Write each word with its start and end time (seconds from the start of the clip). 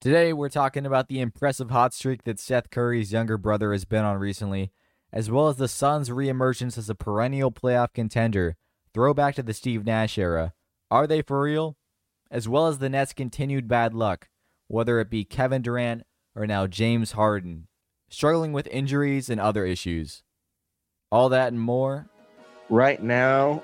Today, 0.00 0.32
we're 0.32 0.48
talking 0.48 0.86
about 0.86 1.08
the 1.08 1.20
impressive 1.20 1.70
hot 1.70 1.92
streak 1.92 2.24
that 2.24 2.40
Seth 2.40 2.70
Curry's 2.70 3.12
younger 3.12 3.36
brother 3.36 3.70
has 3.72 3.84
been 3.84 4.02
on 4.02 4.16
recently, 4.16 4.72
as 5.12 5.30
well 5.30 5.48
as 5.48 5.56
the 5.58 5.68
Suns' 5.68 6.08
reemergence 6.08 6.78
as 6.78 6.88
a 6.88 6.94
perennial 6.94 7.52
playoff 7.52 7.92
contender, 7.92 8.56
throwback 8.94 9.34
to 9.34 9.42
the 9.42 9.52
Steve 9.52 9.84
Nash 9.84 10.16
era. 10.16 10.54
Are 10.90 11.06
they 11.06 11.20
for 11.20 11.42
real? 11.42 11.76
As 12.30 12.48
well 12.48 12.66
as 12.66 12.78
the 12.78 12.88
Nets' 12.88 13.12
continued 13.12 13.68
bad 13.68 13.92
luck, 13.92 14.30
whether 14.68 15.00
it 15.00 15.10
be 15.10 15.22
Kevin 15.22 15.60
Durant 15.60 16.04
or 16.34 16.46
now 16.46 16.66
James 16.66 17.12
Harden, 17.12 17.68
struggling 18.08 18.54
with 18.54 18.66
injuries 18.68 19.28
and 19.28 19.38
other 19.38 19.66
issues. 19.66 20.22
All 21.12 21.28
that 21.28 21.48
and 21.48 21.60
more 21.60 22.08
right 22.70 23.02
now 23.02 23.62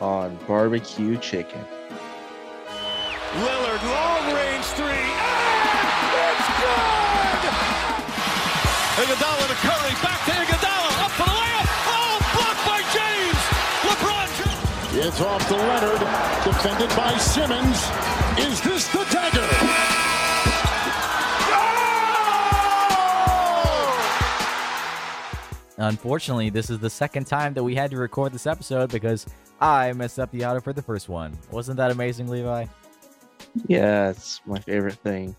on 0.00 0.40
barbecue 0.48 1.18
chicken. 1.18 1.64
Lillard, 3.34 3.82
long 3.84 4.17
LeBron 15.18 15.26
off 15.26 15.48
to 15.48 15.56
Leonard, 15.56 16.00
defended 16.44 16.96
by 16.96 17.16
Simmons. 17.18 17.76
Is 18.38 18.60
this 18.60 18.86
the 18.88 19.04
dagger? 19.10 19.46
Unfortunately, 25.78 26.50
this 26.50 26.70
is 26.70 26.78
the 26.78 26.90
second 26.90 27.26
time 27.26 27.54
that 27.54 27.62
we 27.62 27.74
had 27.74 27.90
to 27.90 27.96
record 27.96 28.32
this 28.32 28.46
episode 28.46 28.90
because 28.90 29.26
I 29.60 29.92
messed 29.92 30.18
up 30.18 30.30
the 30.30 30.44
auto 30.44 30.60
for 30.60 30.72
the 30.72 30.82
first 30.82 31.08
one. 31.08 31.36
Wasn't 31.50 31.76
that 31.76 31.90
amazing, 31.90 32.28
Levi? 32.28 32.66
Yeah, 33.66 34.10
it's 34.10 34.40
my 34.46 34.58
favorite 34.60 34.94
thing. 34.94 35.34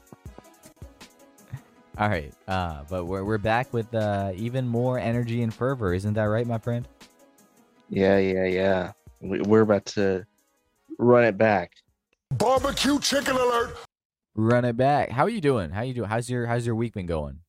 All 1.97 2.07
right, 2.07 2.33
uh, 2.47 2.83
but 2.89 3.05
we're 3.05 3.25
we're 3.25 3.37
back 3.37 3.73
with 3.73 3.93
uh, 3.93 4.31
even 4.35 4.67
more 4.67 4.97
energy 4.97 5.41
and 5.41 5.53
fervor, 5.53 5.93
isn't 5.93 6.13
that 6.13 6.23
right, 6.23 6.47
my 6.47 6.57
friend? 6.57 6.87
Yeah, 7.89 8.17
yeah, 8.17 8.45
yeah. 8.45 8.91
We, 9.21 9.41
we're 9.41 9.61
about 9.61 9.85
to 9.87 10.25
run 10.97 11.23
it 11.25 11.37
back. 11.37 11.71
Barbecue 12.31 12.99
chicken 12.99 13.35
alert! 13.35 13.75
Run 14.35 14.65
it 14.65 14.77
back. 14.77 15.09
How 15.09 15.23
are 15.23 15.29
you 15.29 15.41
doing? 15.41 15.71
How 15.71 15.81
you 15.81 15.93
doing? 15.93 16.09
How's 16.09 16.29
your 16.29 16.45
How's 16.45 16.65
your 16.65 16.75
week 16.75 16.93
been 16.93 17.05
going? 17.05 17.39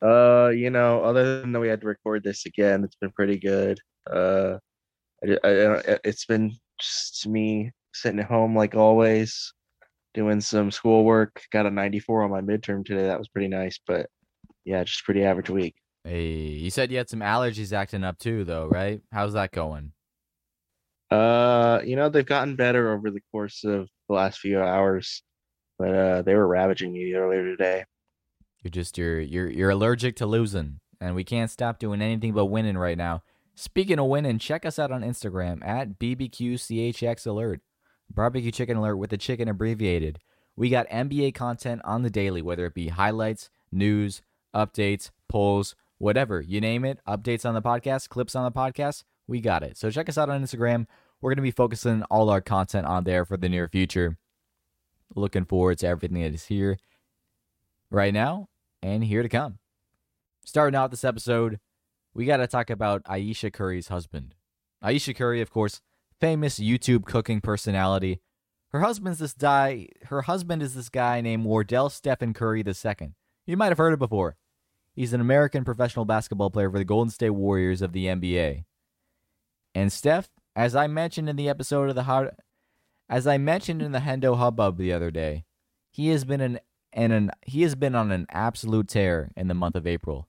Uh, 0.00 0.50
you 0.54 0.70
know, 0.70 1.02
other 1.02 1.40
than 1.40 1.52
that, 1.52 1.60
we 1.60 1.68
had 1.68 1.80
to 1.80 1.86
record 1.86 2.22
this 2.22 2.46
again. 2.46 2.84
It's 2.84 2.96
been 2.96 3.10
pretty 3.10 3.38
good. 3.38 3.80
Uh, 4.08 4.58
I, 5.24 5.38
I, 5.42 5.98
it's 6.04 6.24
been 6.24 6.52
just 6.80 7.26
me 7.26 7.72
sitting 7.92 8.20
at 8.20 8.26
home 8.26 8.54
like 8.54 8.76
always, 8.76 9.52
doing 10.14 10.40
some 10.40 10.70
schoolwork. 10.70 11.42
Got 11.50 11.66
a 11.66 11.70
94 11.70 12.22
on 12.22 12.30
my 12.30 12.40
midterm 12.40 12.84
today. 12.84 13.06
That 13.06 13.18
was 13.18 13.28
pretty 13.28 13.48
nice, 13.48 13.80
but 13.86 14.08
yeah, 14.64 14.84
just 14.84 15.04
pretty 15.04 15.24
average 15.24 15.50
week. 15.50 15.74
Hey, 16.04 16.30
you 16.30 16.70
said 16.70 16.92
you 16.92 16.98
had 16.98 17.08
some 17.08 17.20
allergies 17.20 17.72
acting 17.72 18.04
up 18.04 18.18
too, 18.18 18.44
though, 18.44 18.66
right? 18.66 19.00
How's 19.12 19.32
that 19.32 19.50
going? 19.50 19.92
Uh, 21.10 21.80
you 21.84 21.96
know, 21.96 22.08
they've 22.08 22.26
gotten 22.26 22.56
better 22.56 22.92
over 22.92 23.10
the 23.10 23.22
course 23.32 23.64
of 23.64 23.88
the 24.08 24.14
last 24.14 24.38
few 24.40 24.60
hours, 24.60 25.22
but 25.78 25.94
uh, 25.94 26.22
they 26.22 26.34
were 26.34 26.46
ravaging 26.46 26.92
me 26.92 27.14
earlier 27.14 27.44
today. 27.44 27.84
You're 28.62 28.70
just 28.70 28.98
you're 28.98 29.20
you're 29.20 29.48
you're 29.48 29.70
allergic 29.70 30.16
to 30.16 30.26
losing, 30.26 30.80
and 31.00 31.14
we 31.14 31.24
can't 31.24 31.50
stop 31.50 31.78
doing 31.78 32.02
anything 32.02 32.32
but 32.32 32.46
winning 32.46 32.76
right 32.76 32.98
now. 32.98 33.22
Speaking 33.54 33.98
of 33.98 34.06
winning, 34.06 34.38
check 34.38 34.64
us 34.66 34.78
out 34.78 34.92
on 34.92 35.02
Instagram 35.02 35.66
at 35.66 35.98
BBQCHX 35.98 37.26
Alert, 37.26 37.60
Barbecue 38.08 38.52
Chicken 38.52 38.76
Alert 38.76 38.96
with 38.96 39.10
the 39.10 39.16
chicken 39.16 39.48
abbreviated. 39.48 40.20
We 40.56 40.70
got 40.70 40.88
NBA 40.88 41.34
content 41.34 41.80
on 41.84 42.02
the 42.02 42.10
daily, 42.10 42.42
whether 42.42 42.66
it 42.66 42.74
be 42.74 42.88
highlights, 42.88 43.48
news, 43.72 44.22
updates, 44.54 45.10
polls, 45.28 45.74
whatever 45.98 46.40
you 46.40 46.60
name 46.60 46.84
it, 46.84 47.00
updates 47.06 47.44
on 47.44 47.54
the 47.54 47.62
podcast, 47.62 48.08
clips 48.08 48.34
on 48.34 48.44
the 48.44 48.52
podcast, 48.52 49.04
we 49.28 49.40
got 49.40 49.62
it. 49.62 49.76
So 49.76 49.90
check 49.90 50.08
us 50.08 50.18
out 50.18 50.30
on 50.30 50.42
Instagram. 50.42 50.86
We're 51.20 51.30
going 51.30 51.36
to 51.36 51.42
be 51.42 51.50
focusing 51.50 52.02
all 52.04 52.30
our 52.30 52.40
content 52.40 52.86
on 52.86 53.04
there 53.04 53.24
for 53.24 53.36
the 53.36 53.48
near 53.48 53.68
future. 53.68 54.16
Looking 55.14 55.44
forward 55.44 55.78
to 55.78 55.86
everything 55.86 56.20
that 56.20 56.34
is 56.34 56.46
here 56.46 56.78
right 57.90 58.12
now 58.12 58.48
and 58.82 59.04
here 59.04 59.22
to 59.22 59.28
come. 59.28 59.58
Starting 60.44 60.76
out 60.76 60.90
this 60.90 61.04
episode, 61.04 61.60
we 62.14 62.24
got 62.24 62.38
to 62.38 62.46
talk 62.46 62.70
about 62.70 63.02
Ayesha 63.06 63.50
Curry's 63.50 63.88
husband. 63.88 64.34
Ayesha 64.82 65.14
Curry, 65.14 65.40
of 65.40 65.50
course, 65.50 65.82
famous 66.20 66.58
YouTube 66.58 67.04
cooking 67.04 67.40
personality. 67.40 68.20
Her 68.70 68.80
husband's 68.80 69.18
this 69.18 69.32
guy. 69.32 69.88
Her 70.04 70.22
husband 70.22 70.62
is 70.62 70.74
this 70.74 70.88
guy 70.88 71.20
named 71.20 71.44
Wardell 71.44 71.88
Stephen 71.90 72.34
Curry 72.34 72.62
II. 72.66 73.12
You 73.46 73.56
might 73.56 73.68
have 73.68 73.78
heard 73.78 73.94
it 73.94 73.98
before. 73.98 74.36
He's 74.94 75.12
an 75.12 75.20
American 75.20 75.64
professional 75.64 76.04
basketball 76.04 76.50
player 76.50 76.70
for 76.70 76.78
the 76.78 76.84
Golden 76.84 77.10
State 77.10 77.30
Warriors 77.30 77.82
of 77.82 77.92
the 77.92 78.06
NBA. 78.06 78.64
And 79.74 79.92
Steph, 79.92 80.28
as 80.56 80.74
I 80.74 80.86
mentioned 80.86 81.28
in 81.28 81.36
the 81.36 81.48
episode 81.48 81.88
of 81.88 81.94
the 81.94 82.04
Hard, 82.04 82.30
as 83.08 83.26
I 83.26 83.38
mentioned 83.38 83.82
in 83.82 83.92
the 83.92 84.00
Hendo 84.00 84.36
Hubbub 84.36 84.76
the 84.76 84.92
other 84.92 85.10
day, 85.10 85.44
he 85.90 86.08
has 86.08 86.24
been 86.24 86.40
an 86.40 86.60
and 86.92 87.12
an, 87.12 87.30
he 87.46 87.62
has 87.62 87.74
been 87.74 87.94
on 87.94 88.10
an 88.10 88.26
absolute 88.30 88.88
tear 88.88 89.30
in 89.36 89.48
the 89.48 89.54
month 89.54 89.76
of 89.76 89.86
April. 89.86 90.28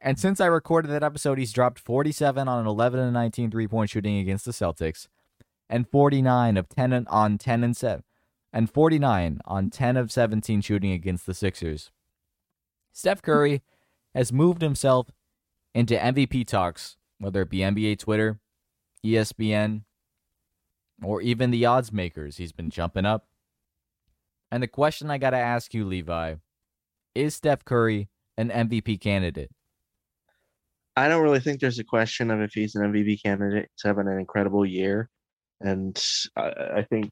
And 0.00 0.18
since 0.18 0.40
I 0.40 0.46
recorded 0.46 0.90
that 0.90 1.02
episode, 1.02 1.38
he's 1.38 1.52
dropped 1.52 1.78
47 1.80 2.46
on 2.46 2.60
an 2.60 2.66
11 2.66 3.00
and 3.00 3.12
19 3.12 3.50
three 3.50 3.66
point 3.66 3.90
shooting 3.90 4.18
against 4.18 4.44
the 4.44 4.52
Celtics, 4.52 5.08
and 5.68 5.88
49 5.88 6.56
of 6.56 6.68
10 6.68 7.06
on 7.08 7.38
10 7.38 7.64
and 7.64 7.76
7, 7.76 8.04
and 8.52 8.70
49 8.70 9.40
on 9.44 9.70
10 9.70 9.96
of 9.96 10.12
17 10.12 10.60
shooting 10.60 10.92
against 10.92 11.26
the 11.26 11.34
Sixers. 11.34 11.90
Steph 12.92 13.22
Curry 13.22 13.62
has 14.14 14.32
moved 14.32 14.62
himself 14.62 15.10
into 15.74 15.96
MVP 15.96 16.46
talks, 16.46 16.96
whether 17.18 17.42
it 17.42 17.50
be 17.50 17.58
NBA 17.58 17.98
Twitter, 17.98 18.40
ESPN, 19.04 19.82
or 21.02 21.20
even 21.22 21.50
the 21.50 21.66
odds 21.66 21.92
makers. 21.92 22.36
He's 22.36 22.52
been 22.52 22.70
jumping 22.70 23.06
up 23.06 23.26
and 24.50 24.62
the 24.62 24.68
question 24.68 25.10
I 25.10 25.18
got 25.18 25.30
to 25.30 25.38
ask 25.38 25.74
you, 25.74 25.84
Levi, 25.84 26.36
is 27.14 27.34
Steph 27.34 27.64
Curry 27.64 28.08
an 28.36 28.50
MVP 28.50 29.00
candidate? 29.00 29.50
I 30.96 31.08
don't 31.08 31.22
really 31.22 31.40
think 31.40 31.60
there's 31.60 31.78
a 31.78 31.84
question 31.84 32.30
of 32.30 32.40
if 32.40 32.52
he's 32.54 32.74
an 32.74 32.92
MVP 32.92 33.22
candidate. 33.22 33.68
He's 33.74 33.84
having 33.84 34.08
an 34.08 34.18
incredible 34.18 34.66
year, 34.66 35.08
and 35.60 36.02
I, 36.36 36.48
I 36.76 36.86
think 36.88 37.10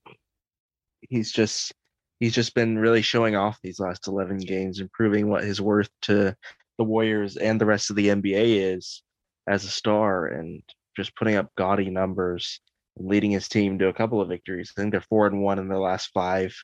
he's 1.03 1.31
just 1.31 1.73
he's 2.19 2.35
just 2.35 2.55
been 2.55 2.79
really 2.79 3.03
showing 3.03 3.37
off 3.37 3.59
these 3.63 3.79
last 3.79 4.09
11 4.09 4.39
games 4.39 4.81
and 4.81 4.91
proving 4.91 5.29
what 5.29 5.45
his 5.45 5.61
worth 5.61 5.91
to 6.03 6.35
the 6.79 6.85
Warriors 6.85 7.37
and 7.37 7.61
the 7.61 7.67
rest 7.67 7.91
of 7.91 7.97
the 7.97 8.09
NBA 8.09 8.75
is 8.75 9.03
as 9.47 9.65
a 9.65 9.69
star 9.69 10.27
and 10.27 10.63
just 10.97 11.15
putting 11.17 11.37
up 11.37 11.51
gaudy 11.57 11.91
numbers 11.91 12.61
leading 12.99 13.31
his 13.31 13.49
team 13.49 13.79
to 13.79 13.89
a 13.89 13.93
couple 13.93 14.21
of 14.21 14.29
victories. 14.29 14.73
I 14.77 14.81
think 14.81 14.93
they're 14.93 15.01
four 15.03 15.27
and 15.27 15.43
one 15.43 15.59
in 15.59 15.69
their 15.69 15.79
last 15.79 16.11
five 16.15 16.55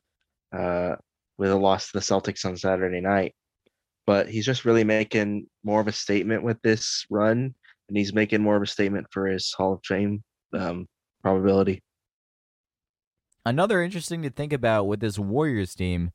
uh, 0.57 0.97
with 1.39 1.51
a 1.51 1.57
loss 1.57 1.91
to 1.91 1.99
the 1.99 2.05
Celtics 2.05 2.45
on 2.45 2.57
Saturday 2.57 3.01
night. 3.01 3.35
But 4.07 4.29
he's 4.29 4.47
just 4.47 4.65
really 4.65 4.85
making 4.85 5.47
more 5.63 5.81
of 5.81 5.89
a 5.89 5.93
statement 5.93 6.43
with 6.43 6.61
this 6.63 7.05
run, 7.11 7.55
and 7.89 7.97
he's 7.97 8.13
making 8.15 8.43
more 8.43 8.57
of 8.57 8.63
a 8.63 8.67
statement 8.67 9.07
for 9.11 9.27
his 9.27 9.53
Hall 9.53 9.75
of 9.75 9.81
Fame 9.85 10.25
um, 10.53 10.87
probability. 11.23 11.83
Another 13.45 13.83
interesting 13.83 14.23
to 14.23 14.31
think 14.31 14.53
about 14.53 14.85
with 14.85 15.01
this 15.01 15.19
Warriors 15.19 15.75
team 15.75 16.11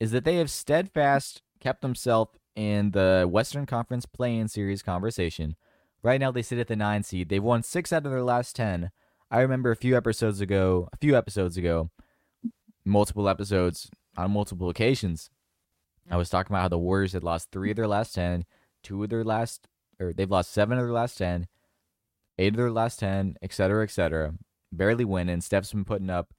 is 0.00 0.10
that 0.10 0.24
they 0.24 0.36
have 0.36 0.50
steadfast 0.50 1.42
kept 1.60 1.82
themselves 1.82 2.32
in 2.56 2.90
the 2.90 3.28
Western 3.30 3.66
Conference 3.66 4.06
play-in 4.06 4.48
series 4.48 4.82
conversation. 4.82 5.56
Right 6.04 6.20
now, 6.20 6.30
they 6.30 6.42
sit 6.42 6.58
at 6.58 6.68
the 6.68 6.76
nine 6.76 7.02
seed. 7.02 7.30
They've 7.30 7.42
won 7.42 7.62
six 7.62 7.90
out 7.90 8.04
of 8.04 8.12
their 8.12 8.22
last 8.22 8.54
ten. 8.54 8.90
I 9.30 9.40
remember 9.40 9.70
a 9.70 9.76
few 9.76 9.96
episodes 9.96 10.42
ago, 10.42 10.90
a 10.92 10.98
few 10.98 11.16
episodes 11.16 11.56
ago, 11.56 11.90
multiple 12.84 13.26
episodes 13.26 13.90
on 14.14 14.30
multiple 14.30 14.68
occasions. 14.68 15.30
I 16.10 16.18
was 16.18 16.28
talking 16.28 16.52
about 16.52 16.60
how 16.60 16.68
the 16.68 16.78
Warriors 16.78 17.14
had 17.14 17.24
lost 17.24 17.50
three 17.50 17.70
of 17.70 17.76
their 17.76 17.88
last 17.88 18.14
10, 18.14 18.44
two 18.82 19.02
of 19.02 19.08
their 19.08 19.24
last, 19.24 19.66
or 19.98 20.12
they've 20.12 20.30
lost 20.30 20.52
seven 20.52 20.76
of 20.76 20.84
their 20.84 20.92
last 20.92 21.16
10, 21.16 21.46
eight 22.38 22.52
of 22.52 22.56
their 22.56 22.70
last 22.70 23.00
10, 23.00 23.36
et 23.40 23.52
cetera, 23.54 23.82
et 23.82 23.90
cetera. 23.90 24.34
Barely 24.70 25.06
winning. 25.06 25.40
Steph's 25.40 25.72
been 25.72 25.86
putting 25.86 26.10
up 26.10 26.34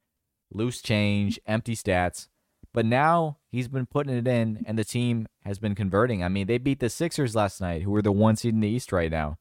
loose 0.53 0.79
change, 0.79 1.39
empty 1.47 1.75
stats. 1.75 2.27
But 2.71 2.85
now 2.85 3.37
he's 3.49 3.67
been 3.67 3.87
putting 3.87 4.15
it 4.15 4.27
in, 4.27 4.63
and 4.67 4.77
the 4.77 4.83
team 4.83 5.27
has 5.43 5.57
been 5.57 5.73
converting. 5.73 6.23
I 6.23 6.29
mean, 6.29 6.45
they 6.45 6.59
beat 6.59 6.79
the 6.79 6.89
Sixers 6.89 7.35
last 7.35 7.59
night, 7.59 7.81
who 7.81 7.95
are 7.95 8.03
the 8.03 8.11
one 8.11 8.35
seed 8.35 8.53
in 8.53 8.59
the 8.59 8.67
East 8.67 8.91
right 8.91 9.09
now. 9.09 9.37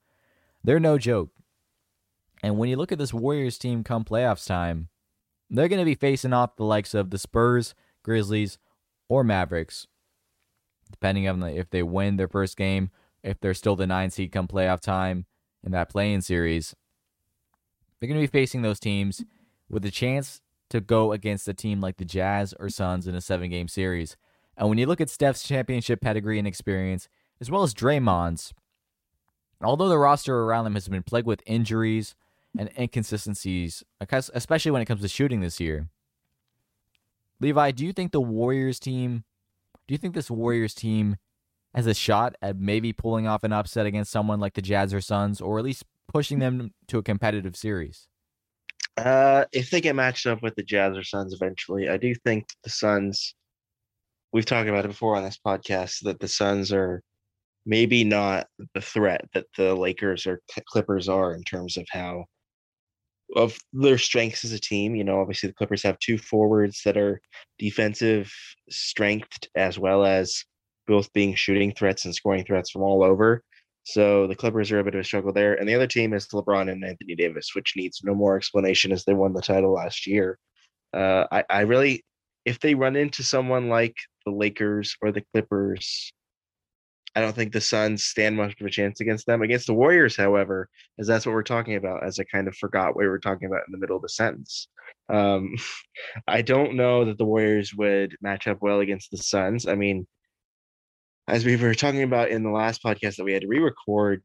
They're 0.64 0.80
no 0.80 0.96
joke. 0.96 1.30
And 2.42 2.58
when 2.58 2.68
you 2.68 2.76
look 2.76 2.90
at 2.90 2.98
this 2.98 3.14
Warriors 3.14 3.58
team 3.58 3.84
come 3.84 4.04
playoffs 4.04 4.46
time, 4.46 4.88
they're 5.50 5.68
going 5.68 5.80
to 5.80 5.84
be 5.84 5.94
facing 5.94 6.32
off 6.32 6.56
the 6.56 6.64
likes 6.64 6.94
of 6.94 7.10
the 7.10 7.18
Spurs, 7.18 7.74
Grizzlies, 8.02 8.58
or 9.08 9.22
Mavericks, 9.22 9.86
depending 10.90 11.28
on 11.28 11.42
if 11.42 11.70
they 11.70 11.82
win 11.82 12.16
their 12.16 12.28
first 12.28 12.56
game, 12.56 12.90
if 13.22 13.38
they're 13.40 13.54
still 13.54 13.76
the 13.76 13.86
nine 13.86 14.10
seed 14.10 14.32
come 14.32 14.48
playoff 14.48 14.80
time 14.80 15.26
in 15.62 15.72
that 15.72 15.90
play-in 15.90 16.22
series. 16.22 16.74
They're 18.00 18.08
going 18.08 18.20
to 18.20 18.26
be 18.26 18.38
facing 18.38 18.62
those 18.62 18.80
teams 18.80 19.24
with 19.68 19.84
a 19.84 19.90
chance 19.90 20.40
to 20.70 20.80
go 20.80 21.12
against 21.12 21.48
a 21.48 21.54
team 21.54 21.80
like 21.80 21.98
the 21.98 22.04
Jazz 22.04 22.54
or 22.58 22.68
Suns 22.68 23.06
in 23.06 23.14
a 23.14 23.20
seven 23.20 23.50
game 23.50 23.68
series. 23.68 24.16
And 24.56 24.68
when 24.68 24.78
you 24.78 24.86
look 24.86 25.00
at 25.00 25.10
Steph's 25.10 25.46
championship 25.46 26.00
pedigree 26.00 26.38
and 26.38 26.48
experience, 26.48 27.08
as 27.40 27.50
well 27.50 27.62
as 27.62 27.74
Draymond's, 27.74 28.52
although 29.62 29.88
the 29.88 29.98
roster 29.98 30.42
around 30.42 30.64
them 30.64 30.74
has 30.74 30.88
been 30.88 31.02
plagued 31.02 31.26
with 31.26 31.42
injuries 31.46 32.14
and 32.58 32.70
inconsistencies, 32.78 33.82
especially 34.10 34.70
when 34.70 34.82
it 34.82 34.86
comes 34.86 35.02
to 35.02 35.08
shooting 35.08 35.40
this 35.40 35.60
year, 35.60 35.88
Levi, 37.40 37.72
do 37.72 37.84
you 37.84 37.92
think 37.92 38.12
the 38.12 38.20
Warriors 38.20 38.78
team, 38.78 39.24
do 39.86 39.94
you 39.94 39.98
think 39.98 40.14
this 40.14 40.30
Warriors 40.30 40.74
team 40.74 41.16
has 41.74 41.86
a 41.86 41.94
shot 41.94 42.36
at 42.40 42.56
maybe 42.56 42.92
pulling 42.92 43.26
off 43.26 43.42
an 43.42 43.52
upset 43.52 43.86
against 43.86 44.12
someone 44.12 44.40
like 44.40 44.54
the 44.54 44.62
Jazz 44.62 44.94
or 44.94 45.00
Suns, 45.00 45.40
or 45.40 45.58
at 45.58 45.64
least 45.64 45.84
pushing 46.06 46.38
them 46.38 46.72
to 46.86 46.98
a 46.98 47.02
competitive 47.02 47.56
series? 47.56 48.08
Uh, 48.96 49.44
if 49.52 49.70
they 49.70 49.80
get 49.80 49.96
matched 49.96 50.26
up 50.26 50.40
with 50.42 50.54
the 50.54 50.62
Jazz 50.62 50.96
or 50.96 51.02
Suns 51.02 51.34
eventually, 51.34 51.88
I 51.88 51.96
do 51.96 52.14
think 52.14 52.46
the 52.62 52.70
Suns. 52.70 53.34
We've 54.32 54.46
talked 54.46 54.68
about 54.68 54.84
it 54.84 54.88
before 54.88 55.16
on 55.16 55.24
this 55.24 55.38
podcast 55.44 56.02
that 56.02 56.20
the 56.20 56.28
Suns 56.28 56.72
are 56.72 57.02
maybe 57.66 58.04
not 58.04 58.46
the 58.74 58.80
threat 58.80 59.24
that 59.34 59.46
the 59.56 59.74
Lakers 59.74 60.26
or 60.26 60.40
Clippers 60.66 61.08
are 61.08 61.34
in 61.34 61.42
terms 61.44 61.76
of 61.76 61.86
how 61.90 62.24
of 63.36 63.56
their 63.72 63.98
strengths 63.98 64.44
as 64.44 64.52
a 64.52 64.60
team. 64.60 64.94
You 64.94 65.04
know, 65.04 65.20
obviously 65.20 65.48
the 65.48 65.54
Clippers 65.54 65.82
have 65.82 65.98
two 65.98 66.18
forwards 66.18 66.82
that 66.84 66.96
are 66.96 67.20
defensive 67.58 68.32
strength 68.70 69.38
as 69.56 69.78
well 69.78 70.04
as 70.04 70.44
both 70.86 71.12
being 71.12 71.34
shooting 71.34 71.72
threats 71.72 72.04
and 72.04 72.14
scoring 72.14 72.44
threats 72.44 72.70
from 72.70 72.82
all 72.82 73.02
over. 73.02 73.42
So 73.84 74.26
the 74.26 74.34
Clippers 74.34 74.70
are 74.72 74.78
a 74.78 74.84
bit 74.84 74.94
of 74.94 75.00
a 75.00 75.04
struggle 75.04 75.32
there. 75.32 75.54
And 75.54 75.68
the 75.68 75.74
other 75.74 75.86
team 75.86 76.14
is 76.14 76.26
LeBron 76.28 76.70
and 76.70 76.84
Anthony 76.84 77.14
Davis, 77.14 77.50
which 77.54 77.74
needs 77.76 78.00
no 78.02 78.14
more 78.14 78.36
explanation 78.36 78.92
as 78.92 79.04
they 79.04 79.14
won 79.14 79.32
the 79.32 79.42
title 79.42 79.72
last 79.72 80.06
year. 80.06 80.38
Uh, 80.94 81.24
I, 81.30 81.44
I 81.50 81.60
really, 81.62 82.04
if 82.44 82.60
they 82.60 82.74
run 82.74 82.96
into 82.96 83.22
someone 83.22 83.68
like 83.68 83.96
the 84.24 84.32
Lakers 84.32 84.96
or 85.02 85.12
the 85.12 85.24
Clippers, 85.32 86.12
I 87.14 87.20
don't 87.20 87.34
think 87.34 87.52
the 87.52 87.60
Suns 87.60 88.04
stand 88.04 88.36
much 88.36 88.60
of 88.60 88.66
a 88.66 88.70
chance 88.70 89.00
against 89.00 89.26
them. 89.26 89.42
Against 89.42 89.66
the 89.66 89.74
Warriors, 89.74 90.16
however, 90.16 90.68
as 90.98 91.06
that's 91.06 91.24
what 91.24 91.32
we're 91.32 91.44
talking 91.44 91.76
about, 91.76 92.04
as 92.04 92.18
I 92.18 92.24
kind 92.24 92.48
of 92.48 92.56
forgot 92.56 92.88
what 92.88 93.02
we 93.02 93.08
were 93.08 93.20
talking 93.20 93.46
about 93.46 93.62
in 93.66 93.72
the 93.72 93.78
middle 93.78 93.96
of 93.96 94.02
the 94.02 94.08
sentence. 94.08 94.68
Um, 95.08 95.54
I 96.28 96.42
don't 96.42 96.74
know 96.74 97.04
that 97.04 97.18
the 97.18 97.24
Warriors 97.24 97.72
would 97.74 98.16
match 98.20 98.48
up 98.48 98.58
well 98.60 98.80
against 98.80 99.10
the 99.10 99.18
Suns. 99.18 99.66
I 99.66 99.76
mean, 99.76 100.06
as 101.28 101.44
we 101.44 101.56
were 101.56 101.74
talking 101.74 102.02
about 102.02 102.30
in 102.30 102.42
the 102.42 102.50
last 102.50 102.82
podcast 102.82 103.16
that 103.16 103.24
we 103.24 103.32
had 103.32 103.42
to 103.42 103.48
re-record, 103.48 104.22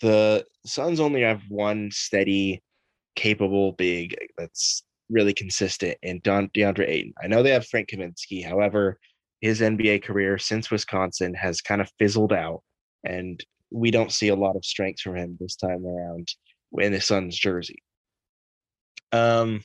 the 0.00 0.44
Suns 0.66 1.00
only 1.00 1.22
have 1.22 1.42
one 1.48 1.90
steady, 1.92 2.62
capable 3.14 3.72
big 3.72 4.16
that's 4.36 4.82
really 5.08 5.32
consistent 5.32 5.96
in 6.02 6.20
Don 6.24 6.48
DeAndre 6.48 6.88
Ayton. 6.88 7.14
I 7.22 7.28
know 7.28 7.42
they 7.42 7.50
have 7.50 7.66
Frank 7.66 7.90
Kaminsky, 7.90 8.44
however, 8.44 8.98
his 9.42 9.60
NBA 9.60 10.04
career 10.04 10.38
since 10.38 10.70
Wisconsin 10.70 11.34
has 11.34 11.60
kind 11.60 11.80
of 11.80 11.90
fizzled 11.98 12.32
out, 12.32 12.62
and 13.04 13.44
we 13.70 13.90
don't 13.90 14.12
see 14.12 14.28
a 14.28 14.36
lot 14.36 14.56
of 14.56 14.64
strength 14.64 15.00
from 15.00 15.16
him 15.16 15.36
this 15.38 15.56
time 15.56 15.84
around 15.84 16.28
in 16.78 16.92
the 16.92 17.00
Suns 17.00 17.36
jersey. 17.36 17.82
Um, 19.10 19.62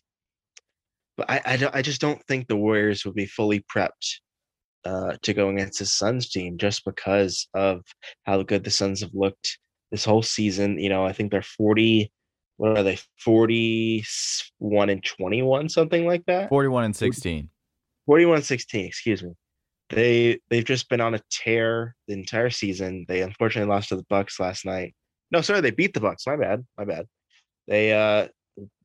but 1.16 1.30
I, 1.30 1.42
I, 1.46 1.70
I 1.76 1.82
just 1.84 2.02
don't 2.02 2.22
think 2.28 2.48
the 2.48 2.58
Warriors 2.58 3.06
will 3.06 3.14
be 3.14 3.28
fully 3.28 3.64
prepped 3.74 4.16
uh, 4.84 5.16
to 5.22 5.34
go 5.34 5.50
against 5.50 5.80
the 5.80 5.86
Suns 5.86 6.30
team 6.30 6.58
just 6.58 6.84
because 6.84 7.48
of 7.54 7.82
how 8.24 8.42
good 8.42 8.64
the 8.64 8.72
Suns 8.72 9.02
have 9.02 9.14
looked 9.14 9.60
this 9.92 10.04
whole 10.04 10.24
season. 10.24 10.80
You 10.80 10.90
know, 10.90 11.06
I 11.06 11.14
think 11.14 11.32
they're 11.32 11.44
40, 11.44 12.12
what 12.58 12.78
are 12.78 12.84
they, 12.84 12.98
41 13.20 14.90
and 14.90 15.06
21, 15.06 15.70
something 15.70 16.08
like 16.08 16.26
that? 16.26 16.50
41 16.50 16.86
and 16.86 16.96
16. 16.96 17.50
41 18.08 18.42
16, 18.42 18.86
excuse 18.86 19.22
me 19.22 19.34
they 19.89 20.39
they've 20.50 20.66
just 20.66 20.89
been 20.89 21.01
on 21.01 21.16
a 21.16 21.22
tear 21.30 21.95
the 22.07 22.13
entire 22.13 22.50
season. 22.50 23.06
They 23.07 23.22
unfortunately 23.22 23.69
lost 23.69 23.89
to 23.89 23.95
the 23.95 24.06
Bucks 24.10 24.39
last 24.39 24.66
night. 24.66 24.95
No, 25.31 25.42
sorry, 25.42 25.62
they 25.62 25.72
beat 25.72 25.94
the 25.94 26.00
Bucks. 26.00 26.28
My 26.28 26.36
bad. 26.36 26.66
My 26.78 26.86
bad. 26.86 27.06
They 27.68 27.94
uh 27.94 28.28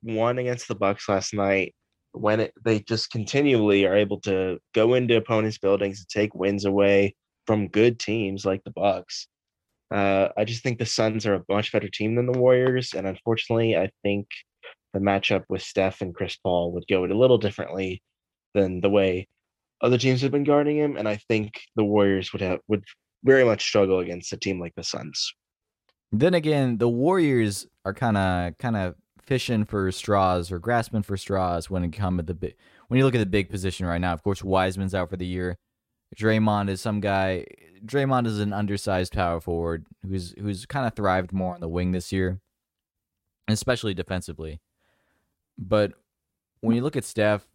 won 0.02 0.38
against 0.38 0.68
the 0.68 0.74
Bucks 0.74 1.08
last 1.08 1.34
night. 1.34 1.74
When 2.12 2.40
it, 2.40 2.52
they 2.62 2.80
just 2.80 3.10
continually 3.10 3.86
are 3.86 3.96
able 3.96 4.20
to 4.22 4.58
go 4.74 4.94
into 4.94 5.16
opponents' 5.16 5.58
buildings 5.58 6.00
and 6.00 6.08
take 6.08 6.34
wins 6.34 6.66
away 6.66 7.14
from 7.46 7.68
good 7.68 7.98
teams 7.98 8.44
like 8.44 8.62
the 8.64 8.70
Bucks. 8.70 9.28
Uh, 9.92 10.28
I 10.36 10.44
just 10.44 10.62
think 10.62 10.78
the 10.78 10.86
Suns 10.86 11.26
are 11.26 11.34
a 11.34 11.42
much 11.48 11.72
better 11.72 11.88
team 11.88 12.14
than 12.14 12.26
the 12.30 12.38
Warriors, 12.38 12.92
and 12.94 13.06
unfortunately, 13.06 13.76
I 13.76 13.90
think 14.02 14.26
the 14.92 15.00
matchup 15.00 15.44
with 15.48 15.62
Steph 15.62 16.00
and 16.02 16.14
Chris 16.14 16.36
Paul 16.36 16.72
would 16.72 16.86
go 16.86 17.04
it 17.04 17.10
a 17.10 17.18
little 17.18 17.38
differently 17.38 18.02
than 18.54 18.80
the 18.80 18.90
way 18.90 19.26
other 19.82 19.98
teams 19.98 20.22
have 20.22 20.30
been 20.30 20.44
guarding 20.44 20.78
him, 20.78 20.96
and 20.96 21.08
I 21.08 21.16
think 21.16 21.60
the 21.76 21.84
Warriors 21.84 22.32
would 22.32 22.40
have 22.40 22.60
would 22.68 22.84
very 23.24 23.44
much 23.44 23.62
struggle 23.62 23.98
against 23.98 24.32
a 24.32 24.36
team 24.36 24.60
like 24.60 24.74
the 24.74 24.84
Suns. 24.84 25.34
Then 26.12 26.34
again, 26.34 26.78
the 26.78 26.88
Warriors 26.88 27.66
are 27.84 27.94
kind 27.94 28.16
of 28.16 28.58
kind 28.58 28.76
of 28.76 28.94
fishing 29.20 29.64
for 29.64 29.90
straws 29.92 30.50
or 30.50 30.58
grasping 30.58 31.02
for 31.02 31.16
straws 31.16 31.70
when 31.70 31.84
it 31.84 31.92
comes 31.92 32.18
to 32.18 32.22
the 32.24 32.34
big. 32.34 32.54
When 32.88 32.98
you 32.98 33.04
look 33.04 33.14
at 33.14 33.18
the 33.18 33.26
big 33.26 33.50
position 33.50 33.86
right 33.86 34.00
now, 34.00 34.12
of 34.12 34.22
course, 34.22 34.42
Wiseman's 34.42 34.94
out 34.94 35.10
for 35.10 35.16
the 35.16 35.26
year. 35.26 35.58
Draymond 36.16 36.68
is 36.68 36.80
some 36.80 37.00
guy. 37.00 37.46
Draymond 37.84 38.26
is 38.26 38.38
an 38.38 38.52
undersized 38.52 39.12
power 39.12 39.40
forward 39.40 39.86
who's 40.06 40.34
who's 40.38 40.66
kind 40.66 40.86
of 40.86 40.94
thrived 40.94 41.32
more 41.32 41.54
on 41.54 41.60
the 41.60 41.68
wing 41.68 41.92
this 41.92 42.12
year, 42.12 42.40
especially 43.48 43.94
defensively. 43.94 44.60
But 45.58 45.92
when 46.60 46.76
you 46.76 46.82
look 46.82 46.96
at 46.96 47.04
Steph, 47.04 47.46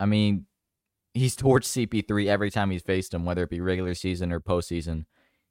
I 0.00 0.06
mean, 0.06 0.46
he's 1.12 1.36
torched 1.36 1.88
CP3 1.88 2.26
every 2.26 2.50
time 2.50 2.70
he's 2.70 2.82
faced 2.82 3.14
him, 3.14 3.24
whether 3.24 3.42
it 3.42 3.50
be 3.50 3.60
regular 3.60 3.94
season 3.94 4.32
or 4.32 4.40
postseason. 4.40 5.06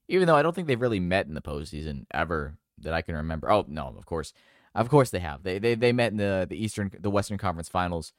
Even 0.08 0.28
though 0.28 0.36
I 0.36 0.42
don't 0.42 0.54
think 0.54 0.68
they've 0.68 0.80
really 0.80 1.00
met 1.00 1.28
in 1.28 1.34
the 1.34 1.42
postseason 1.42 2.06
ever 2.14 2.58
that 2.80 2.94
I 2.94 3.02
can 3.02 3.16
remember. 3.16 3.50
Oh 3.50 3.66
no, 3.68 3.94
of 3.98 4.06
course, 4.06 4.34
of 4.76 4.90
course 4.90 5.10
they 5.12 5.20
have. 5.20 5.44
They 5.44 5.60
they 5.60 5.76
they 5.76 5.94
met 5.94 6.12
in 6.12 6.18
the 6.18 6.46
the 6.50 6.62
Eastern 6.62 6.92
the 7.00 7.10
Western 7.10 7.38
Conference 7.38 7.70
Finals, 7.70 8.12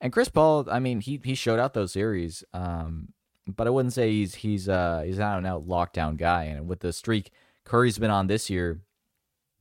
and 0.00 0.12
Chris 0.12 0.28
Paul. 0.28 0.66
I 0.70 0.78
mean, 0.78 1.00
he 1.00 1.20
he 1.24 1.34
showed 1.34 1.58
out 1.58 1.72
those 1.72 1.92
series. 1.92 2.44
Um, 2.52 3.08
but 3.46 3.66
I 3.66 3.70
wouldn't 3.70 3.94
say 3.94 4.10
he's 4.10 4.34
he's 4.34 4.68
uh 4.68 5.02
he's 5.04 5.18
not 5.18 5.38
an 5.38 5.46
out 5.46 5.66
lockdown 5.66 6.16
guy. 6.16 6.44
And 6.44 6.68
with 6.68 6.80
the 6.80 6.92
streak 6.92 7.32
Curry's 7.64 7.98
been 7.98 8.10
on 8.10 8.26
this 8.26 8.50
year, 8.50 8.80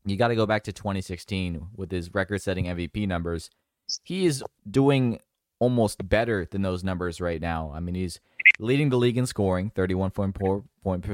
you 0.06 0.18
got 0.18 0.30
to 0.30 0.36
go 0.36 0.46
back 0.46 0.64
to 0.64 0.74
2016 0.74 1.68
with 1.76 1.92
his 1.92 2.14
record-setting 2.14 2.66
MVP 2.66 3.08
numbers. 3.08 3.50
He 4.04 4.26
is 4.26 4.44
doing 4.70 5.20
almost 5.62 6.10
better 6.10 6.44
than 6.50 6.64
those 6.64 6.84
numbers 6.84 7.22
right 7.22 7.40
now. 7.40 7.72
I 7.74 7.80
mean, 7.80 7.94
he's 7.94 8.20
leading 8.58 8.90
the 8.90 8.98
league 8.98 9.18
in 9.18 9.28
scoring, 9.28 9.72
31.4 9.76 10.64
point 10.84 11.06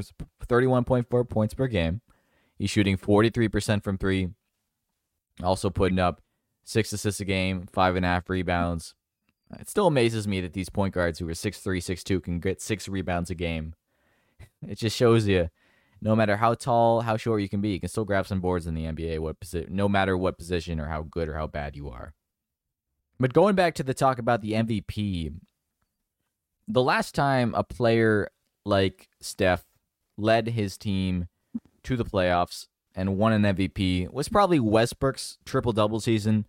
31.4 0.47 1.29
points 1.29 1.53
per 1.53 1.67
game. 1.67 1.99
He's 2.57 2.69
shooting 2.69 2.97
43% 2.97 3.83
from 3.83 3.97
3. 3.97 4.29
Also 5.43 5.69
putting 5.69 5.99
up 5.99 6.21
6 6.63 6.93
assists 6.93 7.19
a 7.19 7.25
game, 7.25 7.67
5.5 7.75 8.29
rebounds. 8.29 8.95
It 9.59 9.69
still 9.69 9.87
amazes 9.87 10.29
me 10.29 10.39
that 10.39 10.53
these 10.53 10.69
point 10.69 10.93
guards 10.93 11.19
who 11.19 11.27
are 11.27 11.33
6'3, 11.33 11.77
6'2 11.79 12.23
can 12.23 12.39
get 12.39 12.61
6 12.61 12.87
rebounds 12.87 13.29
a 13.29 13.35
game. 13.35 13.75
It 14.67 14.79
just 14.79 14.95
shows 14.95 15.27
you 15.27 15.49
no 16.01 16.15
matter 16.15 16.37
how 16.37 16.53
tall, 16.55 17.01
how 17.01 17.17
short 17.17 17.41
you 17.41 17.49
can 17.49 17.61
be, 17.61 17.69
you 17.69 17.79
can 17.79 17.89
still 17.89 18.05
grab 18.05 18.25
some 18.25 18.39
boards 18.39 18.65
in 18.65 18.73
the 18.73 18.85
NBA 18.85 19.19
what 19.19 19.39
posi- 19.39 19.69
no 19.69 19.87
matter 19.87 20.17
what 20.17 20.37
position 20.37 20.79
or 20.79 20.87
how 20.87 21.03
good 21.03 21.27
or 21.29 21.35
how 21.35 21.47
bad 21.47 21.75
you 21.75 21.89
are. 21.89 22.13
But 23.19 23.33
going 23.33 23.55
back 23.55 23.73
to 23.75 23.83
the 23.83 23.93
talk 23.93 24.19
about 24.19 24.41
the 24.41 24.53
MVP, 24.53 25.33
the 26.67 26.83
last 26.83 27.15
time 27.15 27.53
a 27.55 27.63
player 27.63 28.29
like 28.65 29.07
Steph 29.21 29.65
led 30.17 30.49
his 30.49 30.77
team 30.77 31.27
to 31.83 31.95
the 31.95 32.05
playoffs 32.05 32.67
and 32.95 33.17
won 33.17 33.33
an 33.33 33.55
MVP 33.55 34.11
was 34.11 34.27
probably 34.27 34.59
Westbrook's 34.59 35.37
triple 35.45 35.71
double 35.71 35.99
season. 35.99 36.45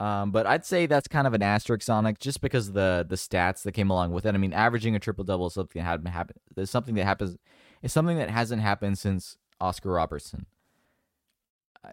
Um, 0.00 0.32
but 0.32 0.46
I'd 0.46 0.64
say 0.64 0.86
that's 0.86 1.06
kind 1.06 1.26
of 1.26 1.34
an 1.34 1.42
asterisk 1.42 1.88
on 1.88 2.04
it, 2.04 2.18
just 2.18 2.40
because 2.40 2.72
the 2.72 3.06
the 3.08 3.14
stats 3.14 3.62
that 3.62 3.72
came 3.72 3.90
along 3.90 4.12
with 4.12 4.26
it. 4.26 4.34
I 4.34 4.38
mean, 4.38 4.52
averaging 4.52 4.96
a 4.96 4.98
triple 4.98 5.22
double 5.22 5.46
is 5.46 5.54
something 5.54 5.80
that 5.80 6.10
happened. 6.10 6.40
There's 6.54 6.70
something 6.70 6.96
that 6.96 7.04
happens. 7.04 7.38
It's 7.80 7.94
something 7.94 8.16
that 8.18 8.28
hasn't 8.28 8.60
happened 8.60 8.98
since 8.98 9.36
Oscar 9.60 9.90
Robertson, 9.90 10.46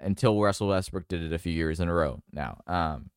until 0.01 0.41
Russell 0.41 0.69
Westbrook 0.69 1.07
did 1.07 1.21
it 1.21 1.31
a 1.31 1.37
few 1.37 1.53
years 1.53 1.79
in 1.79 1.89
a 1.89 1.93
row. 1.93 2.23
Now, 2.33 2.61
um, 2.65 3.11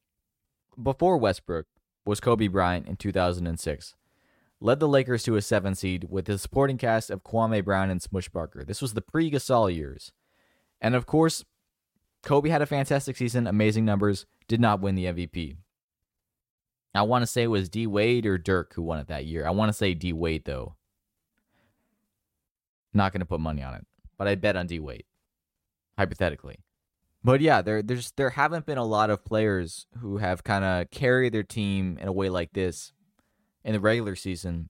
before 0.81 1.17
Westbrook 1.17 1.67
was 2.05 2.21
Kobe 2.21 2.49
Bryant 2.49 2.87
in 2.87 2.97
2006. 2.97 3.95
Led 4.61 4.81
the 4.81 4.89
Lakers 4.89 5.23
to 5.25 5.37
a 5.37 5.43
seven 5.43 5.75
seed 5.75 6.07
with 6.09 6.29
a 6.29 6.39
supporting 6.39 6.79
cast 6.79 7.11
of 7.11 7.23
Kwame 7.23 7.65
Brown 7.65 7.91
and 7.91 8.01
Smush 8.01 8.31
Parker. 8.33 8.65
This 8.65 8.81
was 8.81 8.95
the 8.95 9.03
pre 9.03 9.31
Gasol 9.31 9.75
years. 9.75 10.13
And 10.81 10.95
of 10.95 11.07
course, 11.07 11.45
Kobe 12.23 12.49
had 12.49 12.63
a 12.63 12.67
fantastic 12.67 13.17
season, 13.17 13.47
amazing 13.47 13.85
numbers, 13.85 14.27
did 14.49 14.61
not 14.61 14.81
win 14.81 14.95
the 14.95 15.07
MVP. 15.07 15.57
I 16.95 17.03
want 17.03 17.23
to 17.23 17.27
say 17.27 17.43
it 17.43 17.49
was 17.49 17.69
D 17.69 17.87
Wade 17.87 18.25
or 18.25 18.39
Dirk 18.39 18.75
who 18.75 18.83
won 18.83 19.01
it 19.01 19.09
that 19.09 19.27
year. 19.27 19.47
I 19.47 19.51
want 19.51 19.69
to 19.69 19.73
say 19.73 19.95
D 19.95 20.13
Wade, 20.13 20.45
though. 20.45 20.77
Not 22.93 23.13
going 23.13 23.21
to 23.21 23.27
put 23.27 23.41
money 23.41 23.63
on 23.63 23.75
it, 23.75 23.85
but 24.17 24.29
I 24.29 24.37
bet 24.37 24.57
on 24.57 24.69
D 24.69 24.79
Wade, 24.79 25.05
hypothetically. 25.99 26.59
But 27.25 27.41
yeah, 27.41 27.63
there 27.63 27.83
there's 27.83 28.13
there 28.13 28.31
haven't 28.31 28.67
been 28.67 28.77
a 28.77 28.85
lot 28.85 29.09
of 29.09 29.25
players 29.25 29.87
who 30.01 30.19
have 30.19 30.45
kind 30.45 30.63
of 30.65 30.91
carried 30.91 31.33
their 31.33 31.43
team 31.43 31.97
in 31.99 32.07
a 32.07 32.13
way 32.13 32.29
like 32.29 32.53
this 32.53 32.93
in 33.65 33.73
the 33.73 33.81
regular 33.81 34.15
season 34.15 34.69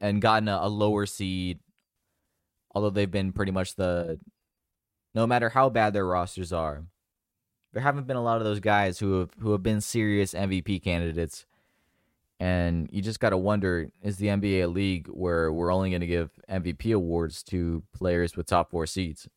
and 0.00 0.22
gotten 0.22 0.48
a, 0.48 0.60
a 0.62 0.68
lower 0.68 1.06
seed. 1.06 1.58
Although 2.72 2.90
they've 2.90 3.10
been 3.10 3.32
pretty 3.32 3.50
much 3.50 3.74
the, 3.74 4.20
no 5.14 5.26
matter 5.26 5.48
how 5.48 5.68
bad 5.70 5.92
their 5.92 6.06
rosters 6.06 6.52
are, 6.52 6.84
there 7.72 7.82
haven't 7.82 8.06
been 8.06 8.16
a 8.16 8.22
lot 8.22 8.36
of 8.36 8.44
those 8.44 8.60
guys 8.60 9.00
who 9.00 9.18
have 9.18 9.30
who 9.40 9.50
have 9.50 9.62
been 9.62 9.80
serious 9.80 10.34
MVP 10.34 10.84
candidates. 10.84 11.46
And 12.38 12.88
you 12.92 13.02
just 13.02 13.18
got 13.18 13.30
to 13.30 13.36
wonder: 13.36 13.90
Is 14.02 14.18
the 14.18 14.28
NBA 14.28 14.62
a 14.62 14.66
league 14.68 15.08
where 15.08 15.52
we're 15.52 15.72
only 15.72 15.90
going 15.90 16.02
to 16.02 16.06
give 16.06 16.30
MVP 16.48 16.94
awards 16.94 17.42
to 17.44 17.82
players 17.92 18.36
with 18.36 18.46
top 18.46 18.70
four 18.70 18.86
seeds? 18.86 19.28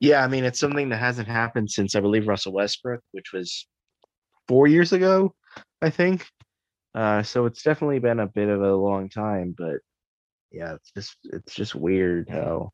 Yeah, 0.00 0.24
I 0.24 0.28
mean 0.28 0.44
it's 0.44 0.58
something 0.60 0.88
that 0.90 0.98
hasn't 0.98 1.28
happened 1.28 1.70
since 1.70 1.94
I 1.94 2.00
believe 2.00 2.26
Russell 2.26 2.52
Westbrook, 2.52 3.00
which 3.12 3.32
was 3.32 3.66
four 4.48 4.66
years 4.66 4.92
ago, 4.92 5.34
I 5.82 5.90
think. 5.90 6.26
Uh, 6.94 7.22
so 7.22 7.46
it's 7.46 7.62
definitely 7.62 8.00
been 8.00 8.20
a 8.20 8.26
bit 8.28 8.48
of 8.48 8.62
a 8.62 8.74
long 8.74 9.08
time, 9.10 9.54
but 9.56 9.78
yeah, 10.52 10.74
it's 10.74 10.92
just 10.96 11.16
it's 11.24 11.54
just 11.54 11.74
weird 11.74 12.28
how 12.30 12.72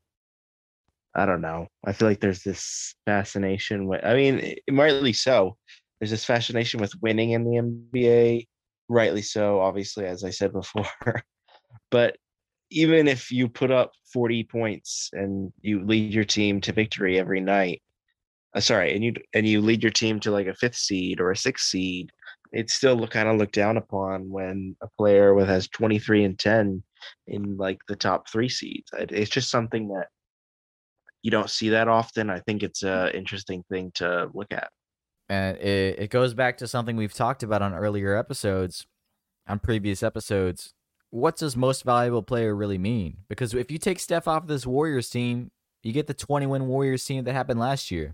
I 1.15 1.25
don't 1.27 1.41
know. 1.41 1.69
I 1.85 1.93
feel 1.93 2.09
like 2.09 2.21
there's 2.21 2.43
this 2.43 2.95
fascination 3.07 3.87
with 3.87 4.05
I 4.05 4.15
mean, 4.15 4.41
i- 4.41 4.59
rightly 4.71 5.13
so. 5.13 5.57
There's 6.01 6.11
this 6.11 6.25
fascination 6.27 6.81
with 6.81 6.93
winning 7.01 7.31
in 7.31 7.45
the 7.45 7.57
NBA, 7.57 8.47
rightly 8.89 9.23
so, 9.23 9.61
obviously, 9.61 10.05
as 10.07 10.25
I 10.25 10.31
said 10.31 10.53
before. 10.53 10.87
but 11.91 12.17
even 12.71 13.09
if 13.09 13.31
you 13.31 13.49
put 13.49 13.71
up 13.71 13.93
40 14.13 14.45
points 14.45 15.11
and 15.13 15.53
you 15.61 15.85
lead 15.85 16.13
your 16.13 16.25
team 16.25 16.61
to 16.63 16.73
victory 16.73 17.19
every 17.19 17.41
night, 17.41 17.83
uh, 18.55 18.61
sorry, 18.61 18.95
and 18.95 19.05
you 19.05 19.15
and 19.35 19.47
you 19.47 19.61
lead 19.61 19.83
your 19.83 19.93
team 19.93 20.21
to 20.21 20.31
like 20.31 20.47
a 20.47 20.55
fifth 20.55 20.77
seed 20.77 21.21
or 21.21 21.31
a 21.31 21.37
sixth 21.37 21.67
seed, 21.67 22.11
it's 22.53 22.75
still 22.75 23.07
kind 23.09 23.29
of 23.29 23.37
looked 23.37 23.55
down 23.55 23.77
upon 23.77 24.29
when 24.31 24.77
a 24.83 24.89
player 24.99 25.35
with 25.35 25.49
has 25.49 25.69
23 25.69 26.25
and 26.25 26.39
10 26.39 26.83
in 27.29 27.57
like 27.57 27.79
the 27.89 27.97
top 27.97 28.29
three 28.29 28.49
seeds. 28.49 28.91
It- 28.99 29.13
It's 29.13 29.31
just 29.31 29.51
something 29.51 29.89
that 29.89 30.09
you 31.23 31.31
don't 31.31 31.51
see 31.51 31.71
that 31.71 31.89
often. 31.89 32.31
I 32.31 32.41
think 32.41 32.63
it's 32.63 32.83
a 32.83 33.15
interesting 33.17 33.65
thing 33.69 33.91
to 33.97 34.31
look 34.33 34.53
at. 34.53 34.71
And 35.29 35.57
it, 35.57 35.99
it 35.99 36.11
goes 36.11 36.35
back 36.35 36.57
to 36.59 36.69
something 36.69 36.97
we've 36.97 37.13
talked 37.15 37.43
about 37.43 37.63
on 37.63 37.75
earlier 37.75 38.17
episodes, 38.17 38.87
on 39.49 39.59
previous 39.59 40.03
episodes. 40.03 40.73
What 41.11 41.37
does 41.37 41.57
most 41.57 41.85
valuable 41.85 42.23
player 42.23 42.55
really 42.55 42.79
mean? 42.79 43.19
Because 43.29 43.55
if 43.55 43.71
you 43.71 43.79
take 43.79 44.01
Steph 44.01 44.29
off 44.29 44.47
this 44.47 44.67
Warriors 44.67 45.09
team, 45.09 45.51
you 45.83 45.93
get 45.93 46.07
the 46.07 46.15
20 46.15 46.47
win 46.47 46.67
Warriors 46.67 47.05
team 47.05 47.25
that 47.25 47.33
happened 47.33 47.61
last 47.61 47.91
year. 47.91 48.13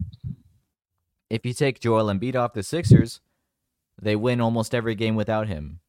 If 1.31 1.47
you 1.47 1.55
take 1.55 1.81
Joel 1.81 2.13
Embiid 2.13 2.37
off 2.37 2.53
the 2.53 2.63
Sixers, 2.63 3.21
they 4.01 4.15
win 4.15 4.41
almost 4.41 4.75
every 4.75 4.95
game 4.95 5.17
without 5.17 5.49
him. 5.49 5.81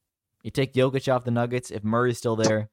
You 0.44 0.52
take 0.52 0.74
Jokic 0.74 1.14
off 1.14 1.26
the 1.26 1.32
Nuggets, 1.32 1.72
if 1.72 1.84
Murray's 1.84 2.18
still 2.18 2.36
there, 2.36 2.70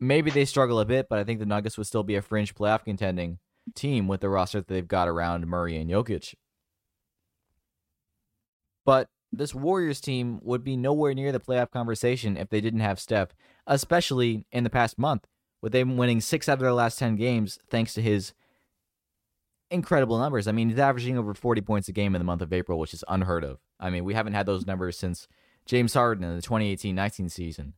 maybe 0.00 0.30
they 0.30 0.44
struggle 0.44 0.80
a 0.80 0.84
bit, 0.84 1.08
but 1.08 1.18
I 1.18 1.24
think 1.24 1.38
the 1.38 1.46
Nuggets 1.46 1.76
would 1.78 1.86
still 1.86 2.02
be 2.02 2.16
a 2.16 2.22
fringe 2.22 2.54
playoff 2.54 2.84
contending 2.84 3.38
team 3.74 4.08
with 4.08 4.20
the 4.20 4.28
roster 4.28 4.58
that 4.58 4.68
they've 4.68 4.86
got 4.86 5.08
around 5.08 5.46
Murray 5.46 5.76
and 5.76 5.90
Jokic. 5.90 6.34
But 8.84 9.08
this 9.32 9.54
Warriors 9.54 10.00
team 10.00 10.40
would 10.42 10.64
be 10.64 10.76
nowhere 10.76 11.14
near 11.14 11.32
the 11.32 11.40
playoff 11.40 11.70
conversation 11.70 12.36
if 12.36 12.48
they 12.48 12.60
didn't 12.60 12.80
have 12.80 13.00
Steph, 13.00 13.34
especially 13.66 14.46
in 14.52 14.64
the 14.64 14.70
past 14.70 14.98
month, 14.98 15.26
with 15.60 15.72
them 15.72 15.96
winning 15.96 16.20
six 16.20 16.48
out 16.48 16.54
of 16.54 16.60
their 16.60 16.72
last 16.72 16.98
10 16.98 17.16
games 17.16 17.58
thanks 17.70 17.94
to 17.94 18.02
his 18.02 18.32
incredible 19.70 20.18
numbers. 20.18 20.48
I 20.48 20.52
mean, 20.52 20.70
he's 20.70 20.78
averaging 20.78 21.18
over 21.18 21.34
40 21.34 21.60
points 21.60 21.88
a 21.88 21.92
game 21.92 22.14
in 22.14 22.20
the 22.20 22.24
month 22.24 22.42
of 22.42 22.52
April, 22.52 22.78
which 22.78 22.94
is 22.94 23.04
unheard 23.08 23.44
of. 23.44 23.58
I 23.78 23.90
mean, 23.90 24.04
we 24.04 24.14
haven't 24.14 24.34
had 24.34 24.46
those 24.46 24.66
numbers 24.66 24.98
since 24.98 25.28
James 25.66 25.94
Harden 25.94 26.24
in 26.24 26.34
the 26.34 26.42
2018 26.42 26.94
19 26.94 27.28
season. 27.28 27.74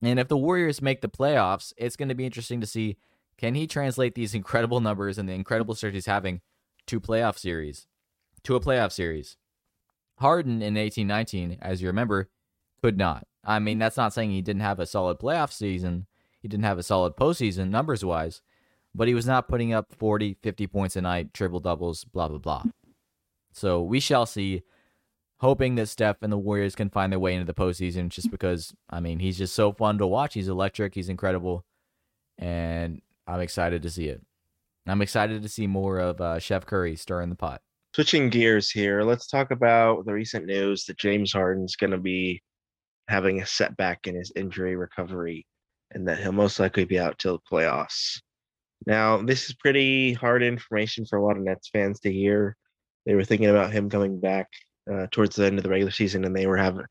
And 0.00 0.20
if 0.20 0.28
the 0.28 0.36
Warriors 0.36 0.80
make 0.80 1.00
the 1.00 1.08
playoffs, 1.08 1.72
it's 1.76 1.96
going 1.96 2.08
to 2.08 2.14
be 2.14 2.24
interesting 2.24 2.60
to 2.60 2.66
see 2.66 2.96
can 3.36 3.54
he 3.54 3.66
translate 3.66 4.14
these 4.14 4.34
incredible 4.34 4.80
numbers 4.80 5.18
and 5.18 5.28
the 5.28 5.32
incredible 5.32 5.74
start 5.74 5.94
he's 5.94 6.06
having 6.06 6.40
to 6.86 7.00
playoff 7.00 7.38
series, 7.38 7.86
to 8.44 8.54
a 8.54 8.60
playoff 8.60 8.92
series. 8.92 9.36
Harden 10.18 10.62
in 10.62 10.74
18-19, 10.74 11.58
as 11.60 11.80
you 11.80 11.88
remember, 11.88 12.28
could 12.82 12.98
not. 12.98 13.26
I 13.44 13.58
mean, 13.58 13.78
that's 13.78 13.96
not 13.96 14.12
saying 14.12 14.30
he 14.30 14.42
didn't 14.42 14.62
have 14.62 14.80
a 14.80 14.86
solid 14.86 15.18
playoff 15.18 15.52
season. 15.52 16.06
He 16.40 16.48
didn't 16.48 16.64
have 16.64 16.78
a 16.78 16.82
solid 16.82 17.16
postseason 17.16 17.70
numbers 17.70 18.04
wise, 18.04 18.42
but 18.94 19.08
he 19.08 19.14
was 19.14 19.26
not 19.26 19.48
putting 19.48 19.72
up 19.72 19.92
40, 19.92 20.36
50 20.42 20.66
points 20.66 20.96
a 20.96 21.00
night, 21.00 21.32
triple 21.32 21.60
doubles, 21.60 22.04
blah, 22.04 22.28
blah, 22.28 22.38
blah. 22.38 22.64
So 23.52 23.82
we 23.82 24.00
shall 24.00 24.26
see. 24.26 24.62
Hoping 25.40 25.76
that 25.76 25.86
Steph 25.86 26.16
and 26.22 26.32
the 26.32 26.36
Warriors 26.36 26.74
can 26.74 26.90
find 26.90 27.12
their 27.12 27.20
way 27.20 27.32
into 27.32 27.46
the 27.46 27.54
postseason 27.54 28.08
just 28.08 28.28
because, 28.28 28.74
I 28.90 28.98
mean, 28.98 29.20
he's 29.20 29.38
just 29.38 29.54
so 29.54 29.70
fun 29.70 29.98
to 29.98 30.06
watch. 30.06 30.34
He's 30.34 30.48
electric. 30.48 30.96
He's 30.96 31.08
incredible. 31.08 31.64
And 32.36 33.02
I'm 33.24 33.38
excited 33.40 33.82
to 33.82 33.90
see 33.90 34.08
it. 34.08 34.20
I'm 34.84 35.00
excited 35.00 35.42
to 35.42 35.48
see 35.48 35.68
more 35.68 36.00
of 36.00 36.20
uh, 36.20 36.40
Chef 36.40 36.66
Curry 36.66 36.96
stirring 36.96 37.28
the 37.28 37.36
pot. 37.36 37.62
Switching 37.94 38.28
gears 38.28 38.70
here, 38.70 39.02
let's 39.02 39.26
talk 39.26 39.50
about 39.50 40.04
the 40.04 40.12
recent 40.12 40.46
news 40.46 40.84
that 40.84 40.98
James 40.98 41.32
Harden's 41.32 41.76
going 41.76 41.90
to 41.90 41.98
be 41.98 42.42
having 43.08 43.40
a 43.40 43.46
setback 43.46 44.06
in 44.06 44.14
his 44.14 44.32
injury 44.36 44.76
recovery 44.76 45.46
and 45.92 46.06
that 46.06 46.18
he'll 46.18 46.32
most 46.32 46.60
likely 46.60 46.84
be 46.84 46.98
out 46.98 47.18
till 47.18 47.38
the 47.38 47.56
playoffs. 47.56 48.20
Now, 48.86 49.22
this 49.22 49.48
is 49.48 49.54
pretty 49.54 50.12
hard 50.12 50.42
information 50.42 51.06
for 51.06 51.18
a 51.18 51.24
lot 51.24 51.36
of 51.36 51.42
Nets 51.42 51.70
fans 51.72 52.00
to 52.00 52.12
hear. 52.12 52.56
They 53.06 53.14
were 53.14 53.24
thinking 53.24 53.48
about 53.48 53.72
him 53.72 53.88
coming 53.88 54.20
back 54.20 54.48
uh, 54.90 55.06
towards 55.10 55.36
the 55.36 55.46
end 55.46 55.58
of 55.58 55.64
the 55.64 55.70
regular 55.70 55.90
season, 55.90 56.24
and 56.24 56.36
they 56.36 56.46
were 56.46 56.56
having 56.56 56.84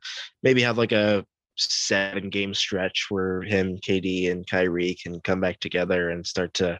maybe 0.43 0.61
have 0.63 0.77
like 0.77 0.91
a 0.91 1.25
seven 1.57 2.29
game 2.29 2.53
stretch 2.53 3.05
where 3.09 3.41
him, 3.41 3.77
KD, 3.77 4.31
and 4.31 4.47
Kyrie 4.47 4.97
can 5.01 5.21
come 5.21 5.39
back 5.39 5.59
together 5.59 6.09
and 6.09 6.25
start 6.25 6.53
to 6.55 6.79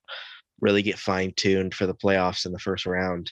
really 0.62 0.82
get 0.82 0.98
fine 0.98 1.34
tuned 1.36 1.74
for 1.74 1.86
the 1.86 1.96
playoffs 1.96 2.46
in 2.46 2.52
the 2.52 2.60
first 2.60 2.86
round. 2.86 3.32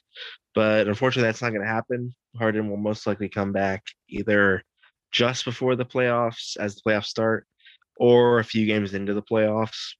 But 0.53 0.87
unfortunately, 0.87 1.27
that's 1.27 1.41
not 1.41 1.49
going 1.49 1.61
to 1.61 1.67
happen. 1.67 2.15
Harden 2.37 2.69
will 2.69 2.77
most 2.77 3.07
likely 3.07 3.29
come 3.29 3.51
back 3.51 3.83
either 4.09 4.63
just 5.11 5.45
before 5.45 5.75
the 5.75 5.85
playoffs, 5.85 6.57
as 6.57 6.75
the 6.75 6.81
playoffs 6.87 7.05
start, 7.05 7.47
or 7.97 8.39
a 8.39 8.43
few 8.43 8.65
games 8.65 8.93
into 8.93 9.13
the 9.13 9.21
playoffs, 9.21 9.93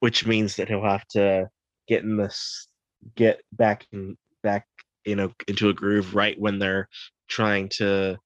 which 0.00 0.26
means 0.26 0.56
that 0.56 0.68
he'll 0.68 0.84
have 0.84 1.06
to 1.08 1.48
get 1.88 2.02
in 2.02 2.16
this, 2.16 2.68
get 3.14 3.40
back 3.52 3.86
in, 3.92 4.16
back, 4.42 4.66
you 5.04 5.16
know, 5.16 5.32
into 5.48 5.68
a 5.68 5.74
groove 5.74 6.14
right 6.14 6.38
when 6.38 6.58
they're 6.58 6.88
trying 7.28 7.68
to 7.68 8.16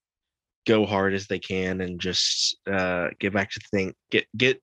go 0.67 0.85
hard 0.85 1.15
as 1.15 1.27
they 1.27 1.39
can 1.39 1.81
and 1.81 2.01
just 2.01 2.57
uh, 2.71 3.09
get 3.19 3.33
back 3.33 3.51
to 3.51 3.61
think, 3.71 3.95
get 4.11 4.27
get 4.37 4.61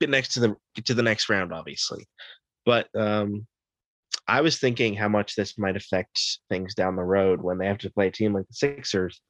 get 0.00 0.10
next 0.10 0.34
to 0.34 0.40
the 0.40 0.56
get 0.74 0.86
to 0.86 0.94
the 0.94 1.02
next 1.02 1.28
round, 1.28 1.52
obviously. 1.52 2.06
But 2.66 2.88
um, 2.98 3.46
I 4.28 4.40
was 4.40 4.58
thinking 4.58 4.94
how 4.94 5.08
much 5.08 5.34
this 5.34 5.56
might 5.56 5.76
affect 5.76 6.20
things 6.50 6.74
down 6.74 6.96
the 6.96 7.04
road 7.04 7.40
when 7.40 7.58
they 7.58 7.66
have 7.66 7.78
to 7.78 7.92
play 7.92 8.08
a 8.08 8.10
team 8.10 8.34
like 8.34 8.46
the 8.48 8.54
Sixers, 8.54 9.20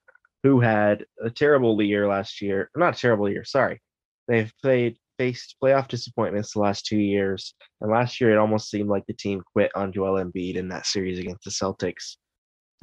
who 0.42 0.60
had 0.60 1.04
a 1.22 1.30
terrible 1.30 1.80
year 1.82 2.08
last 2.08 2.40
year. 2.40 2.70
Not 2.74 2.96
a 2.96 2.98
terrible 2.98 3.28
year, 3.28 3.44
sorry. 3.44 3.80
They've 4.26 4.52
played 4.62 4.96
faced 5.18 5.56
playoff 5.62 5.88
disappointments 5.88 6.52
the 6.52 6.60
last 6.60 6.86
two 6.86 6.98
years, 6.98 7.54
and 7.80 7.90
last 7.90 8.20
year 8.20 8.32
it 8.32 8.38
almost 8.38 8.70
seemed 8.70 8.88
like 8.88 9.04
the 9.06 9.14
team 9.14 9.42
quit 9.52 9.70
on 9.74 9.92
Joel 9.92 10.22
Embiid 10.22 10.56
in 10.56 10.68
that 10.68 10.86
series 10.86 11.18
against 11.18 11.44
the 11.44 11.50
Celtics. 11.50 12.16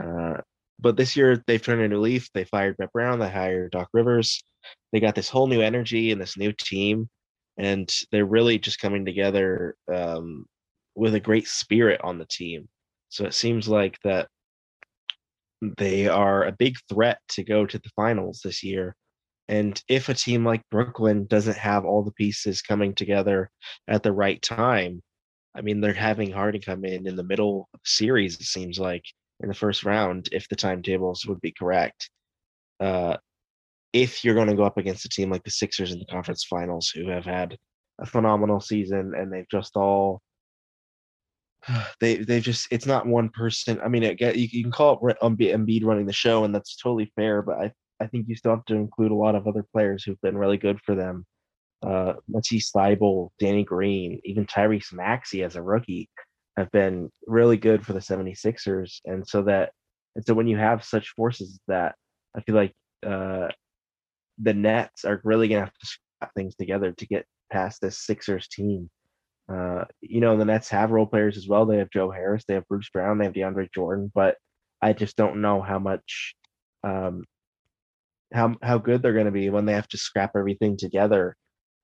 Uh, 0.04 0.42
but 0.80 0.98
this 0.98 1.16
year 1.16 1.44
they've 1.48 1.62
turned 1.62 1.82
a 1.82 1.88
new 1.88 2.00
leaf. 2.00 2.30
They 2.34 2.44
fired 2.44 2.78
Brett 2.78 2.92
Brown. 2.92 3.20
They 3.20 3.30
hired 3.30 3.72
Doc 3.72 3.90
Rivers. 3.94 4.44
They 4.92 5.00
got 5.00 5.16
this 5.16 5.30
whole 5.30 5.48
new 5.48 5.62
energy 5.62 6.12
and 6.12 6.22
this 6.22 6.38
new 6.38 6.54
team, 6.54 7.10
and 7.58 7.92
they're 8.12 8.26
really 8.26 8.58
just 8.58 8.80
coming 8.80 9.06
together 9.06 9.76
um, 9.94 10.46
with 10.96 11.16
a 11.16 11.20
great 11.20 11.48
spirit 11.48 12.02
on 12.04 12.18
the 12.18 12.26
team. 12.26 12.68
So 13.10 13.26
it 13.26 13.34
seems 13.34 13.68
like 13.68 13.98
that 14.04 14.28
they 15.78 16.08
are 16.08 16.46
a 16.46 16.52
big 16.52 16.76
threat 16.90 17.20
to 17.30 17.44
go 17.44 17.66
to 17.66 17.78
the 17.78 17.90
finals 17.96 18.42
this 18.44 18.64
year. 18.64 18.96
And 19.50 19.82
if 19.88 20.10
a 20.10 20.14
team 20.14 20.46
like 20.46 20.62
Brooklyn 20.72 21.26
doesn't 21.28 21.58
have 21.58 21.86
all 21.86 22.04
the 22.04 22.12
pieces 22.12 22.62
coming 22.62 22.96
together 22.96 23.50
at 23.88 24.04
the 24.04 24.12
right 24.12 24.42
time, 24.42 25.02
I 25.56 25.62
mean, 25.62 25.82
they're 25.82 25.94
having 25.94 26.32
Harden 26.32 26.62
come 26.62 26.86
in 26.86 27.08
in 27.08 27.16
the 27.16 27.24
middle 27.24 27.70
the 27.74 27.80
series, 27.86 28.40
it 28.40 28.46
seems 28.46 28.80
like, 28.80 29.04
in 29.42 29.50
the 29.50 29.56
first 29.56 29.84
round, 29.84 30.30
if 30.32 30.48
the 30.48 30.56
timetables 30.56 31.26
would 31.28 31.42
be 31.42 31.52
correct. 31.52 32.10
Uh, 32.80 33.18
if 33.94 34.24
you're 34.24 34.36
going 34.36 34.50
to 34.50 34.56
go 34.56 34.64
up 34.64 34.78
against 34.78 35.06
a 35.06 35.10
team 35.10 35.30
like 35.30 35.44
the 35.44 35.52
Sixers 35.52 35.92
in 35.92 36.00
the 36.00 36.06
conference 36.06 36.44
finals, 36.44 36.90
who 36.90 37.08
have 37.10 37.26
had 37.26 37.58
a 38.00 38.06
phenomenal 38.06 38.60
season 38.60 39.14
and 39.16 39.32
they've 39.32 39.50
just 39.50 39.76
all 39.76 40.22
they 42.00 42.18
they 42.18 42.40
just 42.40 42.68
it's 42.72 42.86
not 42.86 43.06
one 43.06 43.30
person. 43.30 43.80
I 43.84 43.88
mean, 43.88 44.04
it 44.04 44.36
you, 44.36 44.64
can 44.64 44.72
call 44.72 45.00
it 45.08 45.18
Embi- 45.22 45.54
Embiid 45.54 45.86
running 45.86 46.06
the 46.06 46.14
show, 46.14 46.44
and 46.44 46.54
that's 46.54 46.76
totally 46.76 47.12
fair. 47.16 47.42
But 47.42 47.58
I 47.60 47.72
I 48.00 48.08
think 48.08 48.28
you 48.28 48.36
still 48.36 48.56
have 48.56 48.66
to 48.66 48.76
include 48.76 49.12
a 49.12 49.16
lot 49.16 49.36
of 49.36 49.48
other 49.48 49.64
players 49.72 50.04
who've 50.04 50.22
been 50.22 50.38
really 50.38 50.58
good 50.58 50.80
for 50.82 50.96
them. 50.96 51.26
Uh, 51.82 52.14
Matisse 52.28 52.72
Thybulle, 52.72 53.30
Danny 53.40 53.64
Green, 53.64 54.20
even 54.24 54.46
Tyrese 54.46 54.94
Maxey 54.94 55.44
as 55.44 55.56
a 55.56 55.62
rookie 55.62 56.10
have 56.58 56.72
been 56.72 57.10
really 57.28 57.58
good 57.58 57.86
for 57.86 57.94
the 57.94 58.00
76ers. 58.00 59.00
And 59.06 59.28
so 59.28 59.42
that 59.44 59.72
and 60.16 60.24
so 60.26 60.34
when 60.34 60.48
you 60.48 60.58
have 60.58 60.84
such 60.84 61.10
forces 61.10 61.60
that, 61.68 61.96
I 62.36 62.42
feel 62.42 62.56
like 62.56 62.74
uh, 63.06 63.48
the 64.42 64.54
Nets 64.54 65.06
are 65.06 65.22
really 65.24 65.48
gonna 65.48 65.62
have 65.62 65.74
to 65.74 65.86
scrap 65.86 66.34
things 66.36 66.56
together 66.56 66.92
to 66.92 67.08
get 67.08 67.26
past 67.52 67.82
this 67.82 68.06
Sixers 68.06 68.48
team. 68.48 68.90
Uh, 69.52 69.84
you 70.02 70.22
know, 70.22 70.38
the 70.38 70.46
Nets 70.46 70.70
have 70.70 70.92
role 70.92 71.06
players 71.06 71.38
as 71.38 71.48
well. 71.48 71.66
They 71.66 71.78
have 71.78 71.90
Joe 71.90 72.10
Harris, 72.12 72.46
they 72.48 72.54
have 72.54 72.68
Bruce 72.68 72.90
Brown, 72.90 73.18
they 73.18 73.26
have 73.26 73.34
DeAndre 73.34 73.72
Jordan, 73.74 74.12
but 74.14 74.38
I 74.82 74.94
just 74.94 75.16
don't 75.16 75.42
know 75.42 75.62
how 75.62 75.80
much 75.80 76.36
um, 76.84 77.24
how 78.34 78.56
how 78.62 78.78
good 78.78 79.02
they're 79.02 79.14
going 79.14 79.26
to 79.26 79.32
be 79.32 79.50
when 79.50 79.66
they 79.66 79.74
have 79.74 79.88
to 79.90 79.98
scrap 79.98 80.32
everything 80.36 80.76
together 80.78 81.36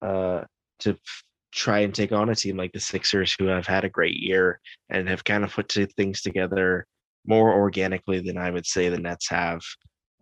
uh, 0.01 0.41
to 0.79 0.91
f- 0.91 1.23
try 1.53 1.79
and 1.79 1.93
take 1.93 2.11
on 2.11 2.29
a 2.29 2.35
team 2.35 2.57
like 2.57 2.71
the 2.73 2.79
Sixers, 2.79 3.35
who 3.37 3.45
have 3.45 3.67
had 3.67 3.85
a 3.85 3.89
great 3.89 4.17
year 4.17 4.59
and 4.89 5.07
have 5.07 5.23
kind 5.23 5.43
of 5.43 5.53
put 5.53 5.71
things 5.95 6.21
together 6.21 6.85
more 7.25 7.53
organically 7.53 8.19
than 8.19 8.37
I 8.37 8.49
would 8.51 8.65
say 8.65 8.89
the 8.89 8.99
Nets 8.99 9.29
have. 9.29 9.61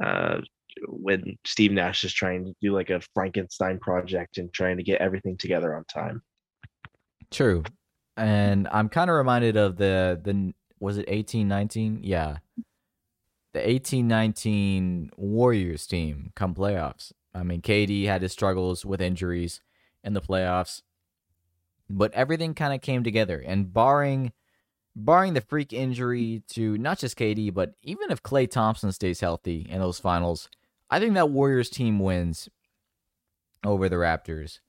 Uh, 0.04 0.42
when 0.88 1.38
Steve 1.46 1.72
Nash 1.72 2.04
is 2.04 2.14
trying 2.14 2.46
to 2.46 2.54
do 2.62 2.74
like 2.74 2.90
a 2.90 3.02
Frankenstein 3.14 3.80
project 3.80 4.38
and 4.38 4.52
trying 4.54 4.78
to 4.78 4.84
get 4.84 5.02
everything 5.02 5.38
together 5.38 5.76
on 5.76 5.84
time. 5.86 6.22
True. 7.32 7.64
And 8.16 8.68
I'm 8.72 8.90
kind 8.90 9.10
of 9.10 9.16
reminded 9.16 9.58
of 9.58 9.78
the 9.78 10.20
the 10.24 10.54
was 10.80 10.98
it 10.98 11.08
1819? 11.08 12.00
Yeah. 12.04 12.38
The 13.54 13.60
1819 13.60 15.12
Warriors 15.18 15.88
team 15.88 16.32
come 16.36 16.54
playoffs. 16.54 17.12
I 17.34 17.44
mean, 17.44 17.62
KD 17.62 18.06
had 18.06 18.22
his 18.22 18.32
struggles 18.32 18.86
with 18.86 19.02
injuries 19.02 19.62
in 20.04 20.14
the 20.14 20.22
playoffs, 20.22 20.82
but 21.90 22.14
everything 22.14 22.54
kind 22.54 22.74
of 22.74 22.82
came 22.82 23.04
together. 23.04 23.44
And 23.46 23.74
barring 23.74 24.32
barring 24.98 25.34
the 25.34 25.42
freak 25.42 25.72
injury 25.72 26.42
to 26.50 26.78
not 26.78 26.98
just 26.98 27.18
KD, 27.18 27.54
but 27.54 27.74
even 27.84 28.10
if 28.10 28.24
Klay 28.24 28.50
Thompson 28.50 28.92
stays 28.92 29.20
healthy 29.20 29.68
in 29.70 29.80
those 29.80 30.00
finals, 30.00 30.50
I 30.90 31.00
think 31.00 31.14
that 31.16 31.30
Warriors 31.30 31.70
team 31.70 32.00
wins 32.00 32.50
over 33.64 33.90
the 33.90 33.96
Raptors. 33.98 34.60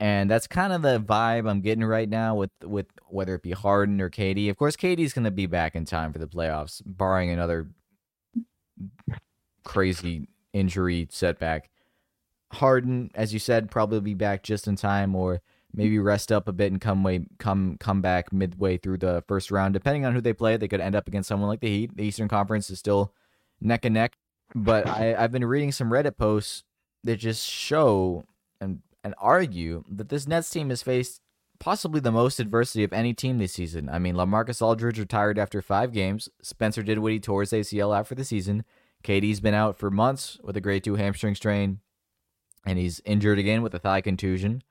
And 0.00 0.30
that's 0.30 0.46
kind 0.46 0.72
of 0.72 0.80
the 0.80 0.98
vibe 0.98 1.48
I'm 1.48 1.60
getting 1.60 1.84
right 1.84 2.08
now 2.08 2.34
with 2.34 2.50
with 2.64 2.86
whether 3.08 3.34
it 3.34 3.42
be 3.42 3.50
Harden 3.50 4.00
or 4.00 4.08
KD. 4.08 4.48
Of 4.48 4.56
course, 4.56 4.74
KD's 4.74 5.12
going 5.12 5.26
to 5.26 5.30
be 5.30 5.46
back 5.46 5.74
in 5.74 5.84
time 5.84 6.12
for 6.12 6.18
the 6.18 6.26
playoffs, 6.26 6.80
barring 6.84 7.28
another 7.28 7.68
crazy 9.62 10.26
injury 10.54 11.06
setback. 11.10 11.68
Harden, 12.52 13.10
as 13.14 13.34
you 13.34 13.38
said, 13.38 13.70
probably 13.70 14.00
be 14.00 14.14
back 14.14 14.42
just 14.42 14.66
in 14.66 14.74
time, 14.74 15.14
or 15.14 15.42
maybe 15.74 15.98
rest 15.98 16.32
up 16.32 16.48
a 16.48 16.52
bit 16.52 16.72
and 16.72 16.80
come 16.80 17.02
way 17.02 17.26
come 17.38 17.76
come 17.78 18.00
back 18.00 18.32
midway 18.32 18.78
through 18.78 18.98
the 18.98 19.22
first 19.28 19.50
round. 19.50 19.74
Depending 19.74 20.06
on 20.06 20.14
who 20.14 20.22
they 20.22 20.32
play, 20.32 20.56
they 20.56 20.66
could 20.66 20.80
end 20.80 20.94
up 20.94 21.08
against 21.08 21.28
someone 21.28 21.48
like 21.50 21.60
the 21.60 21.68
Heat. 21.68 21.96
The 21.96 22.04
Eastern 22.04 22.28
Conference 22.28 22.70
is 22.70 22.78
still 22.78 23.12
neck 23.60 23.84
and 23.84 23.94
neck. 23.94 24.16
But 24.54 24.86
I, 24.88 25.14
I've 25.16 25.32
been 25.32 25.44
reading 25.44 25.72
some 25.72 25.90
Reddit 25.90 26.16
posts 26.16 26.64
that 27.04 27.16
just 27.16 27.48
show 27.48 28.24
and 28.60 28.80
and 29.02 29.14
argue 29.18 29.84
that 29.88 30.08
this 30.08 30.26
Nets 30.26 30.50
team 30.50 30.70
has 30.70 30.82
faced 30.82 31.20
possibly 31.58 32.00
the 32.00 32.10
most 32.10 32.40
adversity 32.40 32.82
of 32.84 32.92
any 32.92 33.14
team 33.14 33.38
this 33.38 33.52
season. 33.52 33.88
I 33.88 33.98
mean, 33.98 34.14
LaMarcus 34.14 34.62
Aldridge 34.62 34.98
retired 34.98 35.38
after 35.38 35.62
five 35.62 35.92
games. 35.92 36.28
Spencer 36.42 36.82
did 36.82 36.94
Dinwiddie 36.94 37.20
tore 37.20 37.42
his 37.42 37.52
ACL 37.52 37.96
after 37.96 38.14
the 38.14 38.24
season. 38.24 38.64
KD's 39.04 39.40
been 39.40 39.54
out 39.54 39.78
for 39.78 39.90
months 39.90 40.38
with 40.42 40.56
a 40.56 40.60
grade 40.60 40.84
two 40.84 40.96
hamstring 40.96 41.34
strain, 41.34 41.80
and 42.66 42.78
he's 42.78 43.00
injured 43.04 43.38
again 43.38 43.62
with 43.62 43.74
a 43.74 43.78
thigh 43.78 44.00
contusion. 44.00 44.62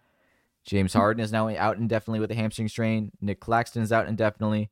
James 0.66 0.94
hmm. 0.94 1.00
Harden 1.00 1.24
is 1.24 1.32
now 1.32 1.48
out 1.56 1.78
indefinitely 1.78 2.20
with 2.20 2.32
a 2.32 2.36
hamstring 2.36 2.68
strain. 2.68 3.12
Nic 3.22 3.40
Claxton's 3.40 3.92
out 3.92 4.08
indefinitely. 4.08 4.70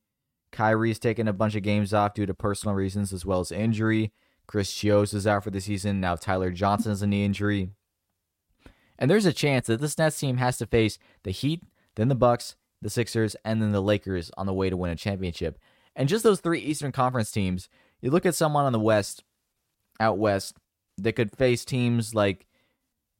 Kyrie's 0.51 0.99
taken 0.99 1.27
a 1.27 1.33
bunch 1.33 1.55
of 1.55 1.63
games 1.63 1.93
off 1.93 2.13
due 2.13 2.25
to 2.25 2.33
personal 2.33 2.75
reasons 2.75 3.11
as 3.11 3.25
well 3.25 3.39
as 3.39 3.51
injury. 3.51 4.11
Chris 4.47 4.73
Chiozza 4.73 5.15
is 5.15 5.27
out 5.27 5.43
for 5.43 5.49
the 5.51 5.61
season. 5.61 5.99
Now 5.99 6.15
Tyler 6.15 6.51
Johnson 6.51 6.91
has 6.91 7.01
a 7.01 7.07
knee 7.07 7.25
injury. 7.25 7.71
And 8.97 9.11
there's 9.11 9.25
a 9.25 9.33
chance 9.33 9.67
that 9.67 9.81
this 9.81 9.97
Nets 9.97 10.19
team 10.19 10.37
has 10.37 10.57
to 10.57 10.65
face 10.65 10.97
the 11.23 11.31
Heat, 11.31 11.63
then 11.95 12.07
the 12.07 12.15
Bucks, 12.15 12.55
the 12.81 12.89
Sixers, 12.89 13.35
and 13.43 13.61
then 13.61 13.71
the 13.71 13.81
Lakers 13.81 14.31
on 14.37 14.45
the 14.45 14.53
way 14.53 14.69
to 14.69 14.77
win 14.77 14.91
a 14.91 14.95
championship. 14.95 15.59
And 15.95 16.09
just 16.09 16.23
those 16.23 16.39
three 16.39 16.59
Eastern 16.59 16.91
Conference 16.91 17.31
teams, 17.31 17.69
you 18.01 18.09
look 18.09 18.25
at 18.25 18.35
someone 18.35 18.65
on 18.65 18.73
the 18.73 18.79
West, 18.79 19.23
out 19.99 20.17
West, 20.17 20.57
that 20.97 21.13
could 21.13 21.35
face 21.35 21.63
teams 21.63 22.15
like 22.15 22.47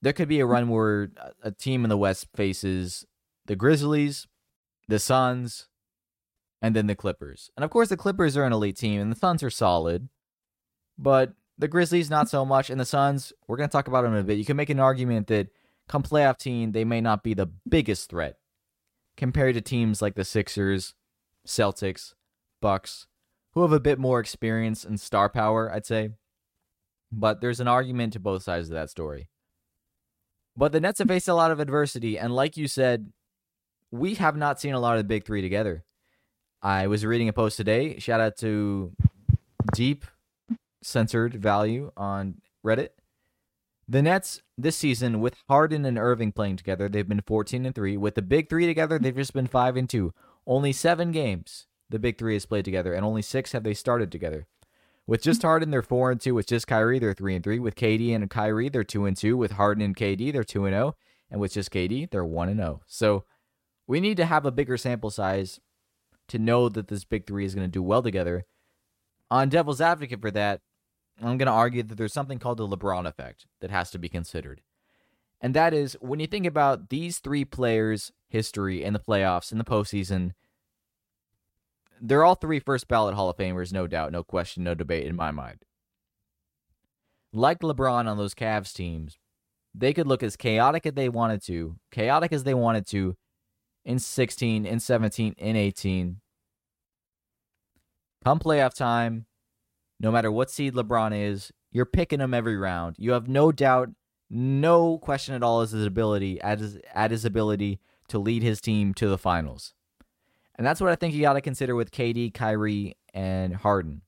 there 0.01 0.13
could 0.13 0.27
be 0.27 0.39
a 0.39 0.45
run 0.45 0.69
where 0.69 1.09
a 1.43 1.51
team 1.51 1.83
in 1.83 1.89
the 1.89 1.97
West 1.97 2.27
faces 2.35 3.05
the 3.45 3.55
Grizzlies, 3.55 4.27
the 4.87 4.99
Suns, 4.99 5.67
and 6.61 6.75
then 6.75 6.87
the 6.87 6.95
Clippers. 6.95 7.49
And 7.55 7.63
of 7.63 7.69
course, 7.69 7.89
the 7.89 7.97
Clippers 7.97 8.37
are 8.37 8.43
an 8.43 8.53
elite 8.53 8.77
team, 8.77 9.01
and 9.01 9.11
the 9.11 9.15
Suns 9.15 9.43
are 9.43 9.49
solid, 9.49 10.09
but 10.97 11.33
the 11.57 11.67
Grizzlies 11.67 12.09
not 12.09 12.29
so 12.29 12.45
much, 12.45 12.69
and 12.69 12.79
the 12.79 12.85
Suns 12.85 13.33
we're 13.47 13.57
going 13.57 13.69
to 13.69 13.71
talk 13.71 13.87
about 13.87 14.03
them 14.03 14.13
in 14.13 14.19
a 14.19 14.23
bit. 14.23 14.37
You 14.37 14.45
can 14.45 14.57
make 14.57 14.69
an 14.69 14.79
argument 14.79 15.27
that 15.27 15.47
come 15.87 16.03
playoff 16.03 16.37
team, 16.37 16.71
they 16.71 16.85
may 16.85 17.01
not 17.01 17.23
be 17.23 17.33
the 17.33 17.49
biggest 17.67 18.09
threat 18.09 18.37
compared 19.15 19.55
to 19.55 19.61
teams 19.61 20.01
like 20.01 20.15
the 20.15 20.23
Sixers, 20.23 20.93
Celtics, 21.45 22.13
Bucks, 22.61 23.07
who 23.53 23.61
have 23.61 23.71
a 23.71 23.79
bit 23.79 23.97
more 23.97 24.19
experience 24.19 24.83
and 24.83 24.99
star 24.99 25.29
power, 25.29 25.71
I'd 25.71 25.85
say. 25.85 26.11
But 27.11 27.41
there's 27.41 27.59
an 27.59 27.67
argument 27.67 28.13
to 28.13 28.19
both 28.19 28.43
sides 28.43 28.69
of 28.69 28.73
that 28.73 28.89
story. 28.89 29.29
But 30.55 30.71
the 30.71 30.79
Nets 30.79 30.99
have 30.99 31.07
faced 31.07 31.27
a 31.27 31.33
lot 31.33 31.51
of 31.51 31.59
adversity, 31.59 32.17
and 32.17 32.35
like 32.35 32.57
you 32.57 32.67
said, 32.67 33.11
we 33.91 34.15
have 34.15 34.35
not 34.35 34.59
seen 34.59 34.73
a 34.73 34.79
lot 34.79 34.97
of 34.97 34.99
the 34.99 35.07
big 35.07 35.25
three 35.25 35.41
together. 35.41 35.85
I 36.61 36.87
was 36.87 37.05
reading 37.05 37.29
a 37.29 37.33
post 37.33 37.57
today. 37.57 37.99
Shout 37.99 38.19
out 38.19 38.37
to 38.37 38.91
Deep 39.73 40.05
Censored 40.81 41.35
Value 41.35 41.91
on 41.97 42.41
Reddit. 42.65 42.89
The 43.87 44.01
Nets 44.01 44.41
this 44.57 44.75
season 44.75 45.21
with 45.21 45.35
Harden 45.47 45.85
and 45.85 45.97
Irving 45.97 46.31
playing 46.31 46.57
together, 46.57 46.89
they've 46.89 47.07
been 47.07 47.21
14 47.21 47.65
and 47.65 47.73
3. 47.73 47.95
With 47.97 48.15
the 48.15 48.21
big 48.21 48.49
3 48.49 48.65
together, 48.65 48.99
they've 48.99 49.15
just 49.15 49.33
been 49.33 49.47
5 49.47 49.77
and 49.77 49.89
2. 49.89 50.13
Only 50.45 50.73
7 50.73 51.11
games 51.11 51.67
the 51.89 51.99
big 51.99 52.17
3 52.17 52.33
has 52.33 52.45
played 52.45 52.65
together 52.65 52.93
and 52.93 53.05
only 53.05 53.21
6 53.21 53.51
have 53.53 53.63
they 53.63 53.73
started 53.73 54.11
together. 54.11 54.47
With 55.05 55.21
just 55.21 55.41
Harden, 55.41 55.71
they're 55.71 55.81
4 55.81 56.11
and 56.11 56.19
2. 56.19 56.35
With 56.35 56.47
just 56.47 56.67
Kyrie, 56.67 56.99
they're 56.99 57.13
3 57.13 57.35
and 57.35 57.43
3. 57.43 57.59
With 57.59 57.75
KD 57.75 58.13
and 58.13 58.29
Kyrie, 58.29 58.67
they're 58.67 58.83
2 58.83 59.05
and 59.05 59.15
2. 59.15 59.37
With 59.37 59.53
Harden 59.53 59.81
and 59.81 59.95
KD, 59.95 60.33
they're 60.33 60.43
2 60.43 60.65
and 60.65 60.73
0. 60.73 60.95
And 61.31 61.39
with 61.39 61.53
just 61.53 61.71
KD, 61.71 62.11
they're 62.11 62.25
1 62.25 62.49
and 62.49 62.59
0. 62.59 62.81
So, 62.87 63.23
we 63.87 64.01
need 64.01 64.17
to 64.17 64.25
have 64.25 64.45
a 64.45 64.51
bigger 64.51 64.75
sample 64.75 65.09
size 65.09 65.61
to 66.27 66.37
know 66.37 66.67
that 66.67 66.89
this 66.89 67.05
big 67.05 67.25
3 67.25 67.45
is 67.45 67.55
going 67.55 67.65
to 67.65 67.71
do 67.71 67.81
well 67.81 68.03
together. 68.03 68.45
On 69.29 69.49
devil's 69.49 69.81
advocate 69.81 70.21
for 70.21 70.31
that, 70.31 70.61
I'm 71.19 71.37
going 71.37 71.47
to 71.47 71.51
argue 71.51 71.83
that 71.83 71.95
there's 71.95 72.13
something 72.13 72.39
called 72.39 72.59
the 72.59 72.67
LeBron 72.67 73.07
effect 73.07 73.45
that 73.59 73.71
has 73.71 73.91
to 73.91 73.99
be 73.99 74.09
considered. 74.09 74.61
And 75.41 75.53
that 75.53 75.73
is 75.73 75.97
when 75.99 76.19
you 76.19 76.27
think 76.27 76.45
about 76.45 76.89
these 76.89 77.19
three 77.19 77.45
players' 77.45 78.11
history 78.27 78.83
in 78.83 78.93
the 78.93 78.99
playoffs, 78.99 79.51
in 79.51 79.57
the 79.57 79.63
postseason, 79.63 80.31
they're 81.99 82.23
all 82.23 82.35
three 82.35 82.59
first 82.59 82.87
ballot 82.87 83.15
Hall 83.15 83.29
of 83.29 83.37
Famers, 83.37 83.73
no 83.73 83.87
doubt, 83.87 84.11
no 84.11 84.23
question, 84.23 84.63
no 84.63 84.73
debate 84.73 85.07
in 85.07 85.15
my 85.15 85.31
mind. 85.31 85.63
Like 87.33 87.59
LeBron 87.59 88.07
on 88.07 88.17
those 88.17 88.33
Cavs 88.33 88.73
teams, 88.73 89.17
they 89.73 89.93
could 89.93 90.07
look 90.07 90.23
as 90.23 90.35
chaotic 90.35 90.85
as 90.85 90.93
they 90.93 91.09
wanted 91.09 91.43
to, 91.43 91.77
chaotic 91.91 92.31
as 92.31 92.43
they 92.43 92.53
wanted 92.53 92.87
to 92.87 93.15
in 93.85 93.99
16, 93.99 94.65
in 94.65 94.79
17, 94.79 95.35
in 95.37 95.55
18. 95.55 96.19
Come 98.23 98.39
playoff 98.39 98.73
time, 98.73 99.25
no 99.99 100.11
matter 100.11 100.31
what 100.31 100.51
seed 100.51 100.73
LeBron 100.73 101.17
is, 101.17 101.51
you're 101.71 101.85
picking 101.85 102.19
him 102.19 102.33
every 102.33 102.57
round. 102.57 102.95
You 102.99 103.11
have 103.11 103.27
no 103.27 103.51
doubt, 103.51 103.89
no 104.29 104.97
question 104.97 105.35
at 105.35 105.43
all 105.43 105.61
as 105.61 105.71
his 105.71 105.85
ability 105.85 106.41
at 106.41 106.59
his, 106.59 106.77
at 106.93 107.11
his 107.11 107.25
ability 107.25 107.79
to 108.09 108.19
lead 108.19 108.43
his 108.43 108.61
team 108.61 108.93
to 108.95 109.07
the 109.07 109.17
finals. 109.17 109.73
And 110.55 110.65
that's 110.65 110.81
what 110.81 110.89
I 110.89 110.95
think 110.95 111.13
you 111.13 111.21
got 111.21 111.33
to 111.33 111.41
consider 111.41 111.75
with 111.75 111.91
KD, 111.91 112.33
Kyrie, 112.33 112.97
and 113.13 113.55
Harden. 113.55 114.01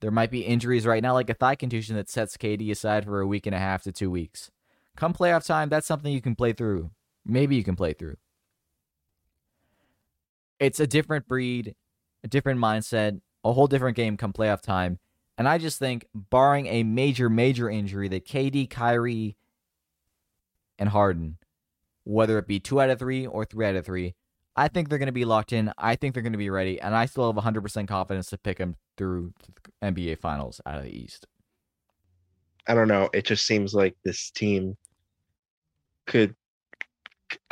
There 0.00 0.10
might 0.10 0.32
be 0.32 0.40
injuries 0.40 0.84
right 0.84 1.02
now, 1.02 1.12
like 1.12 1.30
a 1.30 1.34
thigh 1.34 1.54
contusion 1.54 1.94
that 1.94 2.10
sets 2.10 2.36
KD 2.36 2.70
aside 2.72 3.04
for 3.04 3.20
a 3.20 3.26
week 3.26 3.46
and 3.46 3.54
a 3.54 3.58
half 3.60 3.84
to 3.84 3.92
two 3.92 4.10
weeks. 4.10 4.50
Come 4.96 5.14
playoff 5.14 5.46
time, 5.46 5.68
that's 5.68 5.86
something 5.86 6.12
you 6.12 6.20
can 6.20 6.34
play 6.34 6.52
through. 6.52 6.90
Maybe 7.24 7.54
you 7.54 7.62
can 7.62 7.76
play 7.76 7.92
through. 7.92 8.16
It's 10.58 10.80
a 10.80 10.88
different 10.88 11.28
breed, 11.28 11.76
a 12.24 12.28
different 12.28 12.60
mindset, 12.60 13.20
a 13.44 13.52
whole 13.52 13.66
different 13.66 13.96
game 13.96 14.16
come 14.16 14.32
playoff 14.32 14.60
time. 14.60 14.98
And 15.38 15.48
I 15.48 15.58
just 15.58 15.78
think, 15.78 16.06
barring 16.14 16.66
a 16.66 16.82
major, 16.82 17.30
major 17.30 17.68
injury, 17.68 18.08
that 18.08 18.26
KD, 18.26 18.68
Kyrie, 18.68 19.36
and 20.78 20.90
Harden, 20.90 21.38
whether 22.04 22.38
it 22.38 22.46
be 22.46 22.60
two 22.60 22.80
out 22.80 22.90
of 22.90 22.98
three 22.98 23.26
or 23.26 23.44
three 23.44 23.66
out 23.66 23.76
of 23.76 23.86
three, 23.86 24.14
I 24.54 24.68
think 24.68 24.88
they're 24.88 24.98
going 24.98 25.06
to 25.06 25.12
be 25.12 25.24
locked 25.24 25.52
in. 25.52 25.72
I 25.78 25.96
think 25.96 26.12
they're 26.12 26.22
going 26.22 26.32
to 26.32 26.38
be 26.38 26.50
ready. 26.50 26.80
And 26.80 26.94
I 26.94 27.06
still 27.06 27.32
have 27.32 27.42
100% 27.42 27.88
confidence 27.88 28.28
to 28.30 28.38
pick 28.38 28.58
them 28.58 28.76
through 28.96 29.32
NBA 29.82 30.18
Finals 30.18 30.60
out 30.66 30.78
of 30.78 30.84
the 30.84 30.96
East. 30.96 31.26
I 32.68 32.74
don't 32.74 32.88
know. 32.88 33.08
It 33.12 33.24
just 33.24 33.46
seems 33.46 33.74
like 33.74 33.96
this 34.04 34.30
team 34.30 34.76
could. 36.06 36.34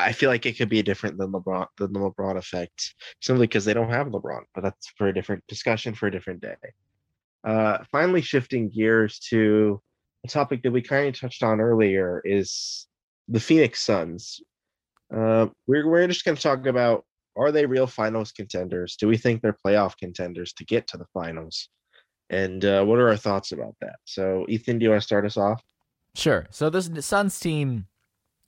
I 0.00 0.12
feel 0.12 0.30
like 0.30 0.46
it 0.46 0.56
could 0.56 0.68
be 0.68 0.82
different 0.82 1.18
than 1.18 1.32
LeBron, 1.32 1.66
than 1.78 1.92
the 1.92 2.00
LeBron 2.00 2.36
effect, 2.36 2.94
simply 3.20 3.46
because 3.46 3.64
they 3.64 3.74
don't 3.74 3.90
have 3.90 4.08
LeBron. 4.08 4.42
But 4.54 4.64
that's 4.64 4.88
for 4.96 5.08
a 5.08 5.14
different 5.14 5.44
discussion 5.48 5.94
for 5.94 6.06
a 6.06 6.10
different 6.10 6.40
day. 6.40 6.56
Uh, 7.44 7.78
finally, 7.90 8.20
shifting 8.20 8.68
gears 8.68 9.18
to 9.30 9.80
a 10.24 10.28
topic 10.28 10.62
that 10.62 10.72
we 10.72 10.82
kind 10.82 11.08
of 11.08 11.18
touched 11.18 11.42
on 11.42 11.60
earlier 11.60 12.20
is 12.24 12.86
the 13.28 13.40
Phoenix 13.40 13.80
Suns. 13.82 14.40
Uh, 15.14 15.46
we're 15.66 15.88
we're 15.88 16.06
just 16.06 16.24
going 16.24 16.36
to 16.36 16.42
talk 16.42 16.66
about 16.66 17.04
are 17.36 17.52
they 17.52 17.66
real 17.66 17.86
finals 17.86 18.32
contenders? 18.32 18.96
Do 18.96 19.08
we 19.08 19.16
think 19.16 19.40
they're 19.40 19.56
playoff 19.64 19.96
contenders 19.96 20.52
to 20.54 20.64
get 20.64 20.86
to 20.88 20.98
the 20.98 21.06
finals? 21.14 21.68
And 22.28 22.64
uh, 22.64 22.84
what 22.84 22.98
are 22.98 23.08
our 23.08 23.16
thoughts 23.16 23.52
about 23.52 23.74
that? 23.80 23.96
So, 24.04 24.44
Ethan, 24.48 24.78
do 24.78 24.84
you 24.84 24.90
want 24.90 25.02
to 25.02 25.06
start 25.06 25.24
us 25.24 25.36
off? 25.36 25.62
Sure. 26.14 26.46
So 26.50 26.70
this 26.70 26.90
Suns 27.04 27.38
team, 27.38 27.86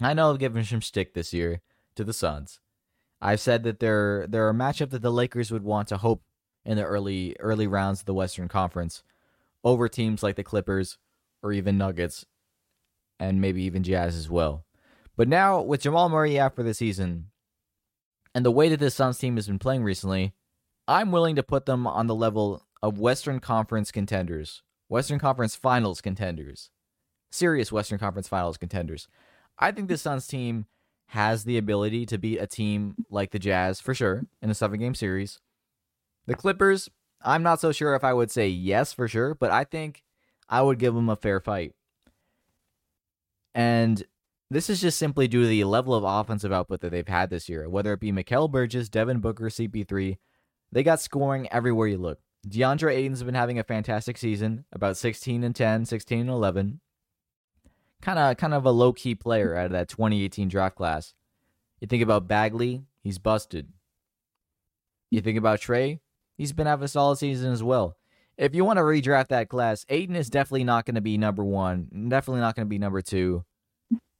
I 0.06 0.14
know 0.14 0.30
I've 0.30 0.38
given 0.38 0.64
some 0.64 0.82
stick 0.82 1.14
this 1.14 1.32
year 1.32 1.60
to 1.96 2.04
the 2.04 2.12
Suns. 2.12 2.60
I've 3.20 3.40
said 3.40 3.62
that 3.64 3.78
they're 3.78 4.26
they're 4.28 4.50
a 4.50 4.54
matchup 4.54 4.90
that 4.90 5.02
the 5.02 5.12
Lakers 5.12 5.50
would 5.50 5.62
want 5.62 5.88
to 5.88 5.96
hope 5.98 6.22
in 6.64 6.76
the 6.76 6.84
early 6.84 7.36
early 7.38 7.66
rounds 7.66 8.00
of 8.00 8.06
the 8.06 8.14
Western 8.14 8.48
Conference 8.48 9.02
over 9.64 9.88
teams 9.88 10.22
like 10.22 10.36
the 10.36 10.42
Clippers 10.42 10.98
or 11.42 11.52
even 11.52 11.78
Nuggets 11.78 12.26
and 13.20 13.40
maybe 13.40 13.62
even 13.62 13.82
Jazz 13.82 14.16
as 14.16 14.28
well. 14.28 14.64
But 15.16 15.28
now 15.28 15.60
with 15.60 15.82
Jamal 15.82 16.08
Murray 16.08 16.38
out 16.38 16.56
for 16.56 16.62
the 16.62 16.74
season 16.74 17.30
and 18.34 18.44
the 18.44 18.50
way 18.50 18.68
that 18.68 18.80
this 18.80 18.94
Suns 18.94 19.18
team 19.18 19.36
has 19.36 19.46
been 19.46 19.58
playing 19.58 19.84
recently, 19.84 20.32
I'm 20.88 21.12
willing 21.12 21.36
to 21.36 21.42
put 21.42 21.66
them 21.66 21.86
on 21.86 22.06
the 22.06 22.14
level 22.14 22.66
of 22.82 22.98
Western 22.98 23.38
Conference 23.38 23.92
contenders, 23.92 24.62
Western 24.88 25.18
Conference 25.18 25.54
Finals 25.54 26.00
contenders, 26.00 26.70
serious 27.30 27.70
Western 27.70 27.98
Conference 27.98 28.26
Finals 28.26 28.56
contenders. 28.56 29.06
I 29.58 29.70
think 29.70 29.88
the 29.88 29.98
Suns 29.98 30.26
team 30.26 30.66
has 31.08 31.44
the 31.44 31.58
ability 31.58 32.06
to 32.06 32.18
beat 32.18 32.38
a 32.38 32.46
team 32.46 32.94
like 33.10 33.30
the 33.30 33.38
Jazz 33.38 33.80
for 33.80 33.94
sure 33.94 34.24
in 34.40 34.50
a 34.50 34.54
seven 34.54 34.80
game 34.80 34.94
series. 34.94 35.40
The 36.26 36.34
Clippers, 36.34 36.88
I'm 37.22 37.42
not 37.42 37.60
so 37.60 37.72
sure 37.72 37.94
if 37.94 38.04
I 38.04 38.14
would 38.14 38.30
say 38.30 38.48
yes 38.48 38.92
for 38.92 39.08
sure, 39.08 39.34
but 39.34 39.50
I 39.50 39.64
think 39.64 40.02
I 40.48 40.62
would 40.62 40.78
give 40.78 40.94
them 40.94 41.08
a 41.08 41.16
fair 41.16 41.40
fight. 41.40 41.74
And 43.54 44.02
this 44.50 44.70
is 44.70 44.80
just 44.80 44.98
simply 44.98 45.28
due 45.28 45.42
to 45.42 45.48
the 45.48 45.64
level 45.64 45.94
of 45.94 46.04
offensive 46.04 46.52
output 46.52 46.80
that 46.80 46.90
they've 46.90 47.06
had 47.06 47.30
this 47.30 47.48
year, 47.48 47.68
whether 47.68 47.92
it 47.92 48.00
be 48.00 48.12
Mikal 48.12 48.50
Bridges, 48.50 48.88
Devin 48.88 49.20
Booker, 49.20 49.44
CP3. 49.44 50.18
They 50.70 50.82
got 50.82 51.00
scoring 51.00 51.48
everywhere 51.50 51.88
you 51.88 51.98
look. 51.98 52.20
DeAndre 52.48 52.94
Ayton's 52.94 53.22
been 53.22 53.34
having 53.34 53.58
a 53.58 53.64
fantastic 53.64 54.18
season, 54.18 54.64
about 54.72 54.96
16 54.96 55.44
and 55.44 55.54
10, 55.54 55.84
16 55.84 56.20
and 56.20 56.30
11. 56.30 56.80
Kind 58.02 58.18
of 58.18 58.36
kind 58.36 58.52
of 58.52 58.66
a 58.66 58.70
low-key 58.70 59.14
player 59.14 59.56
out 59.56 59.66
of 59.66 59.72
that 59.72 59.88
2018 59.88 60.48
draft 60.48 60.76
class. 60.76 61.14
You 61.80 61.86
think 61.86 62.02
about 62.02 62.28
Bagley, 62.28 62.82
he's 63.02 63.18
busted. 63.18 63.68
You 65.10 65.20
think 65.20 65.38
about 65.38 65.60
Trae, 65.60 66.00
he's 66.36 66.52
been 66.52 66.66
having 66.66 66.84
a 66.84 66.88
solid 66.88 67.16
season 67.16 67.52
as 67.52 67.62
well. 67.62 67.96
If 68.36 68.54
you 68.54 68.64
want 68.64 68.78
to 68.78 68.82
redraft 68.82 69.28
that 69.28 69.48
class, 69.48 69.86
Ayton 69.88 70.16
is 70.16 70.30
definitely 70.30 70.64
not 70.64 70.84
going 70.84 70.94
to 70.94 71.00
be 71.00 71.16
number 71.16 71.44
one, 71.44 71.88
definitely 72.08 72.40
not 72.40 72.56
going 72.56 72.66
to 72.66 72.70
be 72.70 72.78
number 72.78 73.02
two, 73.02 73.44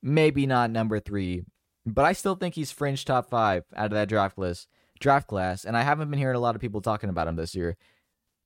maybe 0.02 0.46
not 0.46 0.70
number 0.70 1.00
three, 1.00 1.44
but 1.84 2.04
I 2.04 2.12
still 2.12 2.34
think 2.34 2.54
he's 2.54 2.70
fringe 2.70 3.04
top 3.04 3.28
five 3.28 3.64
out 3.74 3.86
of 3.86 3.92
that 3.92 4.08
draft 4.08 4.38
list, 4.38 4.68
draft 5.00 5.26
class, 5.26 5.64
and 5.64 5.76
I 5.76 5.82
haven't 5.82 6.10
been 6.10 6.18
hearing 6.18 6.36
a 6.36 6.40
lot 6.40 6.54
of 6.54 6.60
people 6.60 6.80
talking 6.80 7.10
about 7.10 7.26
him 7.26 7.36
this 7.36 7.54
year. 7.54 7.76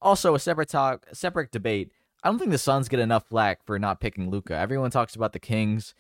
Also, 0.00 0.34
a 0.34 0.38
separate 0.38 0.68
talk, 0.68 1.06
separate 1.12 1.50
debate. 1.50 1.90
I 2.22 2.28
don't 2.28 2.38
think 2.38 2.50
the 2.50 2.58
Suns 2.58 2.88
get 2.88 3.00
enough 3.00 3.28
flack 3.28 3.64
for 3.64 3.78
not 3.78 4.00
picking 4.00 4.30
Luka. 4.30 4.54
Everyone 4.54 4.90
talks 4.90 5.14
about 5.14 5.32
the 5.32 5.38
Kings 5.38 5.94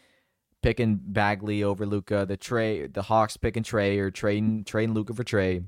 picking 0.62 0.98
Bagley 1.00 1.62
over 1.62 1.86
Luka, 1.86 2.26
the 2.26 2.36
Trae, 2.36 2.92
the 2.92 3.02
Hawks 3.02 3.36
picking 3.36 3.62
Trae 3.62 3.98
or 3.98 4.10
trading 4.10 4.64
trading 4.64 4.94
Luka 4.94 5.14
for 5.14 5.22
Trae. 5.22 5.64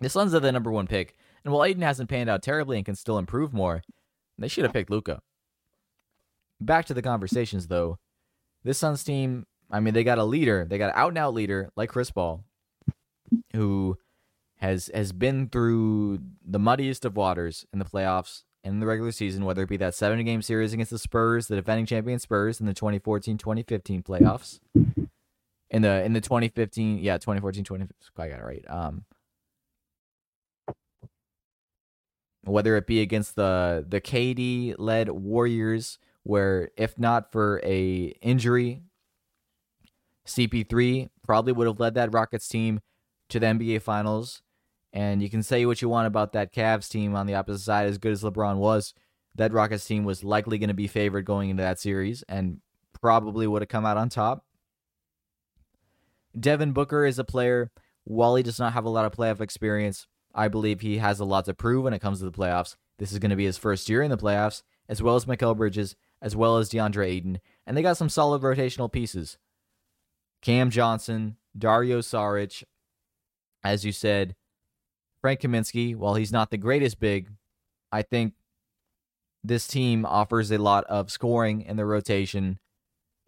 The 0.00 0.08
Suns 0.08 0.34
are 0.34 0.40
the 0.40 0.50
number 0.50 0.72
one 0.72 0.86
pick, 0.86 1.14
and 1.44 1.52
while 1.52 1.64
Ayton 1.64 1.82
hasn't 1.82 2.10
panned 2.10 2.28
out 2.28 2.42
terribly 2.42 2.76
and 2.76 2.84
can 2.84 2.96
still 2.96 3.18
improve 3.18 3.52
more, 3.52 3.82
they 4.36 4.48
should 4.48 4.64
have 4.64 4.72
picked 4.72 4.90
Luka. 4.90 5.20
Back 6.60 6.86
to 6.86 6.94
the 6.94 7.02
conversations 7.02 7.68
though. 7.68 7.98
This 8.64 8.78
Suns 8.78 9.04
team, 9.04 9.46
I 9.70 9.78
mean, 9.78 9.94
they 9.94 10.02
got 10.02 10.18
a 10.18 10.24
leader, 10.24 10.66
they 10.68 10.78
got 10.78 10.90
an 10.90 10.98
out 11.00 11.10
and 11.10 11.18
out 11.18 11.34
leader 11.34 11.70
like 11.76 11.90
Chris 11.90 12.10
Paul, 12.10 12.44
who 13.52 13.98
has 14.56 14.90
has 14.92 15.12
been 15.12 15.48
through 15.48 16.18
the 16.44 16.58
muddiest 16.58 17.04
of 17.04 17.16
waters 17.16 17.66
in 17.72 17.78
the 17.78 17.84
playoffs 17.84 18.42
in 18.66 18.80
the 18.80 18.86
regular 18.86 19.12
season, 19.12 19.44
whether 19.44 19.62
it 19.62 19.68
be 19.68 19.76
that 19.76 19.94
seven 19.94 20.22
game 20.24 20.42
series 20.42 20.72
against 20.72 20.90
the 20.90 20.98
Spurs, 20.98 21.46
the 21.46 21.56
defending 21.56 21.86
champion 21.86 22.18
Spurs 22.18 22.60
in 22.60 22.66
the 22.66 22.74
2014-2015 22.74 24.02
playoffs. 24.04 24.60
In 25.70 25.82
the 25.82 26.04
in 26.04 26.12
the 26.12 26.20
2015, 26.20 26.98
yeah, 26.98 27.14
2014 27.14 27.64
20 27.64 27.86
I 28.18 28.28
got 28.28 28.40
it 28.40 28.44
right. 28.44 28.64
Um 28.68 29.04
whether 32.42 32.76
it 32.76 32.86
be 32.86 33.00
against 33.00 33.34
the 33.36 33.84
the 33.88 34.00
KD 34.00 34.74
led 34.78 35.10
Warriors 35.10 35.98
where 36.22 36.70
if 36.76 36.98
not 36.98 37.32
for 37.32 37.60
a 37.64 38.14
injury 38.22 38.82
CP3 40.26 41.08
probably 41.24 41.52
would 41.52 41.66
have 41.66 41.80
led 41.80 41.94
that 41.94 42.12
Rockets 42.12 42.48
team 42.48 42.80
to 43.28 43.40
the 43.40 43.46
NBA 43.46 43.82
finals 43.82 44.42
and 44.96 45.22
you 45.22 45.28
can 45.28 45.42
say 45.42 45.66
what 45.66 45.82
you 45.82 45.90
want 45.90 46.06
about 46.06 46.32
that 46.32 46.54
Cavs 46.54 46.88
team 46.88 47.14
on 47.14 47.26
the 47.26 47.34
opposite 47.34 47.62
side, 47.62 47.86
as 47.86 47.98
good 47.98 48.12
as 48.12 48.22
LeBron 48.22 48.56
was. 48.56 48.94
That 49.34 49.52
Rockets 49.52 49.84
team 49.84 50.04
was 50.04 50.24
likely 50.24 50.56
going 50.56 50.68
to 50.68 50.74
be 50.74 50.86
favored 50.86 51.26
going 51.26 51.50
into 51.50 51.62
that 51.62 51.78
series 51.78 52.24
and 52.30 52.62
probably 52.98 53.46
would 53.46 53.60
have 53.60 53.68
come 53.68 53.84
out 53.84 53.98
on 53.98 54.08
top. 54.08 54.46
Devin 56.40 56.72
Booker 56.72 57.04
is 57.04 57.18
a 57.18 57.24
player, 57.24 57.70
while 58.04 58.36
he 58.36 58.42
does 58.42 58.58
not 58.58 58.72
have 58.72 58.86
a 58.86 58.88
lot 58.88 59.04
of 59.04 59.12
playoff 59.12 59.42
experience, 59.42 60.06
I 60.34 60.48
believe 60.48 60.80
he 60.80 60.96
has 60.96 61.20
a 61.20 61.26
lot 61.26 61.44
to 61.44 61.52
prove 61.52 61.84
when 61.84 61.92
it 61.92 62.00
comes 62.00 62.20
to 62.20 62.24
the 62.24 62.32
playoffs. 62.32 62.76
This 62.98 63.12
is 63.12 63.18
going 63.18 63.30
to 63.30 63.36
be 63.36 63.44
his 63.44 63.58
first 63.58 63.90
year 63.90 64.00
in 64.00 64.10
the 64.10 64.16
playoffs, 64.16 64.62
as 64.88 65.02
well 65.02 65.16
as 65.16 65.26
Mikal 65.26 65.58
Bridges, 65.58 65.94
as 66.22 66.34
well 66.34 66.56
as 66.56 66.70
DeAndre 66.70 67.06
Ayton, 67.06 67.40
and 67.66 67.76
they 67.76 67.82
got 67.82 67.98
some 67.98 68.08
solid 68.08 68.40
rotational 68.40 68.90
pieces. 68.90 69.36
Cam 70.40 70.70
Johnson, 70.70 71.36
Dario 71.56 71.98
Saric, 71.98 72.62
as 73.62 73.84
you 73.84 73.92
said, 73.92 74.34
Frank 75.26 75.40
Kaminsky, 75.40 75.96
while 75.96 76.14
he's 76.14 76.30
not 76.30 76.52
the 76.52 76.56
greatest 76.56 77.00
big, 77.00 77.28
I 77.90 78.02
think 78.02 78.34
this 79.42 79.66
team 79.66 80.06
offers 80.06 80.52
a 80.52 80.58
lot 80.58 80.84
of 80.84 81.10
scoring 81.10 81.62
in 81.62 81.76
the 81.76 81.84
rotation. 81.84 82.60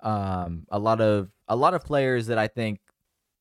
Um, 0.01 0.65
a 0.71 0.79
lot 0.79 1.01
of 1.01 1.31
a 1.49 1.57
lot 1.57 1.75
of 1.75 1.83
players 1.83 2.29
that 2.29 2.39
I 2.39 2.47
think 2.47 2.79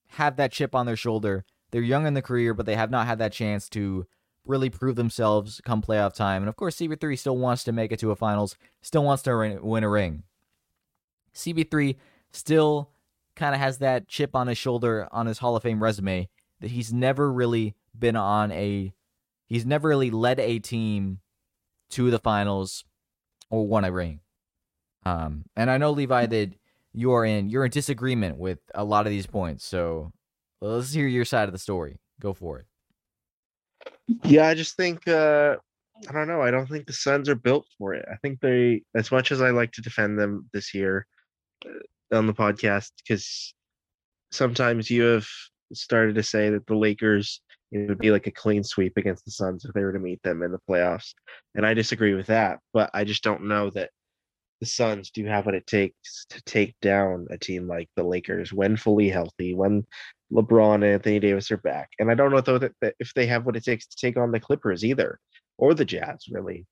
have 0.08 0.38
that 0.38 0.52
chip 0.52 0.74
on 0.74 0.88
their 0.88 0.96
shoulder. 0.96 1.46
They're 1.70 1.84
young 1.84 2.08
in 2.08 2.16
the 2.16 2.22
career, 2.24 2.56
but 2.56 2.66
they 2.66 2.76
have 2.76 2.90
not 2.90 3.06
had 3.06 3.20
that 3.20 3.32
chance 3.32 3.70
to 3.70 4.08
really 4.44 4.72
prove 4.72 4.96
themselves 4.96 5.62
come 5.64 5.84
playoff 5.84 6.16
time. 6.16 6.42
And 6.42 6.50
of 6.50 6.56
course, 6.56 6.78
CP3 6.78 7.16
still 7.16 7.38
wants 7.38 7.64
to 7.66 7.72
make 7.72 7.92
it 7.92 8.00
to 8.00 8.10
a 8.10 8.16
finals, 8.16 8.56
still 8.82 9.04
wants 9.04 9.22
to 9.22 9.60
win 9.62 9.84
a 9.84 9.90
ring. 9.90 10.24
CP3 11.36 11.96
still 12.32 12.90
kind 13.36 13.54
of 13.54 13.62
has 13.62 13.78
that 13.78 14.08
chip 14.08 14.36
on 14.36 14.48
his 14.48 14.58
shoulder 14.58 15.08
on 15.12 15.28
his 15.28 15.38
Hall 15.38 15.56
of 15.56 15.62
Fame 15.62 15.84
resume 15.84 16.28
that 16.60 16.72
he's 16.72 16.92
never 16.92 17.32
really 17.32 17.76
been 17.98 18.16
on 18.16 18.52
a 18.52 18.94
he's 19.48 19.66
never 19.66 19.88
really 19.88 20.12
led 20.12 20.40
a 20.40 20.60
team 20.60 21.20
to 21.90 22.12
the 22.12 22.20
finals 22.20 22.84
or 23.50 23.66
won 23.68 23.86
a 23.86 23.92
ring. 23.92 24.20
Um, 25.06 25.46
and 25.56 25.72
I 25.72 25.78
know 25.78 25.92
Levi 25.92 26.26
that 26.26 26.54
you 26.94 27.14
are 27.14 27.26
in 27.26 27.50
you're 27.50 27.66
in 27.66 27.72
disagreement 27.72 28.38
with 28.38 28.60
a 28.76 28.84
lot 28.84 29.06
of 29.06 29.12
these 29.12 29.28
points. 29.28 29.66
So 29.66 30.12
let's 30.62 30.92
hear 30.92 31.08
your 31.08 31.26
side 31.26 31.48
of 31.48 31.54
the 31.54 31.60
story. 31.60 32.00
Go 32.20 32.34
for 32.34 32.60
it. 32.60 32.66
Yeah, 34.24 34.48
I 34.48 34.54
just 34.54 34.76
think 34.76 35.08
uh 35.08 35.58
I 36.08 36.12
don't 36.12 36.28
know. 36.28 36.42
I 36.42 36.52
don't 36.52 36.68
think 36.68 36.86
the 36.86 36.94
Suns 36.94 37.28
are 37.28 37.36
built 37.36 37.66
for 37.78 37.94
it. 37.94 38.06
I 38.12 38.16
think 38.18 38.40
they, 38.40 38.84
as 38.96 39.12
much 39.12 39.32
as 39.32 39.42
I 39.42 39.50
like 39.50 39.72
to 39.74 39.82
defend 39.82 40.20
them 40.20 40.48
this 40.54 40.74
year 40.74 41.08
uh, 41.66 42.16
on 42.16 42.28
the 42.28 42.34
podcast, 42.34 42.92
because 42.98 43.56
sometimes 44.32 44.92
you 44.92 45.02
have 45.04 45.28
started 45.74 46.16
to 46.16 46.24
say 46.24 46.50
that 46.52 46.68
the 46.68 46.76
Lakers 46.76 47.42
it 47.72 47.90
would 47.90 48.00
be 48.00 48.12
like 48.12 48.28
a 48.28 48.32
clean 48.32 48.64
sweep 48.64 48.98
against 48.98 49.26
the 49.26 49.32
Suns 49.32 49.66
if 49.66 49.74
they 49.74 49.84
were 49.84 49.94
to 49.94 50.00
meet 50.00 50.22
them 50.24 50.42
in 50.44 50.52
the 50.52 50.60
playoffs. 50.70 51.14
And 51.56 51.66
I 51.66 51.74
disagree 51.74 52.14
with 52.14 52.28
that, 52.28 52.60
but 52.74 52.90
I 52.94 53.04
just 53.04 53.24
don't 53.24 53.48
know 53.48 53.70
that 53.72 53.90
the 54.60 54.66
Suns 54.66 55.12
do 55.12 55.26
have 55.26 55.46
what 55.46 55.56
it 55.56 55.68
takes 55.68 56.26
to 56.30 56.42
take 56.44 56.76
down 56.82 57.28
a 57.30 57.38
team 57.38 57.68
like 57.68 57.90
the 57.96 58.04
Lakers 58.04 58.54
when 58.54 58.78
fully 58.78 59.10
healthy, 59.10 59.54
when 59.54 59.86
LeBron 60.32 60.76
and 60.76 60.86
Anthony 60.86 61.20
Davis 61.20 61.52
are 61.52 61.58
back. 61.58 61.90
And 62.00 62.10
I 62.10 62.16
don't 62.16 62.32
know 62.32 62.42
though 62.42 62.58
that, 62.58 62.74
that 62.82 62.96
if 63.00 63.14
they 63.14 63.28
have 63.28 63.46
what 63.46 63.56
it 63.56 63.64
takes 63.64 63.86
to 63.88 63.98
take 63.98 64.18
on 64.18 64.32
the 64.32 64.40
Clippers 64.40 64.84
either, 64.84 65.20
or 65.58 65.74
the 65.74 65.86
Jazz 65.86 66.26
really. 66.30 66.66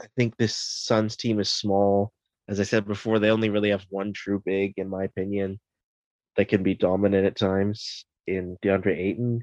I 0.00 0.06
think 0.16 0.36
this 0.36 0.56
Suns 0.56 1.16
team 1.16 1.40
is 1.40 1.50
small. 1.50 2.12
As 2.48 2.60
I 2.60 2.62
said 2.62 2.86
before, 2.86 3.18
they 3.18 3.30
only 3.30 3.50
really 3.50 3.70
have 3.70 3.84
one 3.90 4.12
true 4.12 4.40
big, 4.44 4.74
in 4.76 4.88
my 4.88 5.04
opinion, 5.04 5.58
that 6.36 6.48
can 6.48 6.62
be 6.62 6.74
dominant 6.74 7.26
at 7.26 7.36
times 7.36 8.04
in 8.26 8.56
DeAndre 8.62 8.96
Ayton 8.96 9.42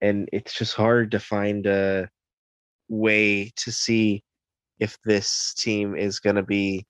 and 0.00 0.28
it's 0.32 0.54
just 0.54 0.74
hard 0.74 1.10
to 1.12 1.20
find 1.20 1.66
a 1.66 2.08
way 2.88 3.52
to 3.56 3.72
see 3.72 4.22
if 4.78 4.98
this 5.04 5.54
team 5.54 5.96
is 5.96 6.20
going 6.20 6.36
to 6.36 6.42
be 6.42 6.86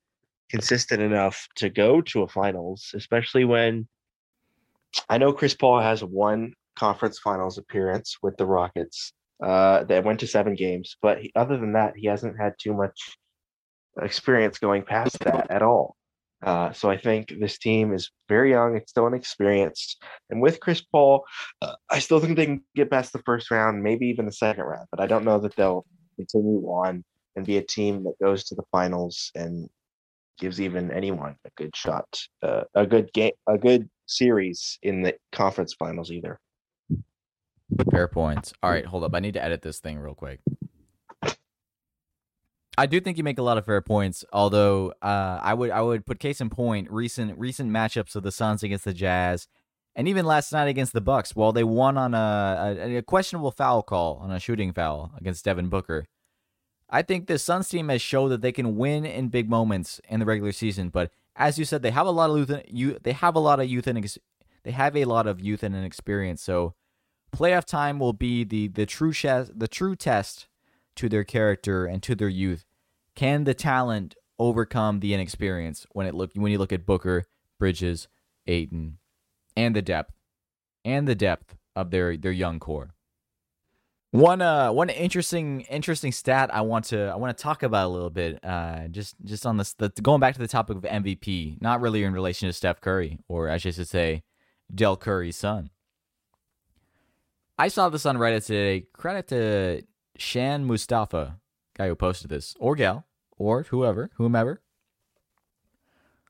consistent 0.50 1.02
enough 1.02 1.46
to 1.56 1.68
go 1.70 2.00
to 2.00 2.22
a 2.22 2.28
finals, 2.28 2.90
especially 2.94 3.44
when 3.44 3.86
I 5.08 5.18
know 5.18 5.32
Chris 5.32 5.54
Paul 5.54 5.80
has 5.80 6.02
one 6.02 6.52
conference 6.76 7.18
finals 7.18 7.58
appearance 7.58 8.16
with 8.22 8.36
the 8.36 8.46
Rockets 8.46 9.12
uh, 9.42 9.84
that 9.84 10.04
went 10.04 10.20
to 10.20 10.26
seven 10.26 10.54
games, 10.54 10.96
but 11.02 11.20
he, 11.20 11.32
other 11.34 11.58
than 11.58 11.72
that, 11.72 11.94
he 11.96 12.06
hasn't 12.06 12.38
had 12.38 12.54
too 12.58 12.74
much 12.74 13.16
experience 14.00 14.58
going 14.58 14.82
past 14.82 15.18
that 15.20 15.50
at 15.50 15.62
all. 15.62 15.96
Uh, 16.42 16.72
so 16.72 16.90
I 16.90 16.96
think 16.96 17.32
this 17.40 17.58
team 17.58 17.94
is 17.94 18.10
very 18.28 18.50
young. 18.50 18.76
It's 18.76 18.90
still 18.90 19.06
inexperienced. 19.06 20.02
And 20.30 20.40
with 20.40 20.60
Chris 20.60 20.82
Paul, 20.82 21.24
uh, 21.62 21.74
I 21.90 21.98
still 21.98 22.20
think 22.20 22.36
they 22.36 22.46
can 22.46 22.62
get 22.74 22.90
past 22.90 23.12
the 23.12 23.22
first 23.24 23.50
round, 23.50 23.82
maybe 23.82 24.06
even 24.06 24.26
the 24.26 24.32
second 24.32 24.64
round. 24.64 24.86
But 24.90 25.00
I 25.00 25.06
don't 25.06 25.24
know 25.24 25.38
that 25.40 25.56
they'll 25.56 25.86
continue 26.16 26.60
on 26.66 27.04
and 27.36 27.46
be 27.46 27.56
a 27.58 27.62
team 27.62 28.04
that 28.04 28.18
goes 28.22 28.44
to 28.44 28.54
the 28.54 28.64
finals 28.70 29.30
and 29.34 29.68
gives 30.38 30.60
even 30.60 30.90
anyone 30.90 31.36
a 31.44 31.50
good 31.56 31.74
shot, 31.74 32.06
uh, 32.42 32.62
a 32.74 32.86
good 32.86 33.12
game, 33.12 33.32
a 33.46 33.56
good 33.56 33.88
series 34.06 34.78
in 34.82 35.02
the 35.02 35.14
conference 35.32 35.74
finals 35.74 36.10
either. 36.10 36.38
Fair 37.90 38.08
points. 38.08 38.52
All 38.62 38.70
right, 38.70 38.84
hold 38.84 39.04
up. 39.04 39.14
I 39.14 39.20
need 39.20 39.34
to 39.34 39.42
edit 39.42 39.62
this 39.62 39.80
thing 39.80 39.98
real 39.98 40.14
quick. 40.14 40.40
I 42.78 42.86
do 42.86 43.00
think 43.00 43.16
you 43.16 43.24
make 43.24 43.38
a 43.38 43.42
lot 43.42 43.58
of 43.58 43.64
fair 43.64 43.80
points. 43.80 44.24
Although 44.32 44.92
uh, 45.02 45.40
I 45.42 45.54
would 45.54 45.70
I 45.70 45.80
would 45.80 46.04
put 46.04 46.18
case 46.18 46.40
in 46.40 46.50
point 46.50 46.90
recent 46.90 47.38
recent 47.38 47.70
matchups 47.70 48.16
of 48.16 48.22
the 48.22 48.32
Suns 48.32 48.62
against 48.62 48.84
the 48.84 48.92
Jazz, 48.92 49.48
and 49.94 50.06
even 50.08 50.26
last 50.26 50.52
night 50.52 50.68
against 50.68 50.92
the 50.92 51.00
Bucks. 51.00 51.34
While 51.34 51.52
they 51.52 51.64
won 51.64 51.96
on 51.96 52.14
a, 52.14 52.76
a, 52.78 52.96
a 52.98 53.02
questionable 53.02 53.50
foul 53.50 53.82
call 53.82 54.16
on 54.16 54.30
a 54.30 54.40
shooting 54.40 54.72
foul 54.72 55.12
against 55.16 55.44
Devin 55.44 55.68
Booker, 55.68 56.06
I 56.90 57.02
think 57.02 57.26
the 57.26 57.38
Suns 57.38 57.68
team 57.68 57.88
has 57.88 58.02
showed 58.02 58.28
that 58.28 58.42
they 58.42 58.52
can 58.52 58.76
win 58.76 59.04
in 59.04 59.28
big 59.28 59.48
moments 59.48 60.00
in 60.08 60.20
the 60.20 60.26
regular 60.26 60.52
season. 60.52 60.90
But 60.90 61.10
as 61.34 61.58
you 61.58 61.64
said, 61.64 61.82
they 61.82 61.90
have 61.90 62.06
a 62.06 62.10
lot 62.10 62.30
of 62.30 62.36
youth. 62.36 62.62
You 62.68 62.98
they 63.02 63.12
have 63.12 63.34
a 63.34 63.40
lot 63.40 63.58
of 63.58 63.68
youth 63.68 63.86
and 63.86 63.98
ex- 63.98 64.18
they 64.64 64.72
have 64.72 64.96
a 64.96 65.04
lot 65.04 65.26
of 65.26 65.40
youth 65.40 65.62
and 65.62 65.74
experience. 65.84 66.42
So 66.42 66.74
playoff 67.34 67.64
time 67.64 67.98
will 67.98 68.12
be 68.12 68.44
the 68.44 68.68
the 68.68 68.84
true 68.84 69.12
the 69.12 69.68
true 69.70 69.96
test 69.96 70.46
to 70.96 71.08
their 71.08 71.24
character 71.24 71.86
and 71.86 72.02
to 72.02 72.14
their 72.14 72.28
youth. 72.28 72.64
Can 73.14 73.44
the 73.44 73.54
talent 73.54 74.14
overcome 74.38 75.00
the 75.00 75.14
inexperience 75.14 75.86
when 75.92 76.06
it 76.06 76.14
look 76.14 76.30
when 76.34 76.52
you 76.52 76.58
look 76.58 76.72
at 76.72 76.86
Booker, 76.86 77.24
Bridges, 77.58 78.08
Ayton, 78.46 78.98
and 79.56 79.74
the 79.74 79.82
depth 79.82 80.12
and 80.84 81.08
the 81.08 81.14
depth 81.14 81.56
of 81.74 81.90
their 81.90 82.16
their 82.16 82.32
young 82.32 82.58
core? 82.58 82.94
One 84.10 84.40
uh 84.40 84.72
one 84.72 84.88
interesting 84.88 85.62
interesting 85.62 86.12
stat 86.12 86.54
I 86.54 86.62
want 86.62 86.86
to 86.86 87.08
I 87.08 87.16
want 87.16 87.36
to 87.36 87.42
talk 87.42 87.62
about 87.62 87.86
a 87.86 87.88
little 87.88 88.10
bit 88.10 88.42
uh 88.44 88.88
just 88.88 89.14
just 89.24 89.44
on 89.44 89.56
this 89.56 89.74
the, 89.74 89.88
going 90.02 90.20
back 90.20 90.34
to 90.34 90.40
the 90.40 90.48
topic 90.48 90.76
of 90.76 90.84
MVP 90.84 91.60
not 91.60 91.80
really 91.80 92.02
in 92.02 92.12
relation 92.12 92.48
to 92.48 92.52
Steph 92.52 92.80
Curry 92.80 93.18
or 93.28 93.48
as 93.48 93.66
I 93.66 93.70
should 93.70 93.88
say 93.88 94.22
Del 94.74 94.96
Curry's 94.96 95.36
son. 95.36 95.70
I 97.58 97.68
saw 97.68 97.88
this 97.88 98.04
on 98.04 98.16
Reddit 98.16 98.46
today. 98.46 98.86
Credit 98.92 99.28
to 99.28 99.82
Shan 100.20 100.64
Mustafa, 100.64 101.38
guy 101.76 101.88
who 101.88 101.94
posted 101.94 102.30
this, 102.30 102.54
or 102.58 102.74
gal, 102.76 103.06
or 103.36 103.64
whoever, 103.64 104.10
whomever. 104.16 104.62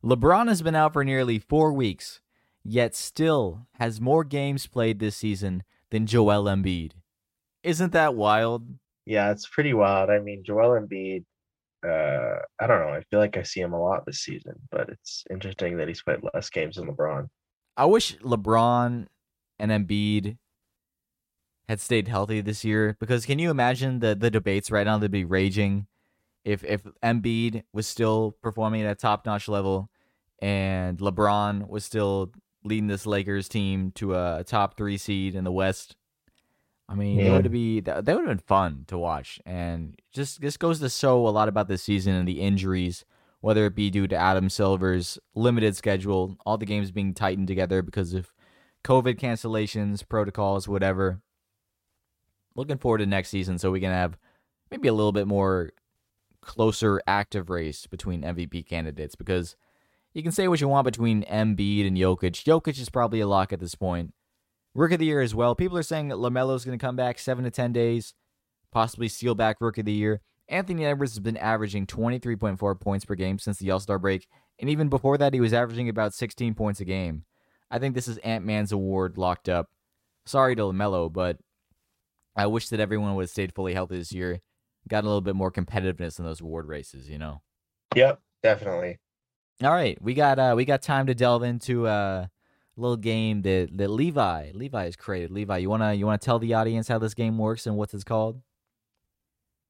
LeBron 0.04 0.48
has 0.48 0.62
been 0.62 0.74
out 0.74 0.92
for 0.92 1.04
nearly 1.04 1.38
four 1.38 1.72
weeks, 1.72 2.20
yet 2.62 2.94
still 2.94 3.66
has 3.74 4.00
more 4.00 4.24
games 4.24 4.66
played 4.66 4.98
this 4.98 5.16
season 5.16 5.62
than 5.90 6.06
Joel 6.06 6.44
Embiid. 6.44 6.92
Isn't 7.62 7.92
that 7.92 8.14
wild? 8.14 8.66
Yeah, 9.04 9.30
it's 9.30 9.48
pretty 9.48 9.74
wild. 9.74 10.10
I 10.10 10.18
mean, 10.20 10.42
Joel 10.44 10.80
Embiid, 10.80 11.24
uh, 11.84 12.40
I 12.60 12.66
don't 12.66 12.80
know. 12.80 12.94
I 12.94 13.02
feel 13.10 13.20
like 13.20 13.36
I 13.36 13.42
see 13.42 13.60
him 13.60 13.72
a 13.72 13.80
lot 13.80 14.04
this 14.06 14.20
season, 14.20 14.54
but 14.70 14.88
it's 14.88 15.24
interesting 15.30 15.76
that 15.78 15.88
he's 15.88 16.02
played 16.02 16.20
less 16.34 16.50
games 16.50 16.76
than 16.76 16.86
LeBron. 16.88 17.26
I 17.76 17.86
wish 17.86 18.16
LeBron 18.18 19.06
and 19.58 19.70
Embiid 19.70 20.36
had 21.68 21.80
stayed 21.80 22.08
healthy 22.08 22.40
this 22.40 22.64
year 22.64 22.96
because 23.00 23.26
can 23.26 23.38
you 23.38 23.50
imagine 23.50 23.98
the 23.98 24.14
the 24.14 24.30
debates 24.30 24.70
right 24.70 24.86
now 24.86 24.98
that'd 24.98 25.10
be 25.10 25.24
raging 25.24 25.86
if 26.44 26.62
if 26.64 26.82
Embiid 27.02 27.64
was 27.72 27.86
still 27.86 28.36
performing 28.40 28.82
at 28.82 28.92
a 28.92 28.94
top 28.94 29.26
notch 29.26 29.48
level 29.48 29.90
and 30.40 30.98
LeBron 30.98 31.68
was 31.68 31.84
still 31.84 32.32
leading 32.62 32.88
this 32.88 33.06
Lakers 33.06 33.48
team 33.48 33.92
to 33.92 34.14
a, 34.14 34.44
top 34.44 34.76
three 34.76 34.98
seed 34.98 35.34
in 35.34 35.44
the 35.44 35.52
West. 35.52 35.96
I 36.88 36.94
mean, 36.94 37.18
yeah. 37.18 37.26
it 37.26 37.30
would 37.30 37.50
be 37.50 37.80
that, 37.80 38.04
that 38.04 38.14
would 38.14 38.28
have 38.28 38.38
been 38.38 38.46
fun 38.46 38.84
to 38.88 38.98
watch, 38.98 39.40
and 39.44 40.00
just 40.12 40.40
this 40.40 40.56
goes 40.56 40.78
to 40.78 40.88
show 40.88 41.26
a 41.26 41.30
lot 41.30 41.48
about 41.48 41.66
this 41.66 41.82
season 41.82 42.14
and 42.14 42.28
the 42.28 42.40
injuries, 42.40 43.04
whether 43.40 43.66
it 43.66 43.74
be 43.74 43.90
due 43.90 44.06
to 44.06 44.14
Adam 44.14 44.48
Silver's 44.48 45.18
limited 45.34 45.74
schedule, 45.74 46.36
all 46.46 46.58
the 46.58 46.64
games 46.64 46.92
being 46.92 47.12
tightened 47.12 47.48
together 47.48 47.82
because 47.82 48.14
of 48.14 48.32
COVID 48.84 49.18
cancellations, 49.18 50.08
protocols, 50.08 50.68
whatever 50.68 51.22
looking 52.56 52.78
forward 52.78 52.98
to 52.98 53.06
next 53.06 53.28
season 53.28 53.58
so 53.58 53.70
we 53.70 53.80
can 53.80 53.92
have 53.92 54.18
maybe 54.70 54.88
a 54.88 54.94
little 54.94 55.12
bit 55.12 55.26
more 55.26 55.70
closer 56.40 57.00
active 57.06 57.50
race 57.50 57.86
between 57.86 58.22
MVP 58.22 58.66
candidates 58.66 59.14
because 59.14 59.56
you 60.14 60.22
can 60.22 60.32
say 60.32 60.48
what 60.48 60.60
you 60.60 60.68
want 60.68 60.86
between 60.86 61.24
Embiid 61.24 61.86
and 61.86 61.96
Jokic. 61.96 62.44
Jokic 62.44 62.80
is 62.80 62.88
probably 62.88 63.20
a 63.20 63.26
lock 63.26 63.52
at 63.52 63.60
this 63.60 63.74
point. 63.74 64.14
Rook 64.74 64.92
of 64.92 64.98
the 64.98 65.06
year 65.06 65.20
as 65.20 65.34
well. 65.34 65.54
People 65.54 65.76
are 65.76 65.82
saying 65.82 66.08
that 66.08 66.18
LaMelo's 66.18 66.64
going 66.64 66.78
to 66.78 66.84
come 66.84 66.96
back 66.96 67.18
seven 67.18 67.44
to 67.44 67.50
10 67.50 67.72
days, 67.72 68.14
possibly 68.70 69.08
steal 69.08 69.34
back 69.34 69.60
Rook 69.60 69.78
of 69.78 69.84
the 69.84 69.92
year. 69.92 70.20
Anthony 70.48 70.84
Edwards 70.84 71.12
has 71.12 71.18
been 71.18 71.36
averaging 71.36 71.86
23.4 71.86 72.80
points 72.80 73.04
per 73.04 73.14
game 73.14 73.38
since 73.38 73.58
the 73.58 73.70
All 73.70 73.80
Star 73.80 73.98
break, 73.98 74.28
and 74.58 74.70
even 74.70 74.88
before 74.88 75.18
that, 75.18 75.34
he 75.34 75.40
was 75.40 75.52
averaging 75.52 75.88
about 75.88 76.14
16 76.14 76.54
points 76.54 76.80
a 76.80 76.84
game. 76.84 77.24
I 77.70 77.78
think 77.78 77.94
this 77.94 78.06
is 78.06 78.18
Ant 78.18 78.44
Man's 78.44 78.70
award 78.70 79.18
locked 79.18 79.48
up. 79.48 79.70
Sorry 80.24 80.54
to 80.54 80.62
LaMelo, 80.62 81.12
but 81.12 81.38
I 82.36 82.46
wish 82.46 82.68
that 82.68 82.80
everyone 82.80 83.14
would 83.14 83.22
have 83.22 83.30
stayed 83.30 83.54
fully 83.54 83.72
healthy 83.72 83.96
this 83.96 84.12
year, 84.12 84.40
got 84.88 85.04
a 85.04 85.06
little 85.06 85.22
bit 85.22 85.34
more 85.34 85.50
competitiveness 85.50 86.18
in 86.18 86.24
those 86.24 86.40
award 86.40 86.68
races, 86.68 87.08
you 87.08 87.18
know. 87.18 87.40
Yep, 87.94 88.20
definitely. 88.42 88.98
All 89.62 89.72
right, 89.72 90.00
we 90.02 90.12
got 90.12 90.38
uh 90.38 90.52
we 90.54 90.66
got 90.66 90.82
time 90.82 91.06
to 91.06 91.14
delve 91.14 91.42
into 91.42 91.86
uh, 91.86 92.26
a 92.26 92.80
little 92.80 92.98
game 92.98 93.40
that 93.42 93.70
that 93.72 93.88
Levi 93.88 94.52
Levi 94.52 94.84
has 94.84 94.96
created. 94.96 95.30
Levi, 95.30 95.58
you 95.58 95.70
wanna 95.70 95.94
you 95.94 96.04
wanna 96.04 96.18
tell 96.18 96.38
the 96.38 96.52
audience 96.52 96.88
how 96.88 96.98
this 96.98 97.14
game 97.14 97.38
works 97.38 97.66
and 97.66 97.76
what's 97.76 97.94
it's 97.94 98.04
called? 98.04 98.42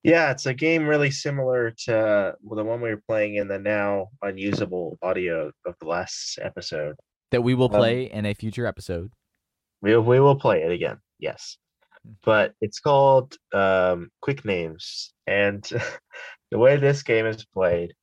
Yeah, 0.02 0.32
it's 0.32 0.46
a 0.46 0.54
game 0.54 0.86
really 0.86 1.10
similar 1.10 1.70
to 1.70 2.34
the 2.42 2.64
one 2.64 2.80
we 2.80 2.90
were 2.90 3.02
playing 3.08 3.36
in 3.36 3.48
the 3.48 3.58
now 3.58 4.08
unusable 4.22 4.98
audio 5.02 5.52
of 5.64 5.74
the 5.80 5.86
last 5.86 6.38
episode. 6.42 6.96
That 7.30 7.42
we 7.42 7.54
will 7.54 7.66
um, 7.66 7.72
play 7.72 8.10
um, 8.10 8.18
in 8.18 8.26
a 8.26 8.34
future 8.34 8.66
episode. 8.66 9.12
We 9.82 9.96
we 9.98 10.18
will 10.18 10.36
play 10.36 10.62
it 10.62 10.72
again. 10.72 10.98
Yes 11.20 11.58
but 12.24 12.54
it's 12.60 12.80
called 12.80 13.36
um, 13.54 14.10
Quick 14.20 14.44
Names. 14.44 15.12
And 15.26 15.62
the 16.50 16.58
way 16.58 16.76
this 16.76 17.02
game 17.02 17.26
is 17.26 17.44
played 17.44 17.94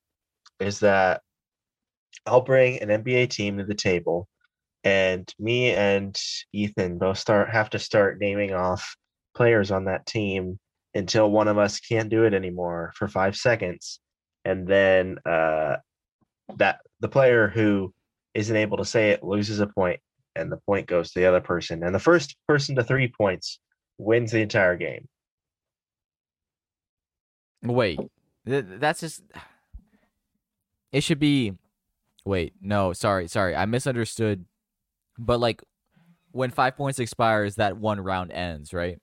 is 0.60 0.80
that 0.80 1.22
I'll 2.26 2.40
bring 2.40 2.80
an 2.80 2.88
NBA 2.88 3.30
team 3.30 3.58
to 3.58 3.64
the 3.64 3.74
table, 3.74 4.28
and 4.82 5.30
me 5.38 5.72
and 5.72 6.18
Ethan 6.52 6.98
both 6.98 7.18
start 7.18 7.50
have 7.50 7.70
to 7.70 7.78
start 7.78 8.18
naming 8.20 8.54
off 8.54 8.96
players 9.36 9.70
on 9.70 9.86
that 9.86 10.06
team 10.06 10.58
until 10.94 11.30
one 11.30 11.48
of 11.48 11.58
us 11.58 11.80
can't 11.80 12.08
do 12.08 12.24
it 12.24 12.34
anymore 12.34 12.92
for 12.96 13.08
five 13.08 13.36
seconds, 13.36 14.00
and 14.44 14.66
then 14.66 15.18
uh, 15.26 15.76
that 16.56 16.80
the 17.00 17.08
player 17.08 17.48
who 17.48 17.92
isn't 18.34 18.56
able 18.56 18.76
to 18.78 18.84
say 18.84 19.10
it 19.10 19.22
loses 19.22 19.60
a 19.60 19.66
point, 19.66 20.00
and 20.36 20.50
the 20.50 20.60
point 20.66 20.86
goes 20.86 21.12
to 21.12 21.18
the 21.18 21.26
other 21.26 21.40
person. 21.40 21.82
And 21.82 21.94
the 21.94 22.00
first 22.00 22.36
person 22.46 22.76
to 22.76 22.84
three 22.84 23.08
points 23.08 23.58
wins 23.98 24.32
the 24.32 24.40
entire 24.40 24.76
game. 24.76 25.08
Wait, 27.62 27.98
that's 28.44 29.00
just. 29.00 29.22
It 30.92 31.02
should 31.02 31.18
be. 31.18 31.54
Wait, 32.24 32.54
no, 32.60 32.92
sorry, 32.92 33.28
sorry, 33.28 33.54
I 33.54 33.66
misunderstood. 33.66 34.44
But 35.18 35.40
like, 35.40 35.62
when 36.32 36.50
five 36.50 36.76
points 36.76 36.98
expires, 36.98 37.56
that 37.56 37.76
one 37.76 38.00
round 38.00 38.32
ends, 38.32 38.72
right? 38.72 38.98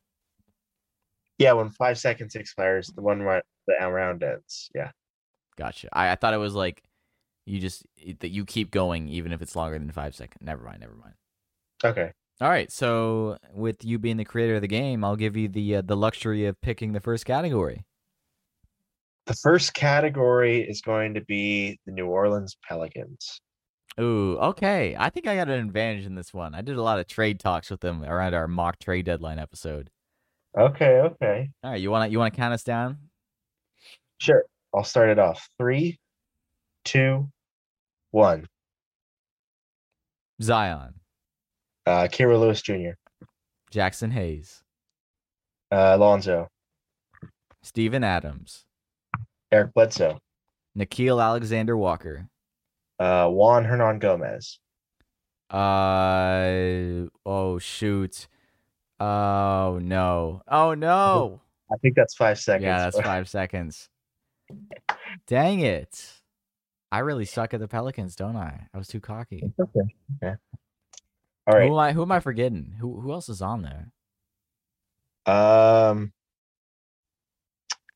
Yeah, 1.38 1.54
when 1.54 1.69
five 1.69 1.97
seconds 1.97 2.36
expires, 2.36 2.88
the 2.88 3.01
one 3.01 3.21
round 3.21 3.43
the 3.67 3.73
round 3.88 4.21
ends. 4.23 4.69
Yeah. 4.75 4.91
Gotcha. 5.58 5.89
I, 5.91 6.12
I 6.12 6.15
thought 6.15 6.34
it 6.34 6.38
was 6.38 6.54
like 6.54 6.84
you 7.45 7.60
just 7.60 7.86
that 8.19 8.30
you 8.30 8.45
keep 8.45 8.71
going 8.71 9.08
even 9.08 9.32
if 9.32 9.41
it's 9.41 9.56
longer 9.56 9.77
than 9.80 9.91
five 9.91 10.15
seconds. 10.15 10.41
Never 10.41 10.63
mind. 10.63 10.82
Never 10.82 10.95
mind. 10.95 11.13
Okay. 11.84 12.12
All 12.41 12.49
right, 12.49 12.71
so 12.71 13.38
with 13.54 13.86
you 13.86 13.99
being 13.99 14.17
the 14.17 14.25
creator 14.25 14.56
of 14.56 14.62
the 14.62 14.67
game, 14.67 15.04
I'll 15.04 15.15
give 15.15 15.38
you 15.38 15.47
the 15.47 15.75
uh, 15.75 15.82
the 15.84 15.95
luxury 15.95 16.47
of 16.47 16.60
picking 16.60 16.91
the 16.91 16.99
first 16.99 17.23
category. 17.23 17.86
The 19.27 19.36
first 19.36 19.75
category 19.75 20.67
is 20.67 20.82
going 20.82 21.13
to 21.13 21.21
be 21.21 21.80
the 21.86 21.91
New 21.91 22.08
Orleans 22.08 22.58
Pelicans. 22.67 23.39
Ooh, 23.99 24.39
okay. 24.39 24.95
I 24.97 25.12
think 25.12 25.27
I 25.27 25.36
got 25.36 25.49
an 25.49 25.60
advantage 25.60 26.08
in 26.08 26.15
this 26.15 26.34
one. 26.34 26.56
I 26.56 26.62
did 26.62 26.77
a 26.77 26.82
lot 26.82 26.97
of 26.97 27.06
trade 27.06 27.39
talks 27.39 27.69
with 27.69 27.82
them 27.82 28.04
around 28.04 28.34
our 28.34 28.47
mock 28.47 28.80
trade 28.80 29.06
deadline 29.06 29.38
episode. 29.38 29.91
Okay, 30.58 30.99
okay. 30.99 31.49
All 31.63 31.69
right, 31.69 31.80
you 31.80 31.91
want 31.91 32.10
to 32.10 32.12
you 32.12 32.17
want 32.17 32.34
to 32.34 32.38
count 32.39 32.56
us 32.56 32.63
down? 32.63 32.97
Sure. 34.17 34.45
I'll 34.73 34.84
start 34.84 35.10
it 35.10 35.19
off. 35.19 35.47
Three, 35.60 35.99
two, 36.86 37.30
one. 38.10 38.47
Zion. 40.41 41.00
Uh, 41.91 42.08
Kira 42.08 42.39
Lewis 42.39 42.62
Jr. 42.62 42.91
Jaxson 43.69 44.13
Hayes. 44.13 44.63
Uh, 45.69 45.95
Alonzo. 45.97 46.47
Steven 47.63 48.01
Adams. 48.01 48.63
Eric 49.51 49.73
Bledsoe. 49.73 50.19
Nickeil 50.77 51.21
Alexander 51.21 51.75
Walker. 51.75 52.30
Uh, 52.97 53.27
Juan 53.27 53.65
Hernan 53.65 53.99
Gomez. 53.99 54.60
Uh 55.49 57.08
oh 57.25 57.60
shoot. 57.60 58.30
Oh 59.01 59.77
no. 59.82 60.43
Oh 60.47 60.73
no. 60.73 61.41
I 61.69 61.75
think 61.82 61.95
that's 61.97 62.15
five 62.15 62.39
seconds. 62.39 62.63
Yeah, 62.63 62.77
that's 62.77 63.01
five 63.01 63.27
seconds. 63.27 63.89
Dang 65.27 65.60
it. 65.60 66.21
I 66.89 66.99
really 66.99 67.25
suck 67.25 67.54
at 67.54 67.60
the 67.60 67.67
Pelicans, 67.67 68.15
don't 68.15 68.38
I? 68.38 68.67
I 68.73 68.77
was 68.77 68.88
too 68.88 69.01
cocky. 69.01 69.51
okay. 69.60 70.36
All 71.47 71.56
right. 71.56 71.67
Who 71.67 71.73
am 71.73 71.80
I 71.80 71.91
who 71.93 72.01
am 72.04 72.12
I 72.12 72.19
forgetting? 72.19 72.75
Who 72.80 72.99
who 73.01 73.12
else 73.12 73.30
is 73.30 73.41
on 73.41 73.62
there? 73.63 73.91
Um, 75.25 76.13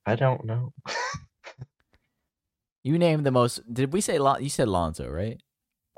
I 0.06 0.16
don't 0.16 0.46
know. 0.46 0.74
You 2.84 3.00
named 3.00 3.26
the 3.26 3.32
most 3.32 3.62
did 3.74 3.92
we 3.94 4.00
say 4.00 4.20
Lon- 4.20 4.44
you 4.44 4.50
said 4.50 4.68
Lonzo, 4.68 5.10
right? 5.10 5.42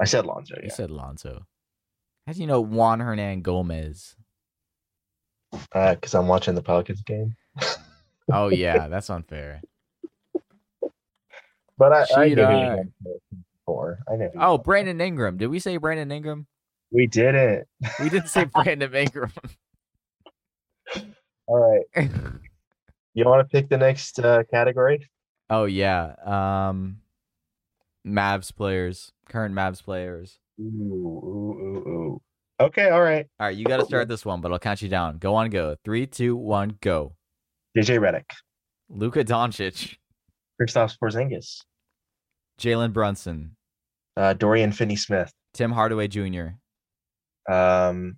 I 0.01 0.05
said 0.05 0.25
Lonzo. 0.25 0.55
You 0.63 0.69
said 0.69 0.89
Lonzo. 0.89 1.45
How 2.25 2.31
do 2.31 2.39
you 2.39 2.47
know 2.47 2.61
Juan 2.61 2.99
Hernangomez? 2.99 4.15
Because 5.51 6.15
Uh, 6.15 6.19
I'm 6.19 6.27
watching 6.29 6.55
the 6.55 6.63
Pelicans 6.63 7.01
game. 7.01 7.35
Oh 8.31 8.47
yeah, 8.47 8.87
that's 8.89 9.09
unfair. 9.09 9.61
But 11.77 11.91
I, 11.93 12.05
I 12.15 12.23
knew 12.25 12.29
he 12.29 12.35
Cheetah. 12.35 12.41
was 12.41 12.79
on 12.79 12.93
Pelicans 13.03 13.45
before. 13.57 13.99
I 14.09 14.15
knew. 14.15 14.29
he 14.31 14.39
Oh, 14.39 14.57
Brandon 14.57 15.01
Ingram. 15.01 15.35
Did 15.37 15.47
we 15.47 15.59
say 15.59 15.75
Brandon 15.77 16.09
Ingram? 16.11 16.47
We 16.91 17.07
did 17.07 17.35
it. 17.35 17.67
We 17.99 18.09
didn't 18.09 18.29
say 18.29 18.45
Brandon 18.45 18.93
Ingram. 18.95 19.31
All 21.47 21.81
right. 21.95 22.09
You 23.13 23.25
want 23.25 23.47
to 23.47 23.51
pick 23.51 23.69
the 23.69 23.77
next 23.77 24.19
uh, 24.19 24.43
category? 24.51 25.07
oh 25.49 25.65
yeah. 25.65 26.13
Um 26.25 26.97
Mavs 28.05 28.55
players, 28.55 29.11
current 29.29 29.53
Mavs 29.55 29.83
players. 29.83 30.39
Ooh, 30.59 30.63
ooh, 30.63 31.59
ooh, 31.61 31.89
ooh. 31.89 32.21
Okay. 32.59 32.89
All 32.89 33.01
right. 33.01 33.27
All 33.39 33.47
right, 33.47 33.55
you 33.55 33.65
got 33.65 33.77
to 33.77 33.85
start 33.85 34.07
this 34.07 34.25
one, 34.25 34.41
but 34.41 34.51
I'll 34.51 34.59
count 34.59 34.81
you 34.81 34.89
down. 34.89 35.17
Go 35.19 35.35
on, 35.35 35.49
go. 35.49 35.75
Three, 35.83 36.07
two, 36.07 36.35
one, 36.35 36.77
go. 36.81 37.15
JJ 37.77 37.99
Redick, 37.99 38.25
Luka 38.89 39.23
Doncic, 39.23 39.97
Kristaps 40.59 40.97
Porzingis, 41.01 41.59
Jalen 42.59 42.91
Brunson, 42.93 43.55
uh, 44.15 44.33
Dorian 44.33 44.71
Finney-Smith, 44.71 45.31
Tim 45.53 45.71
Hardaway 45.71 46.07
Jr., 46.07 46.47
um, 47.47 48.17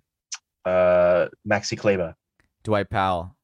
uh, 0.64 1.28
Maxi 1.48 1.78
Kleber, 1.78 2.14
Dwight 2.64 2.90
Powell. 2.90 3.36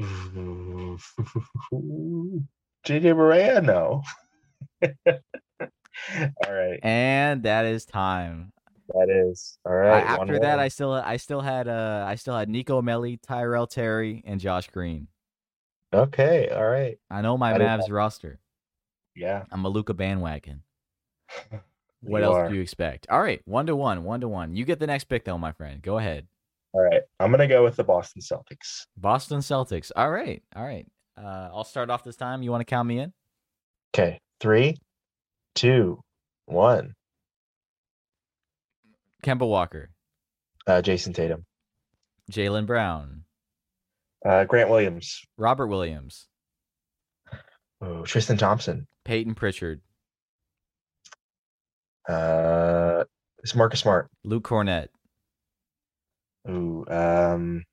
JJ 0.00 0.98
Barea, 3.14 3.62
no. 3.62 4.02
all 6.46 6.52
right, 6.52 6.80
and 6.82 7.42
that 7.42 7.66
is 7.66 7.84
time. 7.84 8.52
That 8.88 9.08
is 9.08 9.58
all 9.64 9.74
right. 9.74 10.18
One 10.18 10.28
after 10.28 10.40
that. 10.40 10.58
I 10.58 10.68
still 10.68 10.92
I 10.94 11.16
still 11.18 11.40
had 11.40 11.68
uh 11.68 12.04
I 12.08 12.14
still 12.16 12.36
had 12.36 12.48
Nico 12.48 12.82
Melli, 12.82 13.18
Tyrell 13.22 13.66
Terry, 13.66 14.22
and 14.26 14.40
Josh 14.40 14.68
Green. 14.68 15.08
okay, 15.92 16.48
all 16.48 16.66
right, 16.66 16.98
I 17.10 17.20
know 17.20 17.36
my 17.36 17.54
I 17.54 17.58
Mavs 17.58 17.90
roster. 17.90 18.40
yeah. 19.14 19.44
I'm 19.50 19.64
a 19.64 19.68
Luka 19.68 19.94
bandwagon. 19.94 20.62
What 22.02 22.18
you 22.20 22.24
else 22.24 22.36
are. 22.36 22.48
do 22.48 22.54
you 22.54 22.60
expect? 22.62 23.06
All 23.10 23.20
right, 23.20 23.40
one 23.44 23.66
to 23.66 23.76
one, 23.76 24.04
one 24.04 24.20
to 24.20 24.28
one. 24.28 24.54
You 24.56 24.64
get 24.64 24.78
the 24.78 24.86
next 24.86 25.04
pick 25.04 25.24
though, 25.24 25.38
my 25.38 25.52
friend. 25.52 25.82
Go 25.82 25.98
ahead. 25.98 26.26
All 26.72 26.80
right, 26.82 27.02
I'm 27.18 27.30
gonna 27.30 27.46
go 27.48 27.62
with 27.64 27.76
the 27.76 27.84
Boston 27.84 28.22
Celtics. 28.22 28.86
Boston 28.96 29.40
Celtics. 29.40 29.90
All 29.94 30.10
right, 30.10 30.42
all 30.56 30.64
right. 30.64 30.86
Uh, 31.18 31.50
I'll 31.52 31.64
start 31.64 31.90
off 31.90 32.02
this 32.04 32.16
time. 32.16 32.42
You 32.42 32.50
want 32.50 32.60
to 32.62 32.64
count 32.64 32.88
me 32.88 33.00
in? 33.00 33.12
Okay, 33.94 34.18
three, 34.40 34.76
two, 35.54 36.00
one. 36.46 36.94
Kemba 39.22 39.46
Walker, 39.46 39.90
Uh, 40.66 40.80
Jayson 40.80 41.12
Tatum, 41.12 41.44
Jaylen 42.32 42.64
Brown, 42.64 43.24
uh, 44.24 44.44
Grant 44.44 44.70
Williams, 44.70 45.20
Robert 45.36 45.66
Williams, 45.66 46.26
Ooh, 47.84 48.04
Tristan 48.06 48.38
Thompson, 48.38 48.86
Payton 49.04 49.34
Pritchard, 49.34 49.82
uh, 52.10 53.04
it's 53.42 53.54
Marcus 53.54 53.80
Smart. 53.80 54.08
Luke 54.24 54.44
Kornet, 54.44 54.88
Ooh, 56.48 56.84
um, 56.88 57.64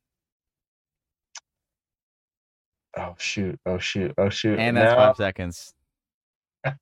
oh 2.97 3.15
shoot, 3.17 3.59
oh 3.65 3.77
shoot, 3.77 4.13
oh 4.17 4.29
shoot, 4.29 4.59
and 4.59 4.77
that's 4.77 4.91
No, 4.91 4.97
five 4.97 5.15
seconds. 5.15 5.73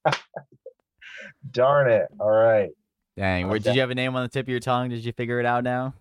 darn 1.51 1.89
it! 1.91 2.07
All 2.19 2.29
right, 2.29 2.71
Dang, 3.17 3.47
where, 3.47 3.59
did 3.59 3.75
you 3.75 3.81
have 3.81 3.91
a 3.91 3.95
name 3.95 4.15
on 4.15 4.23
the 4.23 4.29
tip 4.29 4.45
of 4.45 4.49
your 4.49 4.59
tongue? 4.59 4.89
Did 4.89 5.05
you 5.05 5.13
figure 5.13 5.39
it 5.39 5.45
out 5.45 5.63
now? 5.63 5.93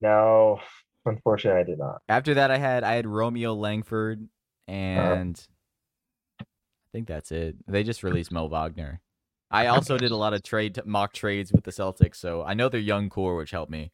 no, 0.00 0.60
unfortunately, 1.04 1.60
I 1.60 1.64
did 1.64 1.78
not. 1.78 2.02
After 2.08 2.34
that, 2.34 2.50
I 2.50 2.58
had 2.58 2.84
I 2.84 2.94
had 2.94 3.06
Romeo 3.06 3.54
Langford, 3.54 4.28
and 4.68 5.40
I 6.40 6.44
think 6.92 7.08
that's 7.08 7.32
it. 7.32 7.56
They 7.66 7.82
just 7.82 8.02
released 8.02 8.30
Mo 8.30 8.46
Wagner. 8.46 9.00
I 9.50 9.66
also 9.66 9.98
did 9.98 10.12
a 10.12 10.16
lot 10.16 10.32
of 10.32 10.42
trade 10.42 10.78
mock 10.84 11.12
trades 11.12 11.52
with 11.52 11.64
the 11.64 11.72
Celtics, 11.72 12.16
so 12.16 12.42
I 12.42 12.54
know 12.54 12.68
their 12.68 12.80
young 12.80 13.08
core, 13.08 13.36
which 13.36 13.50
helped 13.50 13.70
me. 13.70 13.90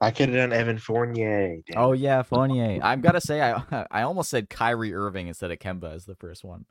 I 0.00 0.10
could 0.10 0.30
have 0.30 0.36
done 0.36 0.52
Evan 0.52 0.78
Fournier. 0.78 1.58
damn 1.68 1.78
Oh 1.80 1.92
yeah, 1.92 2.22
Fournier. 2.22 2.80
I'm 2.82 3.00
gotta 3.00 3.20
say, 3.20 3.40
I 3.40 3.86
I 3.90 4.02
almost 4.02 4.30
said 4.30 4.50
Kyrie 4.50 4.92
Irving 4.92 5.28
instead 5.28 5.52
of 5.52 5.58
Kemba 5.60 5.94
as 5.94 6.04
the 6.04 6.16
first 6.16 6.42
one. 6.42 6.66